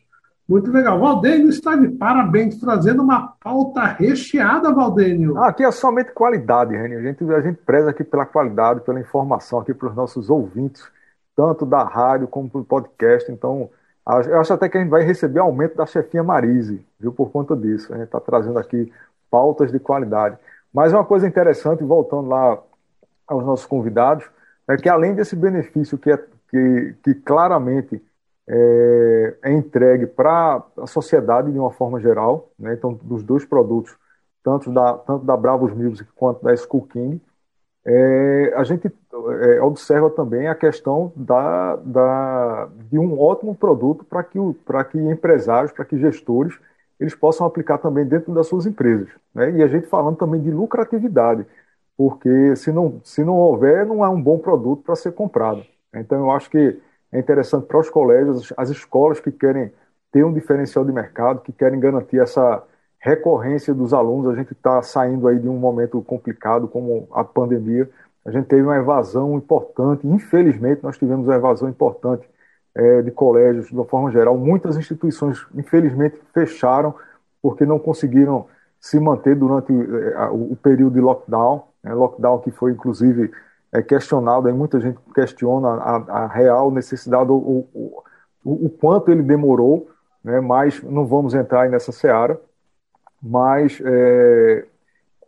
muito 0.52 0.70
legal. 0.70 1.00
Valdênio 1.00 1.48
está 1.48 1.74
de 1.74 1.88
parabéns, 1.88 2.60
trazendo 2.60 3.02
uma 3.02 3.28
pauta 3.42 3.84
recheada, 3.84 4.72
Valdênio. 4.72 5.36
Ah, 5.38 5.48
aqui 5.48 5.64
é 5.64 5.70
somente 5.70 6.12
qualidade, 6.12 6.76
Reni. 6.76 6.94
A 6.94 7.00
gente, 7.00 7.24
a 7.32 7.40
gente 7.40 7.56
preza 7.56 7.90
aqui 7.90 8.04
pela 8.04 8.26
qualidade, 8.26 8.82
pela 8.82 9.00
informação 9.00 9.58
aqui 9.58 9.72
para 9.72 9.88
os 9.88 9.94
nossos 9.94 10.28
ouvintes, 10.28 10.86
tanto 11.34 11.64
da 11.64 11.82
rádio 11.82 12.28
como 12.28 12.48
do 12.48 12.62
podcast. 12.62 13.32
Então, 13.32 13.70
eu 14.28 14.40
acho 14.40 14.52
até 14.52 14.68
que 14.68 14.76
a 14.76 14.80
gente 14.80 14.90
vai 14.90 15.02
receber 15.02 15.40
aumento 15.40 15.76
da 15.76 15.86
chefinha 15.86 16.22
Marise, 16.22 16.84
viu, 17.00 17.12
por 17.12 17.30
conta 17.30 17.56
disso. 17.56 17.92
A 17.92 17.96
gente 17.96 18.06
está 18.06 18.20
trazendo 18.20 18.58
aqui 18.58 18.92
pautas 19.30 19.72
de 19.72 19.78
qualidade. 19.78 20.36
Mas 20.72 20.92
uma 20.92 21.04
coisa 21.04 21.26
interessante, 21.26 21.82
voltando 21.82 22.28
lá 22.28 22.58
aos 23.26 23.44
nossos 23.44 23.64
convidados, 23.64 24.24
é 24.68 24.76
que 24.76 24.88
além 24.88 25.14
desse 25.14 25.34
benefício 25.34 25.96
que, 25.96 26.10
é, 26.10 26.18
que, 26.50 26.94
que 27.02 27.14
claramente 27.14 28.02
é, 28.52 29.34
é 29.44 29.52
entregue 29.52 30.06
para 30.06 30.62
a 30.76 30.86
sociedade 30.86 31.50
de 31.50 31.58
uma 31.58 31.70
forma 31.70 31.98
geral, 31.98 32.50
né, 32.58 32.74
então 32.74 32.92
dos 33.02 33.22
dois 33.22 33.46
produtos, 33.46 33.96
tanto 34.44 34.70
da, 34.70 34.94
tanto 34.94 35.24
da 35.24 35.36
Bravos 35.36 35.72
Music 35.72 36.10
quanto 36.14 36.42
da 36.42 36.54
School 36.54 36.86
King, 36.86 37.20
é, 37.84 38.52
a 38.54 38.62
gente 38.62 38.92
é, 39.42 39.60
observa 39.62 40.10
também 40.10 40.48
a 40.48 40.54
questão 40.54 41.12
da, 41.16 41.76
da, 41.76 42.68
de 42.90 42.98
um 42.98 43.18
ótimo 43.18 43.54
produto 43.54 44.04
para 44.04 44.22
que, 44.22 44.38
que 44.90 44.98
empresários, 44.98 45.72
para 45.72 45.84
que 45.84 45.98
gestores, 45.98 46.54
eles 47.00 47.14
possam 47.14 47.46
aplicar 47.46 47.78
também 47.78 48.04
dentro 48.04 48.32
das 48.34 48.46
suas 48.46 48.66
empresas. 48.66 49.08
Né? 49.34 49.50
E 49.52 49.62
a 49.62 49.66
gente 49.66 49.86
falando 49.86 50.16
também 50.16 50.40
de 50.40 50.50
lucratividade, 50.50 51.46
porque 51.96 52.54
se 52.56 52.70
não, 52.70 53.00
se 53.02 53.24
não 53.24 53.36
houver, 53.36 53.86
não 53.86 54.04
é 54.04 54.08
um 54.08 54.20
bom 54.20 54.38
produto 54.38 54.82
para 54.82 54.94
ser 54.94 55.12
comprado. 55.12 55.64
Então, 55.94 56.18
eu 56.18 56.30
acho 56.30 56.50
que 56.50 56.80
é 57.12 57.18
interessante 57.18 57.66
para 57.66 57.78
os 57.78 57.90
colégios, 57.90 58.52
as 58.56 58.70
escolas 58.70 59.20
que 59.20 59.30
querem 59.30 59.72
ter 60.10 60.24
um 60.24 60.32
diferencial 60.32 60.84
de 60.84 60.92
mercado, 60.92 61.40
que 61.40 61.52
querem 61.52 61.78
garantir 61.78 62.18
essa 62.18 62.62
recorrência 62.98 63.74
dos 63.74 63.92
alunos. 63.92 64.32
A 64.32 64.36
gente 64.36 64.52
está 64.52 64.80
saindo 64.82 65.28
aí 65.28 65.38
de 65.38 65.48
um 65.48 65.58
momento 65.58 66.00
complicado 66.02 66.68
como 66.68 67.08
a 67.12 67.22
pandemia. 67.22 67.88
A 68.24 68.30
gente 68.30 68.46
teve 68.46 68.62
uma 68.62 68.76
evasão 68.76 69.36
importante, 69.36 70.06
infelizmente 70.06 70.82
nós 70.82 70.96
tivemos 70.96 71.26
uma 71.26 71.34
evasão 71.34 71.68
importante 71.68 72.26
é, 72.74 73.02
de 73.02 73.10
colégios, 73.10 73.66
de 73.66 73.74
uma 73.74 73.84
forma 73.84 74.10
geral. 74.10 74.36
Muitas 74.38 74.76
instituições, 74.76 75.44
infelizmente, 75.54 76.20
fecharam 76.32 76.94
porque 77.42 77.66
não 77.66 77.78
conseguiram 77.78 78.46
se 78.80 78.98
manter 78.98 79.36
durante 79.36 79.72
é, 79.72 80.24
o 80.30 80.56
período 80.56 80.94
de 80.94 81.00
lockdown, 81.00 81.64
né, 81.82 81.92
lockdown 81.92 82.38
que 82.40 82.50
foi, 82.50 82.72
inclusive, 82.72 83.30
é, 83.72 83.82
questionado, 83.82 84.48
aí 84.48 84.54
muita 84.54 84.78
gente 84.78 84.98
questiona 85.14 85.68
a, 85.68 86.24
a 86.24 86.26
real 86.26 86.70
necessidade, 86.70 87.30
o, 87.30 87.66
o, 87.72 88.02
o, 88.44 88.68
quanto 88.68 89.10
ele 89.10 89.22
demorou, 89.22 89.88
né, 90.22 90.40
mas 90.40 90.82
não 90.82 91.06
vamos 91.06 91.34
entrar 91.34 91.68
nessa 91.68 91.90
seara. 91.90 92.38
Mas 93.22 93.80
é, 93.84 94.66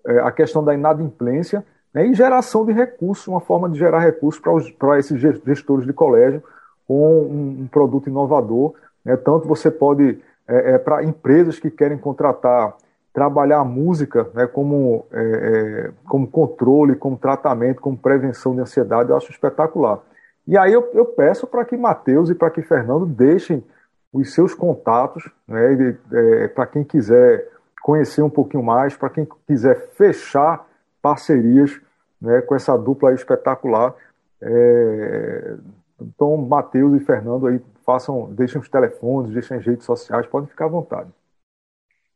é, 0.07 0.19
a 0.19 0.31
questão 0.31 0.63
da 0.63 0.75
inadimplência 0.75 1.65
né, 1.93 2.07
e 2.07 2.15
geração 2.15 2.67
de 2.67 2.73
recursos, 2.73 3.27
uma 3.29 3.41
forma 3.41 3.69
de 3.71 3.79
gerar 3.79 4.01
recursos 4.01 4.43
para 4.73 4.99
esses 4.99 5.21
gestores 5.21 5.87
de 5.87 5.93
colégio 5.93 6.43
com 6.87 7.23
um, 7.23 7.63
um 7.63 7.67
produto 7.67 8.09
inovador. 8.09 8.75
Né, 9.05 9.17
tanto 9.17 9.49
você 9.49 9.71
pode, 9.71 10.21
é, 10.47 10.73
é 10.73 10.79
para 10.79 11.05
empresas 11.05 11.59
que 11.59 11.71
querem 11.71 11.97
contratar, 11.97 12.77
trabalhar 13.15 13.61
a 13.61 13.65
música 13.65 14.29
né, 14.35 14.45
como, 14.45 15.07
é, 15.13 15.23
é, 15.23 15.91
como 16.05 16.27
controle, 16.27 16.97
como 16.97 17.17
tratamento, 17.17 17.81
como 17.81 17.97
prevenção 17.97 18.57
de 18.57 18.61
ansiedade, 18.61 19.11
eu 19.11 19.17
acho 19.17 19.31
espetacular. 19.31 20.01
E 20.47 20.59
aí 20.59 20.73
eu, 20.73 20.91
eu 20.93 21.07
peço 21.07 21.47
para 21.47 21.65
que 21.65 21.77
Matheus 21.77 22.29
e 22.29 22.35
para 22.35 22.51
que 22.51 22.61
Fernando 22.61 23.07
deixem 23.07 23.65
os 24.13 24.35
seus 24.35 24.53
contatos, 24.53 25.31
né, 25.47 25.97
é, 26.13 26.49
para 26.49 26.67
quem 26.67 26.83
quiser 26.83 27.49
conhecer 27.81 28.21
um 28.21 28.31
pouquinho 28.31 28.65
mais, 28.65 28.97
para 28.97 29.09
quem 29.09 29.27
quiser 29.47 29.91
fechar 29.93 30.67
parcerias 31.01 31.81
né, 32.21 32.41
com 32.41 32.57
essa 32.57 32.77
dupla 32.77 33.15
espetacular. 33.15 33.95
É, 34.43 35.55
então, 36.01 36.37
Matheus 36.37 37.01
e 37.01 37.05
Fernando 37.05 37.47
aí 37.47 37.61
façam, 37.87 38.29
deixem 38.33 38.61
os 38.61 38.69
telefones, 38.69 39.33
deixem 39.33 39.57
as 39.57 39.65
redes 39.65 39.85
sociais, 39.85 40.27
podem 40.27 40.49
ficar 40.49 40.65
à 40.65 40.69
vontade. 40.69 41.11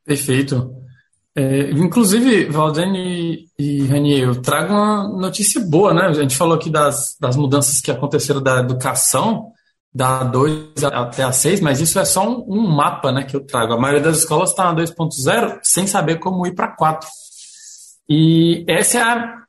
Perfeito. 0.09 0.74
É, 1.36 1.70
inclusive, 1.70 2.46
Valdene 2.46 3.44
e 3.59 3.82
Renier, 3.82 4.26
eu 4.26 4.40
trago 4.40 4.72
uma 4.72 5.06
notícia 5.06 5.61
boa, 5.61 5.92
né? 5.92 6.06
A 6.06 6.14
gente 6.14 6.34
falou 6.34 6.56
aqui 6.56 6.70
das, 6.70 7.14
das 7.20 7.36
mudanças 7.36 7.78
que 7.82 7.90
aconteceram 7.90 8.42
da 8.42 8.59
educação, 8.61 9.52
da 9.94 10.24
2 10.24 10.82
até 10.82 11.24
a 11.24 11.30
6, 11.30 11.61
mas 11.61 11.78
isso 11.82 11.98
é 11.98 12.06
só 12.06 12.26
um, 12.26 12.42
um, 12.48 12.66
mapa 12.66 13.12
né, 13.12 13.22
que 13.22 13.36
eu 13.36 13.44
trago. 13.44 13.74
A 13.74 13.78
maioria 13.78 14.02
das 14.02 14.20
escolas 14.20 14.48
está 14.48 14.72
na 14.72 14.82
2.0 14.82 15.59
sem 15.62 15.86
saber 15.86 16.18
como 16.18 16.46
ir 16.46 16.54
para 16.54 16.68
4. 16.68 17.06
E 18.09 18.64
essa 18.66 18.98
é 18.98 19.02
a, 19.02 19.42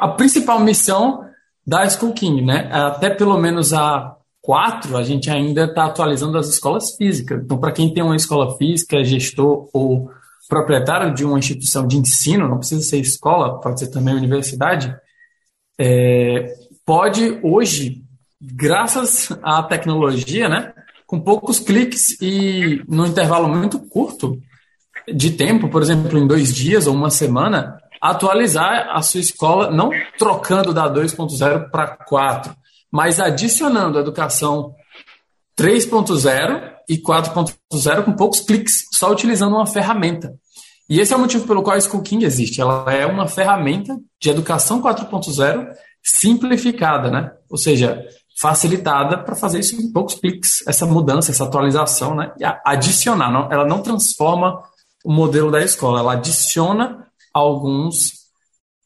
a 0.00 0.08
principal 0.08 0.60
missão 0.60 1.24
da 1.66 1.88
School 1.88 2.12
King, 2.12 2.42
né? 2.42 2.68
Até 2.70 3.08
pelo 3.08 3.38
menos 3.38 3.72
a 3.72 4.14
4, 4.42 4.96
a 4.96 5.04
gente 5.04 5.30
ainda 5.30 5.64
está 5.64 5.86
atualizando 5.86 6.36
as 6.36 6.48
escolas 6.48 6.96
físicas. 6.96 7.40
Então, 7.42 7.58
para 7.58 7.72
quem 7.72 7.94
tem 7.94 8.02
uma 8.02 8.16
escola 8.16 8.56
física, 8.58 9.04
gestor 9.04 9.68
ou 9.72 10.10
proprietário 10.48 11.14
de 11.14 11.24
uma 11.24 11.38
instituição 11.38 11.86
de 11.86 11.96
ensino, 11.96 12.48
não 12.48 12.58
precisa 12.58 12.82
ser 12.82 12.98
escola, 12.98 13.60
pode 13.60 13.78
ser 13.78 13.88
também 13.88 14.14
universidade, 14.14 14.94
é, 15.78 16.52
pode 16.84 17.38
hoje 17.42 18.02
graças 18.40 19.30
à 19.42 19.62
tecnologia, 19.62 20.48
né, 20.48 20.74
com 21.06 21.20
poucos 21.20 21.60
cliques 21.60 22.20
e 22.20 22.82
no 22.88 23.06
intervalo 23.06 23.48
muito 23.48 23.78
curto 23.78 24.36
de 25.06 25.30
tempo, 25.30 25.68
por 25.68 25.80
exemplo, 25.80 26.18
em 26.18 26.26
dois 26.26 26.52
dias 26.52 26.86
ou 26.86 26.94
uma 26.94 27.10
semana, 27.10 27.78
atualizar 28.00 28.88
a 28.90 29.00
sua 29.00 29.20
escola, 29.20 29.70
não 29.70 29.90
trocando 30.18 30.74
da 30.74 30.92
2.0 30.92 31.70
para 31.70 31.96
4, 31.96 32.54
mas 32.92 33.18
adicionando 33.18 33.98
a 33.98 34.02
educação 34.02 34.74
3.0 35.58 36.72
e 36.88 36.98
4.0 36.98 38.04
com 38.04 38.12
poucos 38.12 38.40
cliques, 38.40 38.84
só 38.92 39.10
utilizando 39.10 39.56
uma 39.56 39.66
ferramenta. 39.66 40.34
E 40.88 41.00
esse 41.00 41.12
é 41.12 41.16
o 41.16 41.18
motivo 41.18 41.46
pelo 41.46 41.62
qual 41.62 41.76
a 41.76 41.80
School 41.80 42.02
King 42.02 42.24
existe. 42.24 42.60
Ela 42.60 42.92
é 42.92 43.06
uma 43.06 43.26
ferramenta 43.26 43.96
de 44.20 44.28
educação 44.28 44.82
4.0 44.82 45.68
simplificada, 46.02 47.10
né? 47.10 47.30
Ou 47.48 47.56
seja, 47.56 48.04
facilitada 48.38 49.16
para 49.16 49.34
fazer 49.34 49.60
isso 49.60 49.74
em 49.76 49.92
poucos 49.92 50.16
cliques, 50.16 50.66
essa 50.66 50.84
mudança, 50.84 51.30
essa 51.30 51.44
atualização, 51.44 52.14
né? 52.14 52.32
E 52.38 52.44
adicionar, 52.64 53.30
não, 53.30 53.50
ela 53.50 53.64
não 53.64 53.80
transforma 53.80 54.62
o 55.04 55.12
modelo 55.12 55.50
da 55.50 55.62
escola, 55.62 56.00
ela 56.00 56.12
adiciona 56.12 57.06
alguns 57.32 58.22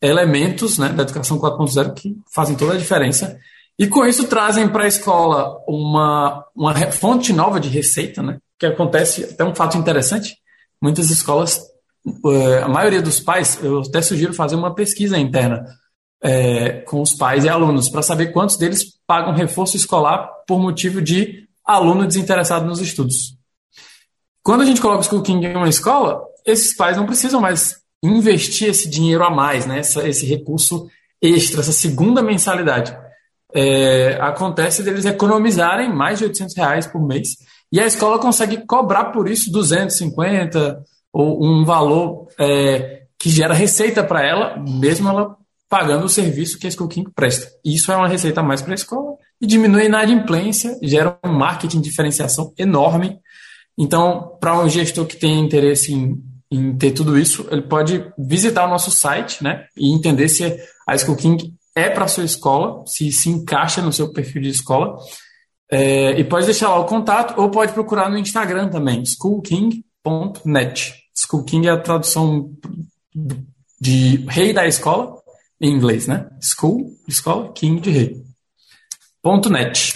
elementos 0.00 0.78
né, 0.78 0.90
da 0.90 1.02
educação 1.02 1.38
4.0 1.38 1.94
que 1.94 2.16
fazem 2.32 2.56
toda 2.56 2.74
a 2.74 2.78
diferença. 2.78 3.38
E 3.78 3.86
com 3.86 4.04
isso 4.06 4.26
trazem 4.26 4.68
para 4.68 4.84
a 4.84 4.88
escola 4.88 5.62
uma, 5.68 6.44
uma 6.54 6.74
fonte 6.92 7.32
nova 7.32 7.60
de 7.60 7.68
receita, 7.68 8.22
né? 8.22 8.38
Que 8.58 8.66
acontece, 8.66 9.24
até 9.24 9.44
um 9.44 9.54
fato 9.54 9.76
interessante, 9.76 10.36
muitas 10.80 11.10
escolas, 11.10 11.60
eh, 12.06 12.62
a 12.62 12.68
maioria 12.68 13.02
dos 13.02 13.20
pais, 13.20 13.58
eu 13.62 13.80
até 13.80 14.00
sugiro 14.00 14.32
fazer 14.32 14.56
uma 14.56 14.74
pesquisa 14.74 15.18
interna 15.18 15.66
é, 16.22 16.80
com 16.80 17.02
os 17.02 17.12
pais 17.12 17.44
e 17.44 17.48
alunos, 17.48 17.88
para 17.88 18.02
saber 18.02 18.32
quantos 18.32 18.56
deles 18.56 18.98
pagam 19.06 19.34
reforço 19.34 19.76
escolar 19.76 20.28
por 20.46 20.58
motivo 20.58 21.02
de 21.02 21.46
aluno 21.64 22.06
desinteressado 22.06 22.66
nos 22.66 22.80
estudos. 22.80 23.36
Quando 24.42 24.62
a 24.62 24.64
gente 24.64 24.80
coloca 24.80 25.00
o 25.00 25.04
School 25.04 25.22
King 25.22 25.46
em 25.46 25.56
uma 25.56 25.68
escola, 25.68 26.22
esses 26.44 26.74
pais 26.74 26.96
não 26.96 27.06
precisam 27.06 27.40
mais 27.40 27.76
investir 28.02 28.68
esse 28.68 28.88
dinheiro 28.88 29.24
a 29.24 29.30
mais, 29.30 29.66
né? 29.66 29.80
Esse 29.80 30.24
recurso 30.24 30.88
extra, 31.20 31.60
essa 31.60 31.72
segunda 31.72 32.22
mensalidade. 32.22 32.96
É, 33.58 34.18
acontece 34.20 34.82
deles 34.82 35.06
economizarem 35.06 35.90
mais 35.90 36.18
de 36.18 36.26
800 36.26 36.54
reais 36.54 36.86
por 36.86 37.00
mês 37.00 37.38
e 37.72 37.80
a 37.80 37.86
escola 37.86 38.18
consegue 38.18 38.66
cobrar 38.66 39.06
por 39.06 39.28
isso 39.28 39.50
250 39.50 40.84
ou 41.10 41.42
um 41.42 41.64
valor 41.64 42.28
é, 42.38 43.04
que 43.18 43.30
gera 43.30 43.54
receita 43.54 44.04
para 44.04 44.22
ela, 44.22 44.56
mesmo 44.58 45.08
ela 45.08 45.36
pagando 45.68 46.04
o 46.04 46.08
serviço 46.08 46.58
que 46.58 46.66
a 46.66 46.70
School 46.70 46.88
King 46.88 47.10
presta. 47.14 47.48
Isso 47.64 47.90
é 47.90 47.96
uma 47.96 48.08
receita 48.08 48.40
a 48.40 48.44
mais 48.44 48.62
para 48.62 48.72
a 48.72 48.74
escola 48.74 49.16
e 49.40 49.46
diminui 49.46 49.82
a 49.82 49.86
inadimplência, 49.86 50.78
gera 50.82 51.18
um 51.24 51.32
marketing 51.32 51.80
de 51.80 51.88
diferenciação 51.88 52.52
enorme. 52.58 53.18
Então, 53.76 54.36
para 54.40 54.58
um 54.60 54.68
gestor 54.68 55.06
que 55.06 55.16
tem 55.16 55.40
interesse 55.40 55.92
em, 55.92 56.22
em, 56.50 56.76
ter 56.76 56.92
tudo 56.92 57.18
isso, 57.18 57.46
ele 57.50 57.62
pode 57.62 58.04
visitar 58.18 58.66
o 58.66 58.70
nosso 58.70 58.90
site 58.90 59.42
né, 59.42 59.66
e 59.76 59.92
entender 59.92 60.28
se 60.28 60.44
a 60.86 60.96
School 60.96 61.16
King 61.16 61.55
é 61.76 61.90
para 61.90 62.06
a 62.06 62.08
sua 62.08 62.24
escola, 62.24 62.82
se 62.86 63.12
se 63.12 63.28
encaixa 63.28 63.82
no 63.82 63.92
seu 63.92 64.10
perfil 64.10 64.40
de 64.40 64.48
escola. 64.48 64.96
É, 65.70 66.18
e 66.18 66.24
pode 66.24 66.46
deixar 66.46 66.70
lá 66.70 66.78
o 66.78 66.86
contato 66.86 67.38
ou 67.38 67.50
pode 67.50 67.72
procurar 67.72 68.08
no 68.08 68.16
Instagram 68.16 68.70
também, 68.70 69.04
schoolking.net. 69.04 70.94
School 71.14 71.44
King 71.44 71.68
é 71.68 71.70
a 71.70 71.80
tradução 71.80 72.50
de 73.80 74.24
rei 74.28 74.52
da 74.52 74.66
escola 74.66 75.20
em 75.60 75.72
inglês, 75.72 76.06
né? 76.06 76.30
School, 76.40 76.96
escola, 77.08 77.52
King 77.52 77.80
de 77.80 77.90
rei. 77.90 78.24
Ponto 79.20 79.50
.net. 79.50 79.94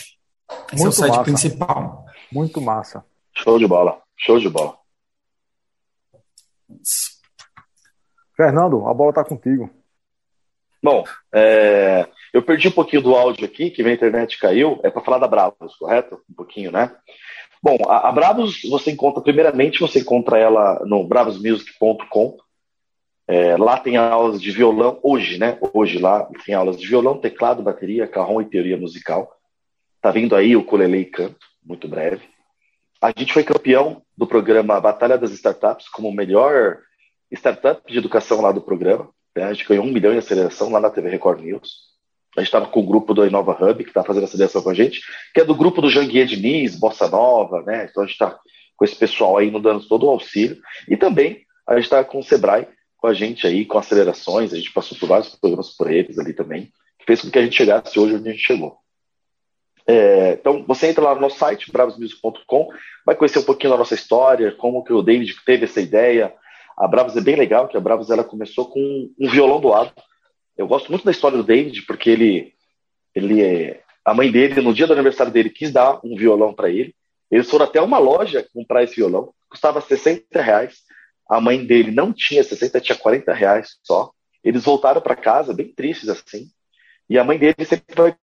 Esse 0.72 0.82
Muito 0.82 0.86
é 0.86 0.88
o 0.88 0.92
site 0.92 1.10
massa. 1.10 1.22
principal. 1.22 2.04
Muito 2.32 2.60
massa. 2.60 3.04
Show 3.32 3.58
de 3.58 3.66
bola. 3.66 4.00
Show 4.16 4.38
de 4.38 4.48
bola. 4.48 4.76
Fernando, 8.36 8.86
a 8.86 8.94
bola 8.94 9.10
está 9.10 9.24
contigo. 9.24 9.70
Bom, 10.82 11.04
é, 11.32 12.06
eu 12.32 12.42
perdi 12.42 12.68
um 12.68 12.72
pouquinho 12.72 13.02
do 13.02 13.14
áudio 13.14 13.44
aqui, 13.44 13.70
que 13.70 13.82
minha 13.82 13.94
internet 13.94 14.38
caiu. 14.38 14.80
É 14.82 14.90
para 14.90 15.02
falar 15.02 15.18
da 15.18 15.28
Bravos, 15.28 15.76
correto? 15.76 16.20
Um 16.30 16.34
pouquinho, 16.34 16.72
né? 16.72 16.94
Bom, 17.62 17.76
a, 17.86 18.08
a, 18.08 18.12
Bravos 18.12 18.62
você 18.68 18.90
encontra, 18.90 19.22
primeiramente, 19.22 19.80
você 19.80 20.00
encontra 20.00 20.38
ela 20.38 20.82
no 20.86 21.04
bravosmusic.com. 21.06 22.38
É, 23.28 23.56
lá 23.56 23.78
tem 23.78 23.96
aulas 23.96 24.40
de 24.40 24.50
violão, 24.50 24.98
hoje, 25.02 25.38
né? 25.38 25.58
Hoje 25.74 25.98
lá 25.98 26.28
tem 26.44 26.54
aulas 26.54 26.80
de 26.80 26.86
violão, 26.86 27.18
teclado, 27.18 27.62
bateria, 27.62 28.08
carrom 28.08 28.40
e 28.40 28.46
teoria 28.46 28.76
musical. 28.76 29.30
Tá 30.00 30.10
vindo 30.10 30.34
aí 30.34 30.56
o 30.56 30.64
Colelei 30.64 31.04
Canto, 31.04 31.46
muito 31.62 31.86
breve. 31.86 32.22
A 33.00 33.12
gente 33.16 33.32
foi 33.32 33.44
campeão 33.44 34.02
do 34.16 34.26
programa 34.26 34.80
Batalha 34.80 35.18
das 35.18 35.30
Startups 35.30 35.88
como 35.88 36.10
melhor 36.10 36.78
startup 37.30 37.80
de 37.90 37.98
educação 37.98 38.40
lá 38.40 38.50
do 38.50 38.60
programa. 38.60 39.08
Né? 39.36 39.44
A 39.44 39.52
gente 39.52 39.66
ganhou 39.66 39.84
um 39.84 39.92
milhão 39.92 40.12
em 40.12 40.18
aceleração 40.18 40.70
lá 40.70 40.80
na 40.80 40.90
TV 40.90 41.08
Record 41.08 41.40
News. 41.40 41.90
A 42.36 42.40
gente 42.40 42.48
estava 42.48 42.66
com 42.66 42.80
o 42.80 42.86
grupo 42.86 43.12
do 43.12 43.26
Inova 43.26 43.52
Hub, 43.52 43.82
que 43.82 43.90
está 43.90 44.04
fazendo 44.04 44.28
direção 44.28 44.62
com 44.62 44.70
a 44.70 44.74
gente, 44.74 45.00
que 45.34 45.40
é 45.40 45.44
do 45.44 45.54
grupo 45.54 45.80
do 45.80 45.90
Janguier 45.90 46.26
Diniz, 46.26 46.78
Bossa 46.78 47.08
Nova, 47.08 47.62
né? 47.62 47.88
Então 47.90 48.02
a 48.02 48.06
gente 48.06 48.14
está 48.14 48.38
com 48.76 48.84
esse 48.84 48.94
pessoal 48.94 49.36
aí 49.36 49.50
nos 49.50 49.62
dando 49.62 49.86
todo 49.86 50.06
o 50.06 50.10
auxílio. 50.10 50.60
E 50.88 50.96
também 50.96 51.44
a 51.66 51.74
gente 51.74 51.84
está 51.84 52.04
com 52.04 52.20
o 52.20 52.22
Sebrae 52.22 52.68
com 53.00 53.06
a 53.06 53.14
gente 53.14 53.46
aí, 53.46 53.64
com 53.64 53.78
acelerações, 53.78 54.52
a 54.52 54.56
gente 54.56 54.72
passou 54.72 54.96
por 54.98 55.08
vários 55.08 55.34
programas 55.34 55.70
por 55.70 55.90
eles 55.90 56.18
ali 56.18 56.34
também, 56.34 56.70
que 56.98 57.06
fez 57.06 57.22
com 57.22 57.30
que 57.30 57.38
a 57.38 57.42
gente 57.42 57.56
chegasse 57.56 57.98
hoje 57.98 58.14
onde 58.14 58.28
a 58.28 58.32
gente 58.32 58.44
chegou. 58.44 58.76
É, 59.86 60.32
então, 60.32 60.64
você 60.68 60.88
entra 60.88 61.02
lá 61.02 61.14
no 61.14 61.22
nosso 61.22 61.38
site, 61.38 61.72
bravosmusic.com, 61.72 62.68
vai 63.04 63.16
conhecer 63.16 63.38
um 63.38 63.44
pouquinho 63.44 63.72
da 63.72 63.78
nossa 63.78 63.94
história, 63.94 64.52
como 64.52 64.84
que 64.84 64.92
o 64.92 65.02
David 65.02 65.34
teve 65.46 65.64
essa 65.64 65.80
ideia. 65.80 66.34
A 66.80 66.88
Bravos 66.88 67.14
é 67.16 67.20
bem 67.20 67.36
legal, 67.36 67.68
que 67.68 67.76
a 67.76 67.80
Bravos 67.80 68.10
ela 68.10 68.24
começou 68.24 68.70
com 68.70 69.10
um 69.20 69.28
violão 69.28 69.60
doado, 69.60 69.92
eu 70.60 70.66
gosto 70.66 70.90
muito 70.90 71.04
da 71.04 71.10
história 71.10 71.38
do 71.38 71.44
David, 71.44 71.82
porque 71.86 72.10
ele, 72.10 72.54
ele 73.14 73.42
é, 73.42 73.82
a 74.04 74.12
mãe 74.12 74.30
dele, 74.30 74.60
no 74.60 74.74
dia 74.74 74.86
do 74.86 74.92
aniversário 74.92 75.32
dele, 75.32 75.48
quis 75.48 75.72
dar 75.72 76.00
um 76.04 76.14
violão 76.14 76.52
para 76.52 76.68
ele. 76.68 76.94
Eles 77.30 77.48
foram 77.48 77.64
até 77.64 77.80
uma 77.80 77.98
loja 77.98 78.46
comprar 78.52 78.82
esse 78.82 78.96
violão, 78.96 79.32
custava 79.48 79.80
60 79.80 80.40
reais. 80.42 80.80
A 81.30 81.40
mãe 81.40 81.64
dele 81.64 81.90
não 81.90 82.12
tinha 82.12 82.44
60, 82.44 82.80
tinha 82.80 82.98
40 82.98 83.32
reais 83.32 83.78
só. 83.82 84.10
Eles 84.44 84.64
voltaram 84.64 85.00
para 85.00 85.16
casa, 85.16 85.54
bem 85.54 85.72
tristes 85.72 86.08
assim. 86.08 86.50
E 87.08 87.18
a 87.18 87.24
mãe 87.24 87.38
dele 87.38 87.64
sempre 87.64 87.94
foi 87.96 88.14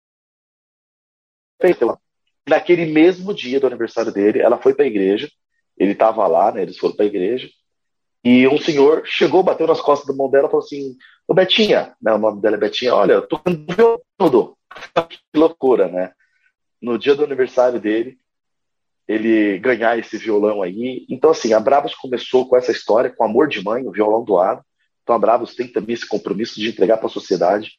Naquele 2.47 2.86
mesmo 2.86 3.34
dia 3.34 3.60
do 3.60 3.66
aniversário 3.68 4.12
dele, 4.12 4.41
ela 4.41 4.58
foi 4.58 4.76
para 4.76 4.86
a 4.86 4.88
igreja. 4.88 5.28
Ele 5.78 5.93
estava 5.93 6.28
lá, 6.28 6.51
né? 6.51 6.62
Eles 6.62 6.78
foram 6.78 6.95
para 6.95 7.05
a 7.05 7.08
igreja. 7.08 7.49
E 8.28 8.45
um 8.45 8.57
senhor 8.57 9.03
chegou, 9.05 9.41
bateu 9.41 9.65
nas 9.65 9.80
costas 9.80 10.05
da 10.05 10.13
mão 10.13 10.30
dela 10.30 10.49
e 10.49 10.51
falou 10.51 10.65
assim: 10.65 10.97
Ô 11.25 11.34
Betinha, 11.34 11.95
né, 12.01 12.13
o 12.13 12.17
nome 12.17 12.41
dela 12.41 12.57
é 12.57 12.59
Betinha, 12.59 12.93
olha, 12.93 13.13
eu 13.13 13.25
tô 13.25 13.39
tudo. 14.17 14.57
que 15.07 15.17
loucura, 15.34 15.88
né? 15.88 16.11
No 16.82 16.99
dia 16.99 17.15
do 17.15 17.23
aniversário 17.23 17.80
dele, 17.80 18.17
ele 19.07 19.57
ganhar 19.59 19.97
esse 19.97 20.17
violão 20.17 20.61
aí. 20.61 21.05
Então, 21.09 21.30
assim, 21.30 21.53
a 21.53 21.59
Bravos 21.61 21.95
começou 21.95 22.45
com 22.49 22.57
essa 22.57 22.69
história, 22.69 23.09
com 23.09 23.23
amor 23.23 23.47
de 23.47 23.63
mãe, 23.63 23.88
o 23.88 23.93
violão 23.93 24.25
doado. 24.25 24.61
Então, 25.03 25.15
a 25.15 25.19
Bravos 25.19 25.55
tem 25.55 25.65
também 25.65 25.93
esse 25.93 26.05
compromisso 26.05 26.59
de 26.59 26.67
entregar 26.67 26.97
para 26.97 27.07
a 27.07 27.09
sociedade 27.09 27.71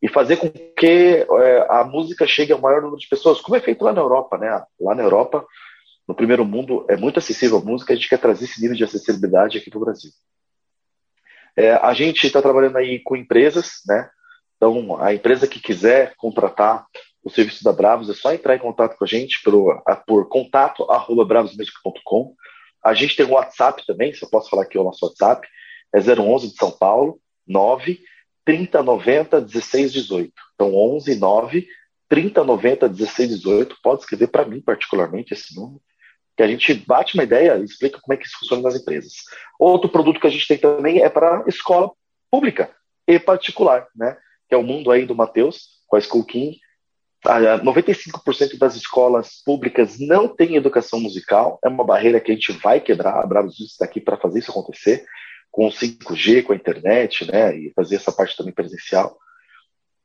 e 0.00 0.08
fazer 0.08 0.38
com 0.38 0.48
que 0.48 1.26
é, 1.28 1.66
a 1.68 1.84
música 1.84 2.26
chegue 2.26 2.54
ao 2.54 2.60
maior 2.60 2.80
número 2.80 2.98
de 2.98 3.06
pessoas, 3.06 3.38
como 3.42 3.54
é 3.54 3.60
feito 3.60 3.84
lá 3.84 3.92
na 3.92 4.00
Europa, 4.00 4.38
né? 4.38 4.64
Lá 4.80 4.94
na 4.94 5.02
Europa, 5.02 5.44
no 6.10 6.14
primeiro 6.16 6.44
mundo, 6.44 6.84
é 6.88 6.96
muito 6.96 7.20
acessível 7.20 7.58
a 7.58 7.64
música, 7.64 7.92
a 7.92 7.96
gente 7.96 8.08
quer 8.08 8.18
trazer 8.18 8.44
esse 8.44 8.60
nível 8.60 8.76
de 8.76 8.82
acessibilidade 8.82 9.56
aqui 9.56 9.70
para 9.70 9.76
o 9.76 9.84
Brasil. 9.84 10.10
É, 11.56 11.74
a 11.74 11.94
gente 11.94 12.26
está 12.26 12.42
trabalhando 12.42 12.78
aí 12.78 12.98
com 12.98 13.14
empresas, 13.14 13.74
né? 13.86 14.10
Então, 14.56 15.00
a 15.00 15.14
empresa 15.14 15.46
que 15.46 15.60
quiser 15.60 16.14
contratar 16.16 16.84
o 17.22 17.30
serviço 17.30 17.62
da 17.62 17.72
Bravos 17.72 18.10
é 18.10 18.14
só 18.14 18.32
entrar 18.32 18.56
em 18.56 18.58
contato 18.58 18.96
com 18.98 19.04
a 19.04 19.06
gente 19.06 19.40
pelo, 19.44 19.80
por 20.04 20.28
contato 20.28 20.82
arroba 20.90 21.24
bravosmusic.com. 21.24 22.34
A 22.84 22.92
gente 22.92 23.14
tem 23.14 23.24
um 23.24 23.34
WhatsApp 23.34 23.86
também, 23.86 24.12
se 24.12 24.24
eu 24.24 24.28
posso 24.28 24.50
falar 24.50 24.64
aqui 24.64 24.76
o 24.76 24.82
nosso 24.82 25.06
WhatsApp, 25.06 25.46
é 25.94 26.00
011 26.00 26.48
de 26.48 26.56
São 26.56 26.72
Paulo, 26.72 27.20
9 27.46 28.00
3090 28.44 29.42
1618. 29.42 30.32
Então, 30.56 30.74
11 30.74 31.14
9 31.20 31.68
3090 32.08 32.88
1618. 32.88 33.76
Pode 33.80 34.00
escrever 34.00 34.26
para 34.26 34.44
mim, 34.44 34.60
particularmente, 34.60 35.34
esse 35.34 35.54
número 35.54 35.80
que 36.36 36.42
a 36.42 36.46
gente 36.46 36.74
bate 36.74 37.14
uma 37.14 37.24
ideia 37.24 37.56
e 37.58 37.64
explica 37.64 38.00
como 38.00 38.14
é 38.14 38.16
que 38.16 38.26
isso 38.26 38.38
funciona 38.38 38.62
nas 38.62 38.76
empresas. 38.76 39.12
Outro 39.58 39.90
produto 39.90 40.20
que 40.20 40.26
a 40.26 40.30
gente 40.30 40.46
tem 40.46 40.58
também 40.58 41.02
é 41.02 41.08
para 41.08 41.44
escola 41.46 41.90
pública 42.30 42.70
e 43.06 43.18
particular, 43.18 43.88
né? 43.94 44.16
Que 44.48 44.54
é 44.54 44.58
o 44.58 44.62
mundo 44.62 44.90
aí 44.90 45.04
do 45.04 45.14
Matheus, 45.14 45.80
com 45.86 45.96
a 45.96 46.00
School 46.00 46.24
King. 46.24 46.58
95% 47.22 48.56
das 48.56 48.76
escolas 48.76 49.42
públicas 49.44 49.98
não 49.98 50.26
têm 50.26 50.56
educação 50.56 50.98
musical, 50.98 51.58
é 51.62 51.68
uma 51.68 51.84
barreira 51.84 52.18
que 52.18 52.32
a 52.32 52.34
gente 52.34 52.52
vai 52.52 52.80
quebrar. 52.80 53.22
A 53.22 53.26
Bravos 53.26 53.60
está 53.60 53.84
aqui 53.84 54.00
para 54.00 54.16
fazer 54.16 54.38
isso 54.38 54.50
acontecer, 54.50 55.04
com 55.50 55.66
o 55.66 55.70
5G, 55.70 56.44
com 56.44 56.54
a 56.54 56.56
internet, 56.56 57.30
né? 57.30 57.54
E 57.54 57.72
fazer 57.74 57.96
essa 57.96 58.12
parte 58.12 58.36
também 58.36 58.54
presencial. 58.54 59.18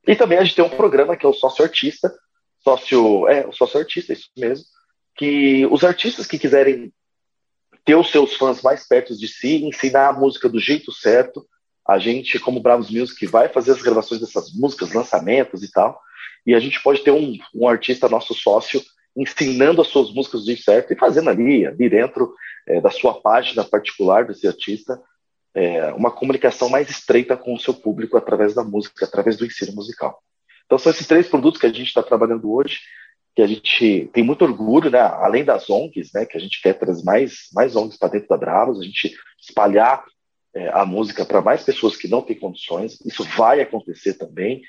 E 0.06 0.16
também 0.16 0.38
a 0.38 0.44
gente 0.44 0.56
tem 0.56 0.66
um 0.66 0.70
programa 0.70 1.16
que 1.16 1.26
é 1.26 1.30
o 1.30 1.34
Sócio 1.34 1.64
Artista, 1.64 2.14
sócio, 2.60 3.28
é, 3.28 3.48
o 3.48 3.54
Sócio 3.54 3.80
Artista, 3.80 4.12
isso 4.12 4.30
mesmo, 4.38 4.66
que 5.16 5.66
os 5.68 5.84
artistas 5.84 6.28
que 6.28 6.38
quiserem 6.38 6.92
ter 7.84 7.96
os 7.96 8.10
seus 8.10 8.36
fãs 8.36 8.62
mais 8.62 8.88
perto 8.88 9.16
de 9.16 9.28
si, 9.28 9.64
ensinar 9.64 10.10
a 10.10 10.14
música 10.14 10.50
do 10.50 10.60
jeito 10.60 10.92
certo, 10.92 11.46
a 11.88 12.00
gente, 12.00 12.40
como 12.40 12.60
Bravos 12.60 12.90
Music, 12.90 13.26
vai 13.28 13.48
fazer 13.48 13.72
as 13.72 13.82
gravações 13.82 14.20
dessas 14.20 14.52
músicas, 14.54 14.92
lançamentos 14.92 15.62
e 15.62 15.72
tal, 15.72 16.00
e 16.46 16.56
a 16.56 16.60
gente 16.60 16.82
pode 16.82 17.04
ter 17.04 17.12
um, 17.12 17.38
um 17.54 17.68
artista 17.68 18.10
nosso 18.10 18.34
sócio 18.34 18.82
ensinando 19.16 19.82
as 19.82 19.88
suas 19.88 20.12
músicas 20.14 20.42
do 20.42 20.48
jeito 20.48 20.64
certo 20.64 20.92
e 20.92 20.98
fazendo 20.98 21.30
ali, 21.30 21.66
ali 21.66 21.90
dentro 21.90 22.34
é, 22.68 22.82
da 22.82 22.90
sua 22.90 23.22
página 23.22 23.64
particular 23.64 24.26
desse 24.26 24.48
artista, 24.48 25.00
é, 25.54 25.94
uma 25.94 26.12
comunicação 26.12 26.68
mais 26.68 26.90
estreita 26.90 27.38
com 27.38 27.54
o 27.54 27.60
seu 27.60 27.74
público 27.74 28.18
através 28.18 28.54
da 28.54 28.64
música, 28.64 29.06
através 29.06 29.38
do 29.38 29.46
ensino 29.46 29.74
musical. 29.74 30.22
Então 30.66 30.78
são 30.78 30.92
esses 30.92 31.08
três 31.08 31.28
produtos 31.28 31.62
que 31.62 31.68
a 31.68 31.72
gente 31.72 31.88
está 31.88 32.04
trabalhando 32.04 32.52
hoje 32.52 32.80
que 33.36 33.42
a 33.42 33.48
gente 33.48 34.10
tem 34.14 34.24
muito 34.24 34.44
orgulho, 34.44 34.90
né? 34.90 35.00
além 35.00 35.44
das 35.44 35.70
ONGs, 35.70 36.12
né? 36.14 36.26
que 36.26 36.38
a 36.38 36.40
gente 36.40 36.62
quer 36.62 36.74
trazer 36.74 37.04
mais, 37.04 37.50
mais 37.54 37.76
ONGs 37.76 37.98
para 37.98 38.10
dentro 38.10 38.30
da 38.30 38.38
Bravos, 38.38 38.80
a 38.80 38.84
gente 38.84 39.14
espalhar 39.40 40.06
é, 40.54 40.70
a 40.70 40.86
música 40.86 41.26
para 41.26 41.42
mais 41.42 41.64
pessoas 41.64 41.98
que 41.98 42.08
não 42.08 42.22
têm 42.22 42.40
condições, 42.40 42.98
isso 43.06 43.26
vai 43.38 43.60
acontecer 43.60 44.14
também. 44.14 44.62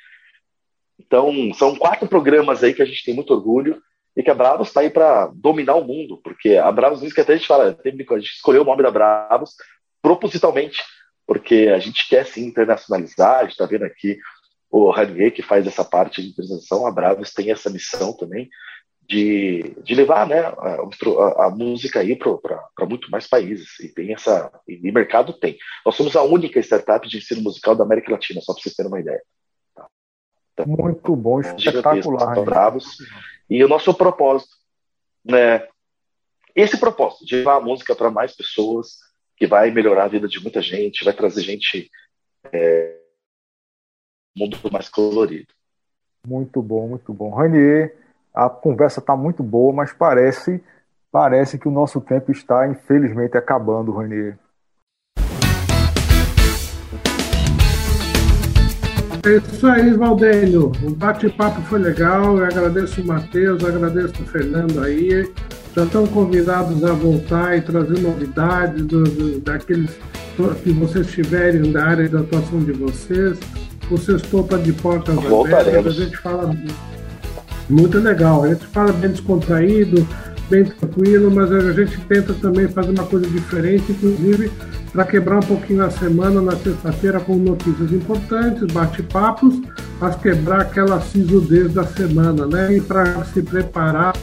Então, 0.98 1.32
são 1.54 1.76
quatro 1.76 2.08
programas 2.08 2.64
aí 2.64 2.74
que 2.74 2.82
a 2.82 2.86
gente 2.86 3.04
tem 3.04 3.14
muito 3.14 3.32
orgulho 3.32 3.80
e 4.16 4.22
que 4.22 4.30
a 4.30 4.34
Bravos 4.34 4.68
está 4.68 4.80
aí 4.80 4.90
para 4.90 5.30
dominar 5.34 5.76
o 5.76 5.84
mundo, 5.84 6.20
porque 6.24 6.56
a 6.56 6.72
Bravos 6.72 7.02
Music 7.02 7.20
até 7.20 7.34
a 7.34 7.36
gente 7.36 7.46
fala, 7.46 7.78
a 7.84 8.18
gente 8.18 8.32
escolheu 8.34 8.62
o 8.62 8.64
nome 8.64 8.82
da 8.82 8.90
Bravos 8.90 9.54
propositalmente, 10.02 10.82
porque 11.24 11.70
a 11.72 11.78
gente 11.78 12.08
quer 12.08 12.26
sim 12.26 12.46
internacionalizar, 12.46 13.36
a 13.36 13.42
gente 13.42 13.52
está 13.52 13.66
vendo 13.66 13.84
aqui 13.84 14.18
o 14.84 14.90
Ranier, 14.90 15.32
que 15.32 15.42
faz 15.42 15.66
essa 15.66 15.84
parte 15.84 16.20
de 16.20 16.28
internacionalização, 16.28 16.86
a 16.86 16.90
Bravos 16.90 17.32
tem 17.32 17.50
essa 17.50 17.70
missão 17.70 18.12
também 18.12 18.48
de, 19.08 19.76
de 19.82 19.94
levar 19.94 20.26
né, 20.26 20.40
a, 20.40 20.52
a, 20.52 21.46
a 21.46 21.50
música 21.50 22.00
aí 22.00 22.16
para 22.16 22.86
muito 22.86 23.10
mais 23.10 23.26
países. 23.26 23.78
E 23.80 23.88
tem 23.88 24.12
essa. 24.12 24.50
E 24.66 24.90
mercado 24.90 25.32
tem. 25.32 25.56
Nós 25.84 25.94
somos 25.94 26.16
a 26.16 26.22
única 26.22 26.60
startup 26.60 27.08
de 27.08 27.18
ensino 27.18 27.42
musical 27.42 27.74
da 27.74 27.84
América 27.84 28.12
Latina, 28.12 28.40
só 28.40 28.52
para 28.52 28.62
vocês 28.62 28.74
terem 28.74 28.90
uma 28.90 29.00
ideia. 29.00 29.22
Tá? 29.74 29.86
Então, 30.52 30.66
muito 30.66 31.14
bom, 31.14 31.40
espetacular. 31.40 32.44
Bravos. 32.44 32.98
E 33.48 33.62
o 33.62 33.68
nosso 33.68 33.94
propósito, 33.94 34.56
né? 35.24 35.66
Esse 36.54 36.78
propósito 36.78 37.24
de 37.24 37.36
levar 37.36 37.56
a 37.56 37.60
música 37.60 37.94
para 37.94 38.10
mais 38.10 38.34
pessoas, 38.34 38.96
que 39.36 39.46
vai 39.46 39.70
melhorar 39.70 40.04
a 40.04 40.08
vida 40.08 40.26
de 40.26 40.40
muita 40.40 40.60
gente, 40.60 41.04
vai 41.04 41.12
trazer 41.12 41.42
gente. 41.42 41.90
É, 42.52 43.05
mundo 44.36 44.58
mais 44.70 44.88
colorido. 44.88 45.48
Muito 46.26 46.60
bom, 46.60 46.88
muito 46.88 47.12
bom. 47.14 47.30
Ranier, 47.30 47.96
a 48.34 48.50
conversa 48.50 49.00
está 49.00 49.16
muito 49.16 49.42
boa, 49.42 49.72
mas 49.72 49.92
parece, 49.92 50.62
parece 51.10 51.58
que 51.58 51.68
o 51.68 51.70
nosso 51.70 52.00
tempo 52.00 52.30
está, 52.30 52.68
infelizmente, 52.68 53.36
acabando, 53.36 53.92
Ranier. 53.92 54.38
É 59.24 59.38
isso 59.38 59.66
aí, 59.66 59.92
Valdênio. 59.92 60.70
O 60.84 60.90
bate-papo 60.90 61.60
foi 61.62 61.80
legal. 61.80 62.38
Eu 62.38 62.44
agradeço 62.44 63.00
o 63.00 63.06
Matheus, 63.06 63.64
agradeço 63.64 64.22
o 64.22 64.26
Fernando 64.26 64.80
aí. 64.80 65.28
Já 65.74 65.84
estão 65.84 66.06
convidados 66.06 66.84
a 66.84 66.92
voltar 66.92 67.56
e 67.56 67.60
trazer 67.60 68.00
novidades 68.00 68.86
do, 68.86 69.02
do, 69.02 69.40
daqueles 69.40 69.98
que 70.62 70.70
vocês 70.70 71.10
tiverem 71.10 71.72
da 71.72 71.84
área 71.84 72.08
de 72.08 72.16
atuação 72.16 72.60
de 72.60 72.70
vocês. 72.70 73.38
O 73.90 73.98
Sextou 73.98 74.40
está 74.42 74.56
de 74.56 74.72
portas 74.72 75.16
abertas. 75.18 75.86
A 75.86 76.04
gente 76.04 76.16
fala 76.16 76.54
muito 77.68 77.98
legal. 77.98 78.44
A 78.44 78.48
gente 78.48 78.66
fala 78.66 78.92
bem 78.92 79.10
descontraído, 79.10 80.06
bem 80.50 80.64
tranquilo, 80.64 81.30
mas 81.30 81.52
a 81.52 81.72
gente 81.72 81.98
tenta 82.02 82.34
também 82.34 82.68
fazer 82.68 82.90
uma 82.90 83.04
coisa 83.04 83.26
diferente, 83.26 83.92
inclusive 83.92 84.50
para 84.92 85.04
quebrar 85.04 85.38
um 85.38 85.46
pouquinho 85.46 85.84
a 85.84 85.90
semana 85.90 86.40
na 86.40 86.52
sexta-feira 86.52 87.20
com 87.20 87.36
notícias 87.36 87.92
importantes, 87.92 88.62
bate-papos, 88.72 89.60
mas 90.00 90.16
quebrar 90.16 90.62
aquela 90.62 91.00
sisudez 91.02 91.74
da 91.74 91.84
semana, 91.84 92.46
né? 92.46 92.76
E 92.76 92.80
para 92.80 93.22
se 93.26 93.42
preparar 93.42 94.14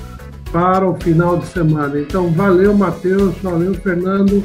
para 0.52 0.88
o 0.88 0.96
final 0.96 1.38
de 1.38 1.46
semana. 1.48 2.00
Então, 2.00 2.32
valeu, 2.32 2.74
Matheus, 2.74 3.36
valeu, 3.44 3.76
Fernando. 3.76 4.44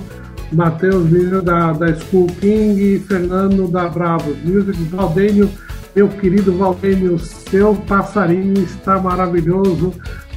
Matheus 0.52 1.06
vindo 1.08 1.42
da, 1.42 1.72
da 1.72 1.94
School 1.94 2.26
King 2.40 2.98
Fernando 3.00 3.68
da 3.68 3.88
Bravo 3.88 4.34
Music. 4.44 4.82
Valdênio, 4.84 5.50
meu 5.94 6.08
querido 6.08 6.56
Valdênio, 6.56 7.18
seu 7.18 7.74
passarinho 7.74 8.62
está 8.62 8.98
maravilhoso. 8.98 9.92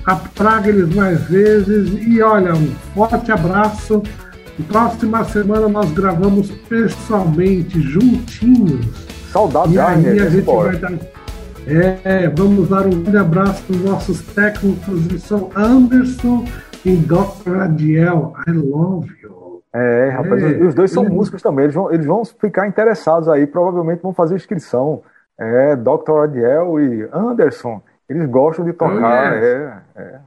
Apraga 0.06 0.70
eles 0.70 0.94
mais 0.96 1.22
vezes 1.26 1.92
e 2.06 2.22
olha, 2.22 2.54
um 2.54 2.68
forte 2.94 3.32
abraço 3.32 4.02
Próxima 4.68 5.24
semana 5.24 5.68
nós 5.68 5.92
gravamos 5.92 6.52
pessoalmente, 6.70 7.82
juntinhos. 7.82 8.86
Saudade 9.32 9.74
e 9.74 9.80
aí 9.80 10.20
a 10.20 10.30
gente 10.30 10.46
vai 10.46 10.76
dar. 10.76 10.94
É, 11.66 12.28
vamos 12.30 12.70
dar 12.70 12.86
um 12.86 12.90
grande 12.90 13.18
abraço 13.18 13.64
para 13.64 13.76
os 13.76 13.84
nossos 13.84 14.22
técnicos 14.22 15.08
de 15.08 15.20
som 15.20 15.50
Anderson 15.56 16.46
e 16.84 16.96
Dr. 16.96 17.62
Adiel. 17.62 18.34
I 18.48 18.52
love 18.52 19.10
you. 19.22 19.41
É, 19.74 20.10
rapaz, 20.10 20.44
é, 20.44 20.64
os 20.64 20.76
dois 20.76 20.92
são 20.92 21.04
músicos 21.06 21.42
também, 21.42 21.64
eles 21.64 21.76
vão, 21.76 21.94
eles 21.94 22.06
vão 22.06 22.26
ficar 22.26 22.68
interessados 22.68 23.30
aí, 23.30 23.48
provavelmente 23.48 24.02
vão 24.02 24.14
fazer 24.14 24.36
inscrição. 24.36 25.02
É, 25.40 25.76
Dr. 25.76 26.24
Adiel 26.24 26.80
e 26.80 27.10
Anderson, 27.12 27.82
eles 28.08 28.28
gostam 28.30 28.66
de 28.66 28.74
tocar. 28.74 29.32
Oh, 29.32 29.36
yes. 29.36 29.44
é, 29.44 29.82
é. 29.96 30.20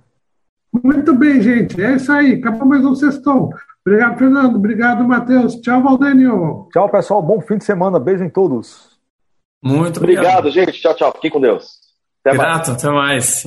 Muito 0.83 1.15
bem, 1.15 1.41
gente. 1.41 1.81
É 1.81 1.93
isso 1.93 2.11
aí. 2.11 2.35
Acabou 2.35 2.67
mais 2.67 2.85
um 2.85 2.95
sextão. 2.95 3.51
Obrigado, 3.87 4.19
Fernando. 4.19 4.57
Obrigado, 4.57 5.05
Matheus. 5.05 5.55
Tchau, 5.57 5.83
Valdênio. 5.83 6.69
Tchau, 6.73 6.89
pessoal. 6.89 7.23
Bom 7.23 7.41
fim 7.41 7.59
de 7.59 7.65
semana. 7.65 8.01
Beijo 8.01 8.25
em 8.25 8.31
todos. 8.31 8.99
Muito 9.63 9.99
obrigado. 9.99 10.39
Obrigado, 10.39 10.51
gente. 10.51 10.81
Tchau, 10.81 10.95
tchau. 10.95 11.13
Fiquem 11.13 11.31
com 11.31 11.41
Deus. 11.41 11.79
Até 12.25 12.37
Grato, 12.37 12.71
mais. 12.71 12.85
até 12.85 12.91
mais. 12.91 13.47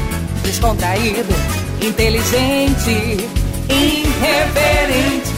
Descontraído, 0.43 1.33
inteligente, 1.81 3.27
irreverente. 3.69 5.31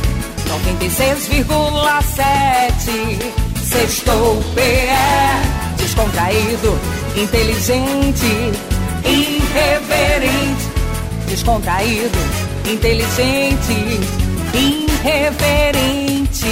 96,7 0.47 3.33
Sextou 3.63 4.43
PE 4.53 5.63
Descontraído, 5.77 6.77
inteligente, 7.15 8.51
irreverente, 9.05 10.67
descontraído, 11.27 12.19
inteligente, 12.65 13.99
irreverente. 14.53 16.47